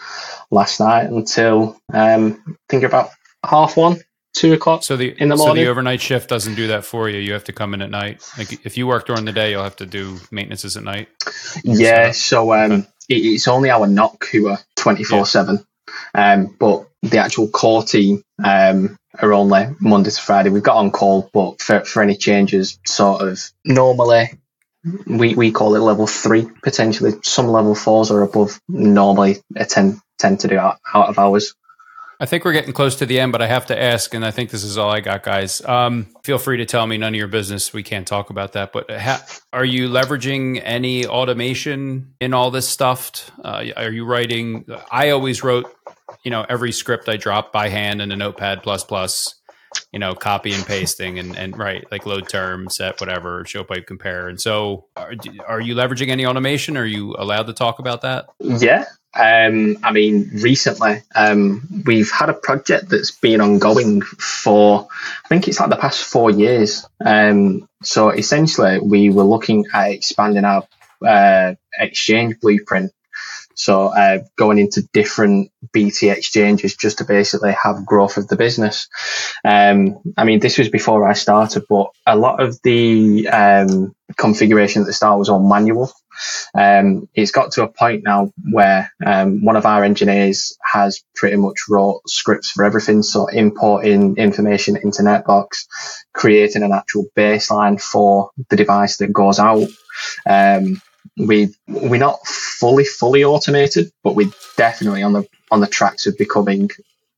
last 0.51 0.79
night 0.79 1.05
until 1.05 1.79
um, 1.93 2.41
I 2.47 2.53
think 2.67 2.83
about 2.83 3.09
half 3.45 3.77
one, 3.77 3.97
two 4.37 4.53
o'clock. 4.53 4.83
So 4.83 4.95
the 4.95 5.15
In 5.21 5.29
the 5.29 5.35
morning. 5.35 5.55
so 5.55 5.65
the 5.65 5.69
overnight 5.69 6.01
shift 6.01 6.29
doesn't 6.29 6.55
do 6.55 6.67
that 6.67 6.85
for 6.85 7.09
you. 7.09 7.19
You 7.19 7.33
have 7.33 7.45
to 7.45 7.53
come 7.53 7.73
in 7.73 7.81
at 7.81 7.89
night. 7.89 8.23
Like 8.37 8.65
if 8.65 8.77
you 8.77 8.87
work 8.87 9.05
during 9.07 9.25
the 9.25 9.31
day, 9.31 9.51
you'll 9.51 9.63
have 9.63 9.75
to 9.77 9.85
do 9.85 10.17
maintenances 10.31 10.77
at 10.77 10.83
night. 10.83 11.09
Yeah, 11.63 12.11
so 12.11 12.53
um, 12.53 12.87
it, 13.09 13.15
it's 13.15 13.47
only 13.47 13.69
our 13.69 13.87
NOC 13.87 14.25
who 14.31 14.47
are 14.49 14.59
twenty 14.75 15.03
four 15.03 15.25
seven. 15.25 15.65
Um, 16.13 16.55
but 16.59 16.87
the 17.01 17.17
actual 17.19 17.47
core 17.47 17.83
team 17.83 18.21
um, 18.43 18.97
are 19.19 19.33
only 19.33 19.67
Monday 19.79 20.09
to 20.09 20.21
Friday. 20.21 20.49
We've 20.49 20.63
got 20.63 20.77
on 20.77 20.91
call, 20.91 21.29
but 21.33 21.61
for, 21.61 21.83
for 21.85 22.03
any 22.03 22.15
changes, 22.15 22.79
sort 22.85 23.21
of 23.21 23.39
normally 23.65 24.31
we, 25.05 25.35
we 25.35 25.51
call 25.51 25.75
it 25.75 25.79
level 25.79 26.07
three 26.07 26.47
potentially. 26.63 27.13
Some 27.23 27.47
level 27.47 27.75
fours 27.75 28.11
are 28.11 28.21
above. 28.21 28.59
Normally, 28.67 29.37
a 29.55 29.65
tend 29.65 29.99
tend 30.17 30.41
to 30.41 30.47
do 30.47 30.57
out, 30.57 30.77
out 30.93 31.09
of 31.09 31.19
hours. 31.19 31.55
I 32.19 32.25
think 32.25 32.45
we're 32.45 32.53
getting 32.53 32.73
close 32.73 32.95
to 32.97 33.05
the 33.05 33.19
end, 33.19 33.31
but 33.31 33.43
I 33.43 33.47
have 33.47 33.67
to 33.67 33.79
ask, 33.79 34.13
and 34.15 34.25
I 34.25 34.31
think 34.31 34.49
this 34.49 34.63
is 34.63 34.77
all 34.77 34.89
I 34.89 35.01
got, 35.01 35.21
guys. 35.21 35.63
Um, 35.63 36.07
feel 36.23 36.39
free 36.39 36.57
to 36.57 36.65
tell 36.65 36.87
me 36.87 36.97
none 36.97 37.13
of 37.13 37.17
your 37.17 37.27
business. 37.27 37.73
We 37.73 37.83
can't 37.83 38.07
talk 38.07 38.31
about 38.31 38.53
that. 38.53 38.73
But 38.73 38.89
ha- 38.89 39.23
are 39.53 39.65
you 39.65 39.87
leveraging 39.87 40.59
any 40.63 41.05
automation 41.05 42.15
in 42.19 42.33
all 42.33 42.49
this 42.49 42.67
stuff? 42.67 43.29
Uh, 43.43 43.65
are 43.75 43.91
you 43.91 44.03
writing? 44.03 44.65
I 44.91 45.11
always 45.11 45.43
wrote, 45.43 45.71
you 46.23 46.31
know, 46.31 46.43
every 46.49 46.71
script 46.71 47.07
I 47.07 47.17
drop 47.17 47.53
by 47.53 47.69
hand 47.69 48.01
in 48.01 48.11
a 48.11 48.15
Notepad 48.15 48.63
plus 48.63 48.83
plus. 48.83 49.35
You 49.91 49.99
know, 49.99 50.15
copy 50.15 50.53
and 50.53 50.65
pasting 50.65 51.19
and 51.19 51.37
and 51.37 51.57
right 51.57 51.85
like 51.91 52.05
load 52.05 52.29
term, 52.29 52.69
set 52.69 52.99
whatever, 52.99 53.43
show 53.45 53.63
pipe 53.63 53.85
compare. 53.85 54.27
And 54.27 54.39
so, 54.39 54.87
are, 54.95 55.11
are 55.45 55.59
you 55.61 55.75
leveraging 55.75 56.07
any 56.07 56.25
automation? 56.25 56.77
Are 56.77 56.85
you 56.85 57.15
allowed 57.17 57.47
to 57.47 57.53
talk 57.53 57.77
about 57.79 58.01
that? 58.01 58.27
Yeah, 58.39 58.85
um, 59.17 59.77
I 59.83 59.91
mean, 59.91 60.29
recently 60.33 61.01
um, 61.15 61.67
we've 61.85 62.11
had 62.11 62.29
a 62.29 62.33
project 62.33 62.89
that's 62.89 63.11
been 63.11 63.41
ongoing 63.41 64.01
for, 64.01 64.87
I 65.25 65.27
think 65.27 65.47
it's 65.47 65.59
like 65.59 65.69
the 65.69 65.75
past 65.75 66.03
four 66.03 66.29
years. 66.29 66.85
Um, 67.03 67.67
so 67.83 68.09
essentially, 68.09 68.79
we 68.79 69.09
were 69.09 69.23
looking 69.23 69.65
at 69.73 69.91
expanding 69.91 70.45
our 70.45 70.67
uh, 71.05 71.55
exchange 71.77 72.39
blueprint. 72.39 72.91
So 73.55 73.87
uh, 73.87 74.19
going 74.37 74.59
into 74.59 74.87
different 74.93 75.51
BT 75.73 76.11
exchanges 76.11 76.75
just 76.75 76.99
to 76.99 77.05
basically 77.05 77.55
have 77.63 77.87
growth 77.87 78.17
of 78.17 78.27
the 78.27 78.35
business. 78.35 78.87
Um, 79.43 79.97
I 80.15 80.25
mean, 80.25 80.39
this 80.39 80.59
was 80.59 80.69
before 80.69 81.07
I 81.07 81.13
started, 81.13 81.63
but 81.67 81.87
a 82.05 82.15
lot 82.15 82.39
of 82.39 82.61
the 82.61 83.27
um, 83.29 83.95
configuration 84.15 84.83
at 84.83 84.85
the 84.85 84.93
start 84.93 85.17
was 85.17 85.29
all 85.29 85.47
manual. 85.47 85.91
Um, 86.53 87.09
it's 87.13 87.31
got 87.31 87.51
to 87.53 87.63
a 87.63 87.67
point 87.67 88.03
now 88.03 88.31
where 88.51 88.91
um, 89.05 89.43
one 89.43 89.55
of 89.55 89.65
our 89.65 89.83
engineers 89.83 90.57
has 90.63 91.03
pretty 91.15 91.37
much 91.37 91.57
wrote 91.69 92.01
scripts 92.07 92.51
for 92.51 92.63
everything. 92.63 93.03
So 93.03 93.27
importing 93.27 94.17
information 94.17 94.77
into 94.77 95.03
Netbox, 95.03 95.65
creating 96.13 96.63
an 96.63 96.71
actual 96.71 97.05
baseline 97.15 97.81
for 97.81 98.31
the 98.49 98.55
device 98.55 98.97
that 98.97 99.13
goes 99.13 99.39
out. 99.39 99.67
Um, 100.25 100.81
we 101.17 101.55
we're 101.67 101.99
not 101.99 102.25
fully 102.25 102.85
fully 102.85 103.23
automated, 103.23 103.91
but 104.03 104.15
we're 104.15 104.31
definitely 104.55 105.03
on 105.03 105.13
the 105.13 105.27
on 105.51 105.61
the 105.61 105.67
tracks 105.67 106.05
of 106.05 106.17
becoming 106.17 106.69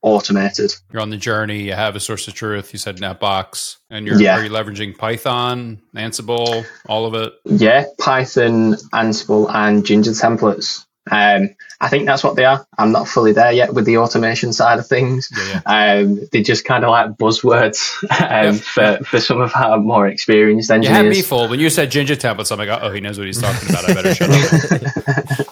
automated. 0.02 0.74
You're 0.92 1.02
on 1.02 1.10
the 1.10 1.18
journey. 1.18 1.64
You 1.64 1.74
have 1.74 1.96
a 1.96 2.00
source 2.00 2.28
of 2.28 2.34
truth. 2.34 2.72
You 2.74 2.80
said 2.80 2.98
NetBox, 2.98 3.78
and 3.90 4.06
you're 4.08 4.20
Yeah. 4.22 4.38
are 4.40 4.44
you 4.44 4.50
leveraging 4.50 4.98
Python, 4.98 5.82
Ansible, 5.96 6.66
all 6.88 7.06
of 7.06 7.14
it? 7.16 7.34
Yeah, 7.46 7.86
Python, 8.00 8.76
Ansible, 8.94 9.54
and 9.54 9.86
Ginger 9.86 10.12
templates. 10.12 10.86
Um, 11.12 11.56
I 11.82 11.88
think 11.90 12.06
that's 12.06 12.24
what 12.24 12.36
they 12.36 12.46
are. 12.46 12.68
I'm 12.78 12.92
not 12.92 13.08
fully 13.08 13.32
there 13.34 13.52
yet 13.52 13.74
with 13.74 13.86
the 13.86 13.98
automation 13.98 14.54
side 14.54 14.78
of 14.78 14.86
things. 14.86 15.28
Yeah, 15.36 15.62
Um, 15.66 16.20
they're 16.32 16.44
just 16.44 16.66
kind 16.66 16.84
of 16.84 16.92
like 16.92 17.12
buzzwords 17.18 17.80
um, 18.50 18.58
for, 18.60 19.04
for 19.04 19.20
some 19.20 19.42
of 19.42 19.52
our 19.56 19.80
more 19.80 20.08
experienced 20.08 20.70
You 20.70 20.76
engineers. 20.76 20.98
had 20.98 21.10
me 21.10 21.22
fooled 21.24 21.50
when 21.50 21.60
you 21.60 21.70
said 21.72 21.90
ginger 21.90 22.16
templates. 22.16 22.52
I'm 22.52 22.60
like, 22.60 22.70
oh, 22.70 22.92
he 22.92 23.00
knows 23.02 23.18
what 23.18 23.26
he's 23.26 23.42
talking 23.42 23.70
about. 23.70 23.90
I 23.90 23.94
better 23.96 24.14
shut 24.14 24.30
up. 24.30 25.48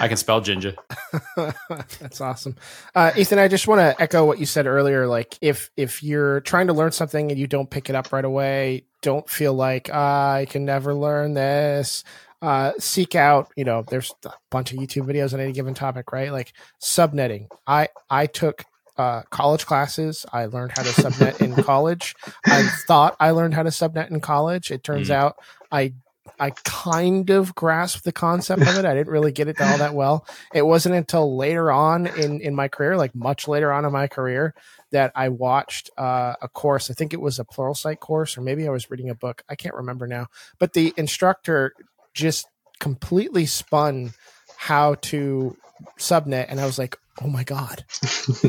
I 0.00 0.08
can 0.08 0.16
spell 0.16 0.40
ginger. 0.40 0.74
That's 1.36 2.20
awesome, 2.20 2.56
uh, 2.94 3.12
Ethan. 3.16 3.38
I 3.38 3.48
just 3.48 3.66
want 3.68 3.80
to 3.80 4.00
echo 4.02 4.24
what 4.24 4.38
you 4.38 4.46
said 4.46 4.66
earlier. 4.66 5.06
Like, 5.06 5.36
if 5.40 5.70
if 5.76 6.02
you're 6.02 6.40
trying 6.40 6.68
to 6.68 6.72
learn 6.72 6.92
something 6.92 7.30
and 7.30 7.38
you 7.38 7.46
don't 7.46 7.68
pick 7.70 7.88
it 7.90 7.94
up 7.96 8.12
right 8.12 8.24
away, 8.24 8.84
don't 9.02 9.28
feel 9.28 9.54
like 9.54 9.90
"Ah, 9.92 10.34
I 10.34 10.46
can 10.46 10.64
never 10.64 10.94
learn 10.94 11.34
this. 11.34 12.04
Uh, 12.42 12.72
seek 12.78 13.14
out. 13.14 13.50
You 13.56 13.64
know, 13.64 13.84
there's 13.88 14.12
a 14.24 14.32
bunch 14.50 14.72
of 14.72 14.78
YouTube 14.78 15.06
videos 15.06 15.32
on 15.34 15.40
any 15.40 15.52
given 15.52 15.74
topic, 15.74 16.12
right? 16.12 16.30
Like 16.32 16.52
subnetting. 16.82 17.48
I 17.66 17.88
I 18.10 18.26
took 18.26 18.64
uh, 18.96 19.22
college 19.30 19.66
classes. 19.66 20.24
I 20.32 20.46
learned 20.46 20.72
how 20.76 20.82
to 20.82 20.90
subnet 20.90 21.40
in 21.40 21.54
college. 21.64 22.14
I 22.46 22.68
thought 22.86 23.16
I 23.18 23.30
learned 23.30 23.54
how 23.54 23.62
to 23.64 23.70
subnet 23.70 24.10
in 24.10 24.20
college. 24.20 24.70
It 24.70 24.84
turns 24.84 25.08
Mm. 25.08 25.14
out 25.14 25.36
I 25.72 25.94
I 26.38 26.50
kind 26.64 27.30
of 27.30 27.54
grasped 27.54 28.04
the 28.04 28.12
concept 28.12 28.62
of 28.62 28.76
it. 28.76 28.84
I 28.84 28.94
didn't 28.94 29.12
really 29.12 29.32
get 29.32 29.48
it 29.48 29.60
all 29.60 29.78
that 29.78 29.94
well. 29.94 30.26
It 30.52 30.62
wasn't 30.62 30.94
until 30.94 31.36
later 31.36 31.70
on 31.70 32.06
in 32.06 32.40
in 32.40 32.54
my 32.54 32.68
career, 32.68 32.96
like 32.96 33.14
much 33.14 33.46
later 33.46 33.72
on 33.72 33.84
in 33.84 33.92
my 33.92 34.08
career, 34.08 34.54
that 34.90 35.12
I 35.14 35.28
watched 35.28 35.90
uh, 35.96 36.34
a 36.40 36.48
course. 36.48 36.90
I 36.90 36.94
think 36.94 37.12
it 37.12 37.20
was 37.20 37.38
a 37.38 37.44
Pluralsight 37.44 38.00
course, 38.00 38.36
or 38.36 38.40
maybe 38.40 38.66
I 38.66 38.70
was 38.70 38.90
reading 38.90 39.10
a 39.10 39.14
book. 39.14 39.42
I 39.48 39.54
can't 39.54 39.74
remember 39.74 40.06
now. 40.06 40.26
But 40.58 40.72
the 40.72 40.92
instructor 40.96 41.74
just 42.14 42.46
completely 42.80 43.46
spun 43.46 44.12
how 44.56 44.94
to 44.94 45.56
subnet, 45.98 46.46
and 46.48 46.60
I 46.60 46.66
was 46.66 46.78
like, 46.78 46.96
"Oh 47.22 47.28
my 47.28 47.44
god, 47.44 47.84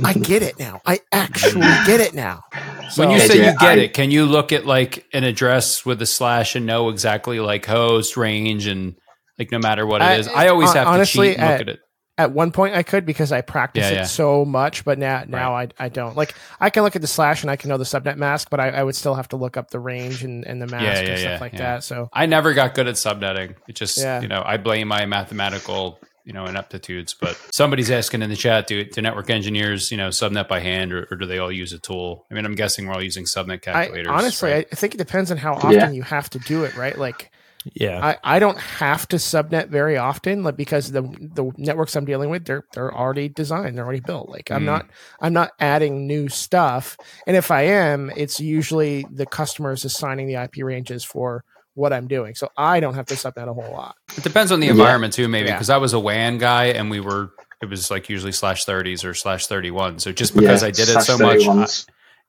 I 0.03 0.13
get 0.13 0.41
it 0.41 0.57
now! 0.59 0.81
I 0.85 1.01
actually 1.11 1.61
get 1.85 1.99
it 1.99 2.13
now." 2.13 2.43
When 2.95 3.11
you 3.11 3.19
say 3.19 3.37
you 3.37 3.57
get 3.59 3.61
I- 3.61 3.73
it, 3.75 3.93
can 3.93 4.11
you 4.11 4.25
look 4.25 4.51
at 4.51 4.65
like 4.65 5.05
an 5.13 5.23
address 5.23 5.85
with 5.85 6.01
a 6.01 6.05
slash 6.05 6.55
and 6.55 6.65
know 6.65 6.89
exactly 6.89 7.39
like 7.39 7.65
host 7.65 8.17
range 8.17 8.67
and 8.67 8.95
like 9.39 9.51
no 9.51 9.59
matter 9.59 9.85
what 9.85 10.01
it 10.01 10.05
I- 10.05 10.15
is? 10.15 10.27
I 10.27 10.47
always 10.47 10.71
have 10.73 10.87
honestly, 10.87 11.29
to 11.29 11.33
cheat 11.33 11.39
and 11.41 11.49
look 11.51 11.61
at- 11.61 11.69
at 11.69 11.75
it. 11.75 11.79
At 12.17 12.31
one 12.31 12.53
point, 12.53 12.75
I 12.75 12.83
could 12.83 13.05
because 13.05 13.33
I 13.33 13.41
practiced 13.41 13.89
Yeah, 13.91 13.97
it 13.97 13.99
yeah. 13.99 14.03
so 14.05 14.45
much, 14.45 14.85
but 14.85 14.97
now 14.97 15.25
now 15.27 15.53
I, 15.53 15.67
I 15.77 15.89
don't. 15.89 16.15
Like 16.15 16.33
I 16.61 16.69
can 16.69 16.83
look 16.83 16.95
at 16.95 17.01
the 17.01 17.09
slash 17.09 17.41
and 17.41 17.51
I 17.51 17.57
can 17.57 17.67
know 17.69 17.77
the 17.77 17.83
subnet 17.83 18.15
mask, 18.15 18.47
but 18.49 18.61
I, 18.61 18.69
I 18.69 18.83
would 18.83 18.95
still 18.95 19.15
have 19.15 19.27
to 19.29 19.35
look 19.35 19.57
up 19.57 19.69
the 19.69 19.81
range 19.81 20.23
and, 20.23 20.45
and 20.47 20.61
the 20.61 20.65
mask 20.67 20.83
Yeah, 20.85 20.99
and 20.99 21.07
yeah, 21.09 21.15
stuff 21.17 21.31
yeah, 21.31 21.37
like 21.41 21.51
yeah. 21.51 21.59
that. 21.59 21.83
So 21.83 22.07
I 22.13 22.25
never 22.25 22.53
got 22.53 22.73
good 22.73 22.87
at 22.87 22.95
subnetting. 22.95 23.55
It 23.67 23.75
just, 23.75 23.97
Yeah. 23.97 24.21
you 24.21 24.29
know, 24.29 24.41
I 24.45 24.55
blame 24.55 24.87
my 24.87 25.05
mathematical, 25.05 25.99
you 26.25 26.33
know, 26.33 26.45
ineptitudes. 26.45 27.13
But 27.13 27.37
somebody's 27.53 27.91
asking 27.91 28.21
in 28.21 28.29
the 28.29 28.35
chat, 28.35 28.67
do, 28.67 28.83
do 28.83 29.01
network 29.01 29.29
engineers, 29.29 29.91
you 29.91 29.97
know, 29.97 30.09
subnet 30.09 30.47
by 30.47 30.59
hand 30.59 30.91
or, 30.91 31.07
or 31.11 31.17
do 31.17 31.25
they 31.25 31.37
all 31.37 31.51
use 31.51 31.71
a 31.71 31.79
tool? 31.79 32.25
I 32.29 32.33
mean, 32.33 32.45
I'm 32.45 32.55
guessing 32.55 32.87
we're 32.87 32.93
all 32.95 33.03
using 33.03 33.25
subnet 33.25 33.53
I 33.67 33.85
calculators. 33.85 34.07
honestly, 34.09 34.51
right? 34.51 34.67
I 34.71 34.75
think 34.75 34.95
it 34.95 34.97
depends 34.97 35.31
on 35.31 35.37
how 35.37 35.53
often 35.53 35.71
Yeah. 35.73 35.89
you 35.91 36.01
have 36.03 36.29
to 36.31 36.39
do 36.39 36.63
it, 36.63 36.75
right? 36.75 36.97
Like 36.97 37.31
Yeah. 37.73 37.99
I, 38.03 38.35
I 38.35 38.39
don't 38.39 38.59
have 38.59 39.07
to 39.09 39.15
subnet 39.17 39.69
very 39.69 39.97
often, 39.97 40.43
like 40.43 40.55
because 40.57 40.91
the 40.91 41.01
the 41.01 41.51
networks 41.57 41.95
I'm 41.95 42.05
dealing 42.05 42.29
with, 42.29 42.45
they're 42.45 42.63
they're 42.73 42.93
already 42.95 43.29
designed, 43.29 43.77
they're 43.77 43.85
already 43.85 44.01
built. 44.01 44.29
Like 44.29 44.51
I'm 44.51 44.63
Mm. 44.63 44.65
not 44.65 44.85
I'm 45.19 45.33
not 45.33 45.51
adding 45.59 46.05
new 46.07 46.29
stuff. 46.29 46.97
And 47.27 47.35
if 47.37 47.51
I 47.51 47.63
am, 47.63 48.11
it's 48.15 48.39
usually 48.39 49.07
the 49.11 49.25
customers 49.25 49.85
assigning 49.85 50.27
the 50.27 50.35
IP 50.35 50.57
ranges 50.63 51.03
for 51.03 51.43
what 51.75 51.93
I'm 51.93 52.07
doing. 52.07 52.33
So 52.35 52.49
I 52.57 52.79
don't 52.79 52.95
have 52.95 53.05
to 53.07 53.13
subnet 53.15 53.47
a 53.47 53.53
whole 53.53 53.71
lot. 53.71 53.95
It 54.17 54.23
depends 54.23 54.51
on 54.51 54.59
the 54.59 54.65
Yeah. 54.67 54.71
environment 54.73 55.13
too, 55.13 55.27
maybe 55.27 55.47
Yeah. 55.49 55.53
because 55.55 55.69
I 55.69 55.77
was 55.77 55.93
a 55.93 55.99
WAN 55.99 56.37
guy 56.39 56.65
and 56.65 56.89
we 56.89 56.99
were 56.99 57.31
it 57.61 57.69
was 57.69 57.89
like 57.91 58.09
usually 58.09 58.31
slash 58.33 58.65
thirties 58.65 59.03
or 59.05 59.13
slash 59.13 59.47
thirty 59.47 59.71
one. 59.71 59.99
So 59.99 60.11
just 60.11 60.35
because 60.35 60.63
I 60.63 60.71
did 60.71 60.89
it 60.89 60.93
slash 60.93 61.05
so 61.05 61.17
much, 61.17 61.45
I, 61.47 61.67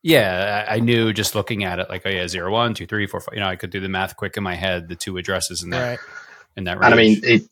yeah, 0.02 0.66
I 0.68 0.76
I 0.76 0.78
knew 0.80 1.12
just 1.12 1.34
looking 1.34 1.64
at 1.64 1.78
it 1.78 1.88
like 1.88 2.02
oh 2.04 2.10
yeah 2.10 2.28
zero 2.28 2.52
one 2.52 2.74
two 2.74 2.86
three 2.86 3.06
four 3.06 3.20
five. 3.20 3.34
You 3.34 3.40
know, 3.40 3.48
I 3.48 3.56
could 3.56 3.70
do 3.70 3.80
the 3.80 3.88
math 3.88 4.16
quick 4.16 4.36
in 4.36 4.42
my 4.42 4.54
head, 4.54 4.88
the 4.88 4.94
two 4.94 5.16
addresses 5.16 5.62
in 5.62 5.70
that 5.70 5.88
Right. 5.90 5.98
in 6.56 6.64
that 6.64 6.78
range. 6.78 6.84
and 6.84 6.94
I 6.94 6.96
mean, 6.96 7.20
it, 7.24 7.42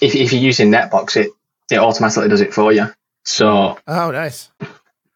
if, 0.00 0.14
if 0.14 0.32
you're 0.32 0.40
using 0.42 0.70
Netbox, 0.70 1.16
it 1.16 1.30
it 1.70 1.78
automatically 1.78 2.28
does 2.28 2.40
it 2.40 2.54
for 2.54 2.72
you. 2.72 2.86
So 3.24 3.76
Oh, 3.88 4.10
nice. 4.12 4.50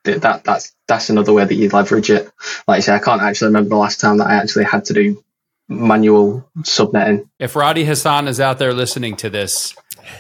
that 0.05 0.43
that's 0.45 0.73
that's 0.89 1.11
another 1.11 1.33
way 1.33 1.45
that 1.45 1.55
you 1.55 1.69
leverage 1.69 2.11
it. 2.11 2.31
Like 2.67 2.79
I 2.79 2.81
say, 2.81 2.95
I 2.95 2.99
can't 2.99 3.23
actually 3.23 3.49
remember 3.49 3.71
the 3.71 3.77
last 3.77 4.01
time 4.01 4.19
that 4.19 4.27
I 4.27 4.35
actually 4.35 4.65
had 4.65 4.85
to 4.87 4.93
do 4.95 5.23
manual 5.71 6.47
subnetting. 6.63 7.29
if 7.39 7.57
Roddy 7.57 7.85
Hassan 7.85 8.29
is 8.29 8.41
out 8.41 8.59
there 8.59 8.75
listening 8.75 9.17
to 9.17 9.31
this, 9.31 9.75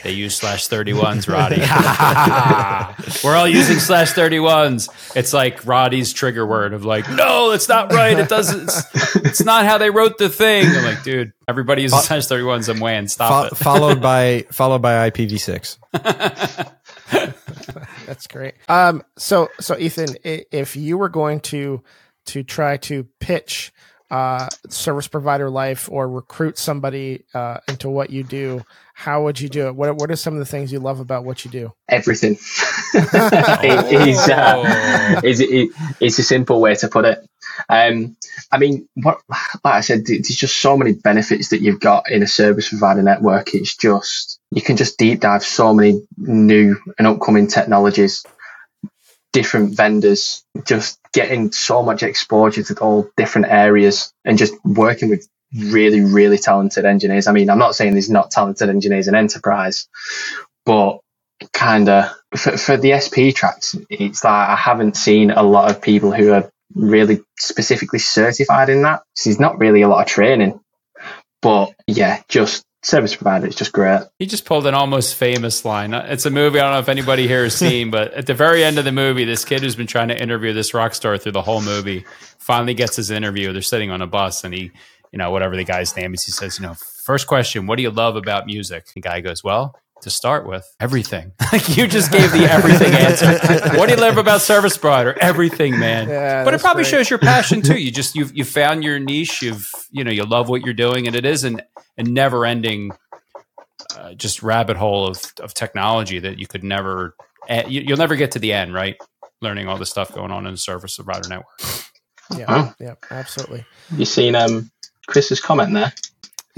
they 0.04 0.12
use 0.12 0.36
slash 0.36 0.68
thirty 0.68 0.92
ones, 0.92 1.26
Roddy. 1.26 1.56
We're 3.24 3.34
all 3.36 3.48
using 3.48 3.78
slash 3.78 4.12
thirty 4.12 4.38
ones. 4.38 4.88
It's 5.16 5.32
like 5.32 5.66
Roddy's 5.66 6.12
trigger 6.12 6.46
word 6.46 6.72
of 6.72 6.84
like, 6.84 7.10
no, 7.10 7.50
it's 7.50 7.68
not 7.68 7.92
right. 7.92 8.16
It 8.16 8.28
doesn't. 8.28 8.62
It's, 8.62 9.16
it's 9.16 9.44
not 9.44 9.64
how 9.66 9.78
they 9.78 9.90
wrote 9.90 10.16
the 10.18 10.28
thing. 10.28 10.66
I'm 10.66 10.84
like, 10.84 11.02
dude, 11.02 11.32
everybody 11.48 11.82
uses 11.82 12.04
slash 12.04 12.26
thirty 12.26 12.44
ones. 12.44 12.68
I'm 12.68 12.78
WAN. 12.78 13.08
Stop 13.08 13.50
Fo- 13.50 13.54
followed 13.56 14.00
by 14.02 14.46
followed 14.52 14.80
by 14.80 15.10
IPv6. 15.10 15.76
That's 18.06 18.26
great. 18.28 18.54
Um, 18.68 19.02
so 19.16 19.48
so 19.58 19.76
Ethan, 19.76 20.16
if 20.24 20.76
you 20.76 20.98
were 20.98 21.08
going 21.08 21.40
to 21.40 21.82
to 22.26 22.42
try 22.44 22.76
to 22.76 23.04
pitch 23.18 23.72
uh, 24.10 24.48
service 24.68 25.06
provider 25.08 25.48
life 25.48 25.88
or 25.90 26.08
recruit 26.08 26.58
somebody 26.58 27.24
uh, 27.34 27.58
into 27.68 27.88
what 27.88 28.10
you 28.10 28.24
do, 28.24 28.64
how 28.94 29.22
would 29.22 29.40
you 29.40 29.48
do 29.48 29.68
it? 29.68 29.74
What 29.74 29.96
what 29.96 30.10
are 30.10 30.16
some 30.16 30.34
of 30.34 30.40
the 30.40 30.46
things 30.46 30.72
you 30.72 30.78
love 30.78 31.00
about 31.00 31.24
what 31.24 31.44
you 31.44 31.50
do? 31.50 31.72
Everything. 31.88 32.32
it 32.94 34.08
is 34.08 34.28
uh, 34.28 35.20
is 35.24 35.40
it, 35.40 35.70
it's 36.00 36.18
a 36.18 36.22
simple 36.22 36.60
way 36.60 36.74
to 36.74 36.88
put 36.88 37.04
it. 37.04 37.26
Um, 37.68 38.16
I 38.50 38.58
mean, 38.58 38.88
what 38.94 39.20
like 39.28 39.40
I 39.64 39.80
said, 39.80 40.06
there's 40.06 40.28
just 40.28 40.60
so 40.60 40.76
many 40.76 40.92
benefits 40.92 41.48
that 41.48 41.62
you've 41.62 41.80
got 41.80 42.10
in 42.10 42.22
a 42.22 42.26
service 42.26 42.68
provider 42.68 43.02
network. 43.02 43.54
It's 43.54 43.76
just 43.76 44.40
you 44.50 44.62
can 44.62 44.76
just 44.76 44.98
deep 44.98 45.20
dive 45.20 45.44
so 45.44 45.72
many 45.72 46.00
new 46.18 46.76
and 46.98 47.06
upcoming 47.06 47.46
technologies. 47.46 48.24
Different 49.32 49.76
vendors, 49.76 50.44
just 50.64 50.98
getting 51.12 51.52
so 51.52 51.82
much 51.82 52.02
exposure 52.02 52.62
to 52.62 52.74
all 52.78 53.10
different 53.16 53.48
areas 53.48 54.12
and 54.24 54.38
just 54.38 54.54
working 54.64 55.08
with 55.08 55.28
really, 55.56 56.00
really 56.00 56.38
talented 56.38 56.84
engineers. 56.84 57.26
I 57.26 57.32
mean, 57.32 57.50
I'm 57.50 57.58
not 57.58 57.74
saying 57.74 57.92
there's 57.92 58.10
not 58.10 58.30
talented 58.30 58.68
engineers 58.68 59.08
in 59.08 59.14
enterprise, 59.14 59.88
but 60.64 61.00
kind 61.52 61.88
of 61.88 62.12
for, 62.36 62.56
for 62.56 62.76
the 62.76 62.98
SP 63.00 63.34
tracks, 63.34 63.76
it's 63.88 64.24
like 64.24 64.48
I 64.48 64.56
haven't 64.56 64.96
seen 64.96 65.30
a 65.30 65.42
lot 65.42 65.70
of 65.70 65.82
people 65.82 66.12
who 66.12 66.32
are 66.32 66.50
really 66.74 67.22
specifically 67.38 67.98
certified 67.98 68.68
in 68.68 68.82
that. 68.82 69.02
So 69.14 69.30
there's 69.30 69.40
not 69.40 69.58
really 69.58 69.82
a 69.82 69.88
lot 69.88 70.02
of 70.02 70.06
training. 70.06 70.60
But 71.42 71.72
yeah, 71.86 72.22
just 72.28 72.64
service 72.82 73.14
provider 73.14 73.46
is 73.46 73.54
just 73.54 73.72
great. 73.72 74.00
He 74.18 74.26
just 74.26 74.44
pulled 74.44 74.66
an 74.66 74.74
almost 74.74 75.14
famous 75.14 75.64
line. 75.64 75.92
Uh, 75.92 76.06
it's 76.08 76.26
a 76.26 76.30
movie 76.30 76.58
I 76.58 76.64
don't 76.64 76.72
know 76.72 76.78
if 76.78 76.88
anybody 76.88 77.28
here 77.28 77.44
has 77.44 77.54
seen, 77.54 77.90
but 77.90 78.12
at 78.14 78.26
the 78.26 78.34
very 78.34 78.64
end 78.64 78.78
of 78.78 78.84
the 78.84 78.92
movie, 78.92 79.24
this 79.24 79.44
kid 79.44 79.62
who's 79.62 79.76
been 79.76 79.86
trying 79.86 80.08
to 80.08 80.20
interview 80.20 80.52
this 80.52 80.72
rock 80.72 80.94
star 80.94 81.18
through 81.18 81.32
the 81.32 81.42
whole 81.42 81.60
movie 81.60 82.04
finally 82.38 82.74
gets 82.74 82.96
his 82.96 83.10
interview. 83.10 83.52
They're 83.52 83.62
sitting 83.62 83.90
on 83.90 84.02
a 84.02 84.06
bus 84.06 84.44
and 84.44 84.54
he, 84.54 84.70
you 85.12 85.18
know, 85.18 85.30
whatever 85.30 85.56
the 85.56 85.64
guy's 85.64 85.94
name 85.96 86.14
is, 86.14 86.24
he 86.24 86.32
says, 86.32 86.58
you 86.58 86.66
know, 86.66 86.74
first 86.74 87.26
question, 87.26 87.66
what 87.66 87.76
do 87.76 87.82
you 87.82 87.90
love 87.90 88.16
about 88.16 88.46
music? 88.46 88.86
The 88.94 89.00
guy 89.00 89.20
goes, 89.20 89.44
well, 89.44 89.76
to 90.02 90.10
start 90.10 90.46
with, 90.46 90.66
everything. 90.80 91.32
Like 91.52 91.76
you 91.76 91.88
just 91.88 92.12
gave 92.12 92.30
the 92.30 92.44
everything 92.48 92.92
answer. 92.94 93.76
what 93.76 93.88
do 93.88 93.94
you 93.96 94.00
love 94.00 94.18
about 94.18 94.40
service 94.40 94.78
provider? 94.78 95.16
Everything, 95.20 95.78
man. 95.80 96.08
Yeah, 96.08 96.44
but 96.44 96.54
it 96.54 96.60
probably 96.60 96.84
great. 96.84 96.90
shows 96.90 97.10
your 97.10 97.18
passion 97.18 97.60
too. 97.62 97.74
You 97.80 97.90
just 97.90 98.14
you've 98.14 98.36
you 98.36 98.44
found 98.44 98.84
your 98.84 98.98
niche. 99.00 99.42
You've 99.42 99.68
you 99.90 100.04
know 100.04 100.12
you 100.12 100.24
love 100.24 100.48
what 100.48 100.62
you're 100.62 100.74
doing, 100.74 101.06
and 101.08 101.16
it 101.16 101.24
is 101.24 101.42
an 101.44 101.60
a 101.98 102.04
never 102.04 102.46
ending 102.46 102.92
uh, 103.96 104.14
just 104.14 104.42
rabbit 104.42 104.76
hole 104.76 105.06
of 105.08 105.20
of 105.40 105.54
technology 105.54 106.18
that 106.20 106.38
you 106.38 106.46
could 106.46 106.62
never 106.62 107.14
you, 107.66 107.80
you'll 107.80 107.98
never 107.98 108.14
get 108.16 108.30
to 108.32 108.38
the 108.38 108.52
end, 108.52 108.72
right? 108.72 108.96
Learning 109.42 109.66
all 109.66 109.76
the 109.78 109.86
stuff 109.86 110.12
going 110.14 110.30
on 110.30 110.46
in 110.46 110.52
the 110.52 110.58
service 110.58 110.96
provider 110.96 111.28
network. 111.28 111.46
Yeah, 112.36 112.44
Huh? 112.46 112.72
yeah, 112.78 112.94
absolutely. 113.10 113.64
You 113.96 114.04
seen 114.04 114.36
um 114.36 114.70
Chris's 115.08 115.40
comment 115.40 115.72
there? 115.74 115.92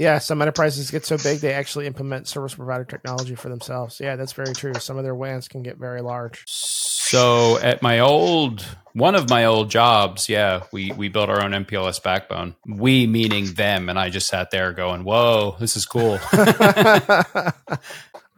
Yeah, 0.03 0.19
some 0.19 0.41
enterprises 0.41 0.91
get 0.91 1.05
so 1.05 1.17
big 1.17 1.39
they 1.39 1.53
actually 1.53 1.87
implement 1.87 2.27
service 2.27 2.55
provider 2.55 2.83
technology 2.83 3.35
for 3.35 3.47
themselves. 3.47 4.01
Yeah, 4.01 4.17
that's 4.17 4.33
very 4.33 4.53
true. 4.53 4.73
Some 4.77 4.97
of 4.97 5.05
their 5.05 5.15
WANs 5.15 5.47
can 5.47 5.63
get 5.63 5.77
very 5.77 6.01
large. 6.01 6.43
So 6.45 7.57
at 7.59 7.81
my 7.81 7.99
old 7.99 8.65
one 8.91 9.15
of 9.15 9.29
my 9.29 9.45
old 9.45 9.71
jobs, 9.71 10.27
yeah, 10.27 10.63
we 10.73 10.91
we 10.91 11.07
built 11.07 11.29
our 11.29 11.41
own 11.41 11.51
MPLS 11.51 12.03
backbone. 12.03 12.57
We 12.67 13.07
meaning 13.07 13.53
them, 13.53 13.87
and 13.87 13.97
I 13.97 14.09
just 14.09 14.27
sat 14.27 14.51
there 14.51 14.73
going, 14.73 15.05
"Whoa, 15.05 15.55
this 15.57 15.77
is 15.77 15.85
cool." 15.85 16.19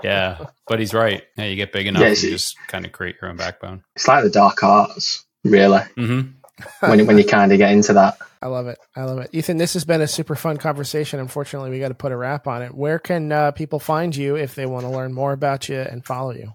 yeah, 0.04 0.46
but 0.68 0.80
he's 0.80 0.94
right. 0.94 1.24
Yeah, 1.36 1.46
you 1.46 1.56
get 1.56 1.72
big 1.72 1.88
enough, 1.88 2.04
Yeah, 2.04 2.10
you 2.10 2.30
just 2.30 2.58
kind 2.68 2.86
of 2.86 2.92
create 2.92 3.16
your 3.20 3.32
own 3.32 3.38
backbone. 3.38 3.84
It's 3.96 4.08
like 4.08 4.24
the 4.24 4.30
dark 4.30 4.62
arts, 4.62 5.26
really, 5.44 5.82
hmm 5.96 6.22
when, 6.82 7.06
when 7.06 7.18
you 7.18 7.26
kind 7.26 7.52
of 7.52 7.58
get 7.58 7.72
into 7.72 7.94
that. 7.94 8.18
I 8.46 8.48
love 8.48 8.68
it. 8.68 8.78
I 8.96 9.06
love 9.06 9.18
it. 9.18 9.32
Ethan, 9.34 9.58
this 9.58 9.74
has 9.74 9.86
been 9.86 10.02
a 10.02 10.08
super 10.08 10.36
fun 10.36 10.58
conversation. 10.58 11.20
Unfortunately, 11.20 11.72
we 11.72 11.80
got 11.80 11.88
to 11.88 11.96
put 11.96 12.12
a 12.12 12.16
wrap 12.16 12.46
on 12.46 12.62
it. 12.62 12.76
Where 12.76 13.00
can 13.00 13.32
uh, 13.32 13.50
people 13.54 13.80
find 13.80 14.16
you 14.16 14.36
if 14.36 14.54
they 14.54 14.68
want 14.68 14.86
to 14.86 14.92
learn 14.92 15.14
more 15.14 15.34
about 15.34 15.68
you 15.68 15.80
and 15.80 16.06
follow 16.06 16.32
you? 16.32 16.54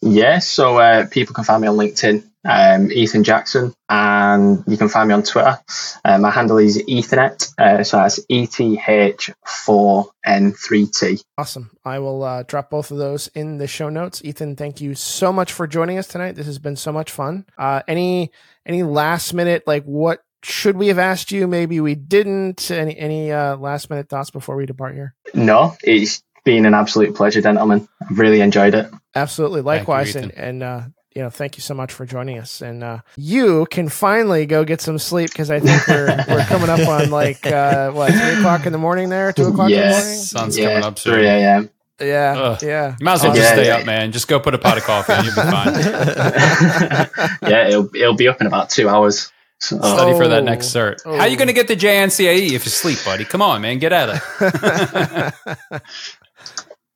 Yeah, 0.00 0.38
so 0.38 0.78
uh, 0.78 1.08
people 1.08 1.34
can 1.34 1.42
find 1.42 1.60
me 1.60 1.66
on 1.66 1.76
LinkedIn, 1.76 2.22
um, 2.44 2.92
Ethan 2.92 3.24
Jackson, 3.24 3.74
and 3.88 4.62
you 4.68 4.76
can 4.76 4.88
find 4.88 5.08
me 5.08 5.14
on 5.14 5.24
Twitter. 5.24 5.58
Uh, 6.04 6.18
my 6.18 6.30
handle 6.30 6.58
is 6.58 6.80
Ethernet, 6.84 7.52
uh, 7.58 7.82
so 7.82 7.96
that's 7.96 8.20
ETH4N3T. 8.30 11.24
Awesome. 11.36 11.72
I 11.84 11.98
will 11.98 12.22
uh, 12.22 12.44
drop 12.44 12.70
both 12.70 12.92
of 12.92 12.98
those 12.98 13.26
in 13.34 13.58
the 13.58 13.66
show 13.66 13.88
notes. 13.88 14.22
Ethan, 14.24 14.54
thank 14.54 14.80
you 14.80 14.94
so 14.94 15.32
much 15.32 15.50
for 15.50 15.66
joining 15.66 15.98
us 15.98 16.06
tonight. 16.06 16.36
This 16.36 16.46
has 16.46 16.60
been 16.60 16.76
so 16.76 16.92
much 16.92 17.10
fun. 17.10 17.44
Uh, 17.58 17.82
any 17.88 18.30
any 18.64 18.84
last 18.84 19.34
minute 19.34 19.64
like 19.66 19.82
what 19.82 20.20
should 20.44 20.76
we 20.76 20.88
have 20.88 20.98
asked 20.98 21.32
you? 21.32 21.46
Maybe 21.46 21.80
we 21.80 21.94
didn't. 21.94 22.70
Any 22.70 22.96
any 22.98 23.32
uh, 23.32 23.56
last 23.56 23.90
minute 23.90 24.08
thoughts 24.08 24.30
before 24.30 24.56
we 24.56 24.66
depart 24.66 24.94
here? 24.94 25.14
No, 25.34 25.76
it's 25.82 26.22
been 26.44 26.66
an 26.66 26.74
absolute 26.74 27.14
pleasure, 27.14 27.40
gentlemen. 27.40 27.88
I've 28.08 28.18
really 28.18 28.40
enjoyed 28.40 28.74
it. 28.74 28.90
Absolutely. 29.14 29.62
Likewise. 29.62 30.10
Ethan. 30.14 30.30
and 30.32 30.38
and 30.38 30.62
uh, 30.62 30.80
you 31.14 31.22
know, 31.22 31.30
thank 31.30 31.56
you 31.56 31.60
so 31.62 31.74
much 31.74 31.92
for 31.92 32.04
joining 32.04 32.38
us. 32.38 32.60
And 32.60 32.82
uh, 32.82 32.98
you 33.16 33.66
can 33.70 33.88
finally 33.88 34.46
go 34.46 34.64
get 34.64 34.80
some 34.80 34.98
sleep 34.98 35.30
because 35.30 35.50
I 35.50 35.60
think 35.60 35.86
we're 35.86 36.06
we're 36.28 36.44
coming 36.44 36.68
up 36.68 36.86
on 36.88 37.10
like 37.10 37.46
uh, 37.46 37.92
what 37.92 38.12
three 38.12 38.34
o'clock 38.38 38.66
in 38.66 38.72
the 38.72 38.78
morning 38.78 39.08
there, 39.10 39.32
two 39.32 39.44
o'clock 39.46 39.70
Yes. 39.70 39.94
In 40.32 40.36
the 40.36 40.40
morning. 40.40 40.52
Sun's 40.52 40.58
yeah, 40.58 40.68
coming 40.70 40.84
up 40.84 40.98
soon. 40.98 41.14
3 41.14 41.26
a.m. 41.26 41.36
in 41.36 41.42
the 41.42 41.50
morning. 41.56 41.70
Yeah, 42.00 42.34
Ugh. 42.36 42.62
yeah. 42.64 42.96
You 42.98 43.04
might 43.04 43.12
as 43.12 43.22
well 43.22 43.34
just 43.34 43.48
Yeah, 43.48 43.52
stay 43.54 43.66
yeah. 43.68 43.76
up, 43.76 43.86
man. 43.86 44.10
Just 44.10 44.26
go 44.26 44.40
put 44.40 44.52
a 44.54 44.58
pot 44.58 44.76
of 44.78 44.82
coffee 44.82 45.12
and 45.12 45.24
you'll 45.24 45.34
be 45.36 45.40
fine. 45.42 45.74
yeah, 47.48 47.68
it'll, 47.68 47.88
it'll 47.94 48.14
be 48.16 48.26
up 48.26 48.40
in 48.40 48.48
about 48.48 48.70
two 48.70 48.88
hours. 48.88 49.30
So, 49.60 49.78
Study 49.78 50.12
for 50.18 50.28
that 50.28 50.42
Oh. 50.42 50.44
next 50.44 50.66
cert. 50.66 50.96
Oh. 51.06 51.16
How 51.16 51.24
you 51.24 51.36
going 51.36 51.48
to 51.48 51.54
get 51.54 51.68
the 51.68 51.76
JNCIE 51.76 52.52
if 52.52 52.64
you 52.64 52.70
sleep, 52.70 52.98
buddy? 53.04 53.24
Come 53.24 53.40
on, 53.42 53.62
man. 53.62 53.78
Get 53.78 53.92
at 53.92 54.20
it. 54.40 55.82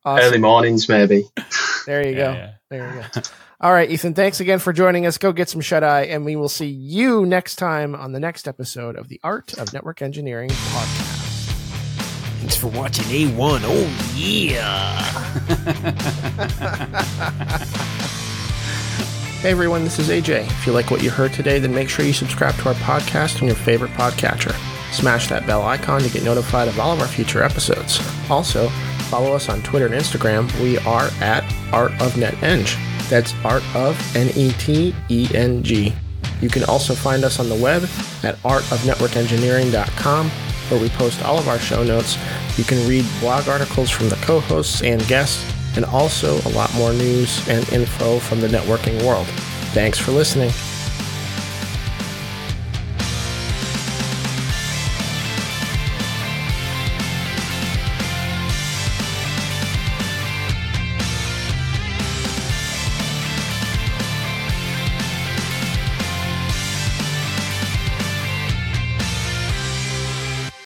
Awesome. 0.05 0.23
early 0.27 0.37
mornings, 0.37 0.87
maybe. 0.87 1.23
There 1.85 2.07
you 2.07 2.15
go. 2.15 2.31
Yeah, 2.31 2.33
yeah. 2.33 2.51
There 2.69 2.95
you 2.95 3.01
go. 3.13 3.21
All 3.59 3.73
right, 3.73 3.89
Ethan, 3.91 4.13
thanks 4.13 4.39
again 4.39 4.59
for 4.59 4.71
joining 4.71 5.05
us. 5.05 5.17
Go 5.17 5.33
get 5.33 5.49
some 5.49 5.59
shut 5.59 5.83
eye, 5.83 6.03
and 6.03 6.23
we 6.23 6.37
will 6.37 6.47
see 6.47 6.67
you 6.67 7.25
next 7.25 7.57
time 7.57 7.93
on 7.95 8.13
the 8.13 8.19
next 8.19 8.47
episode 8.47 8.95
of 8.95 9.09
the 9.09 9.19
Art 9.25 9.53
of 9.57 9.73
Network 9.73 10.01
Engineering 10.01 10.49
podcast. 10.49 11.51
Thanks 12.39 12.55
for 12.55 12.67
watching 12.67 13.03
A1. 13.05 13.59
Oh, 13.65 14.13
yeah. 14.15 15.05
Hey 19.41 19.51
everyone, 19.51 19.85
this 19.85 19.99
is 19.99 20.09
AJ. 20.09 20.47
If 20.47 20.67
you 20.67 20.73
like 20.73 20.91
what 20.91 21.01
you 21.01 21.09
heard 21.09 21.31
today, 21.31 21.59
then 21.59 21.73
make 21.73 21.87
sure 21.87 22.03
you 22.03 22.11
subscribe 22.11 22.55
to 22.55 22.67
our 22.67 22.73
podcast 22.75 23.41
on 23.41 23.47
your 23.47 23.55
favorite 23.55 23.91
podcatcher. 23.91 24.51
Smash 24.91 25.29
that 25.29 25.47
bell 25.47 25.61
icon 25.61 26.01
to 26.01 26.09
get 26.09 26.25
notified 26.25 26.67
of 26.67 26.77
all 26.77 26.91
of 26.91 26.99
our 26.99 27.07
future 27.07 27.41
episodes. 27.41 28.01
Also, 28.29 28.67
follow 29.07 29.31
us 29.31 29.47
on 29.47 29.61
Twitter 29.61 29.85
and 29.85 29.95
Instagram. 29.95 30.51
We 30.61 30.77
are 30.79 31.09
at 31.21 31.45
Art 31.71 31.93
of 32.01 32.15
NetEng. 32.15 32.67
That's 33.07 33.33
Art 33.45 33.63
of 33.73 33.97
N 34.13 34.29
E 34.35 34.51
T 34.59 34.93
E 35.07 35.29
N 35.33 35.63
G. 35.63 35.93
You 36.41 36.49
can 36.49 36.65
also 36.65 36.93
find 36.93 37.23
us 37.23 37.39
on 37.39 37.47
the 37.47 37.55
web 37.55 37.83
at 38.23 38.35
artofnetworkengineering.com, 38.43 40.29
where 40.29 40.81
we 40.81 40.89
post 40.89 41.23
all 41.23 41.39
of 41.39 41.47
our 41.47 41.59
show 41.59 41.81
notes. 41.81 42.17
You 42.57 42.65
can 42.65 42.85
read 42.89 43.05
blog 43.21 43.47
articles 43.47 43.89
from 43.89 44.09
the 44.09 44.17
co 44.17 44.41
hosts 44.41 44.83
and 44.83 45.01
guests, 45.07 45.49
and 45.79 45.85
also 45.93 46.41
a 46.41 46.51
lot 46.51 46.73
more 46.73 46.91
news 46.91 47.47
and 47.47 47.67
info 47.71 48.19
from 48.19 48.41
the 48.41 48.47
networking 48.49 49.01
world. 49.05 49.25
Thanks 49.71 49.97
for 49.97 50.11
listening. 50.11 50.51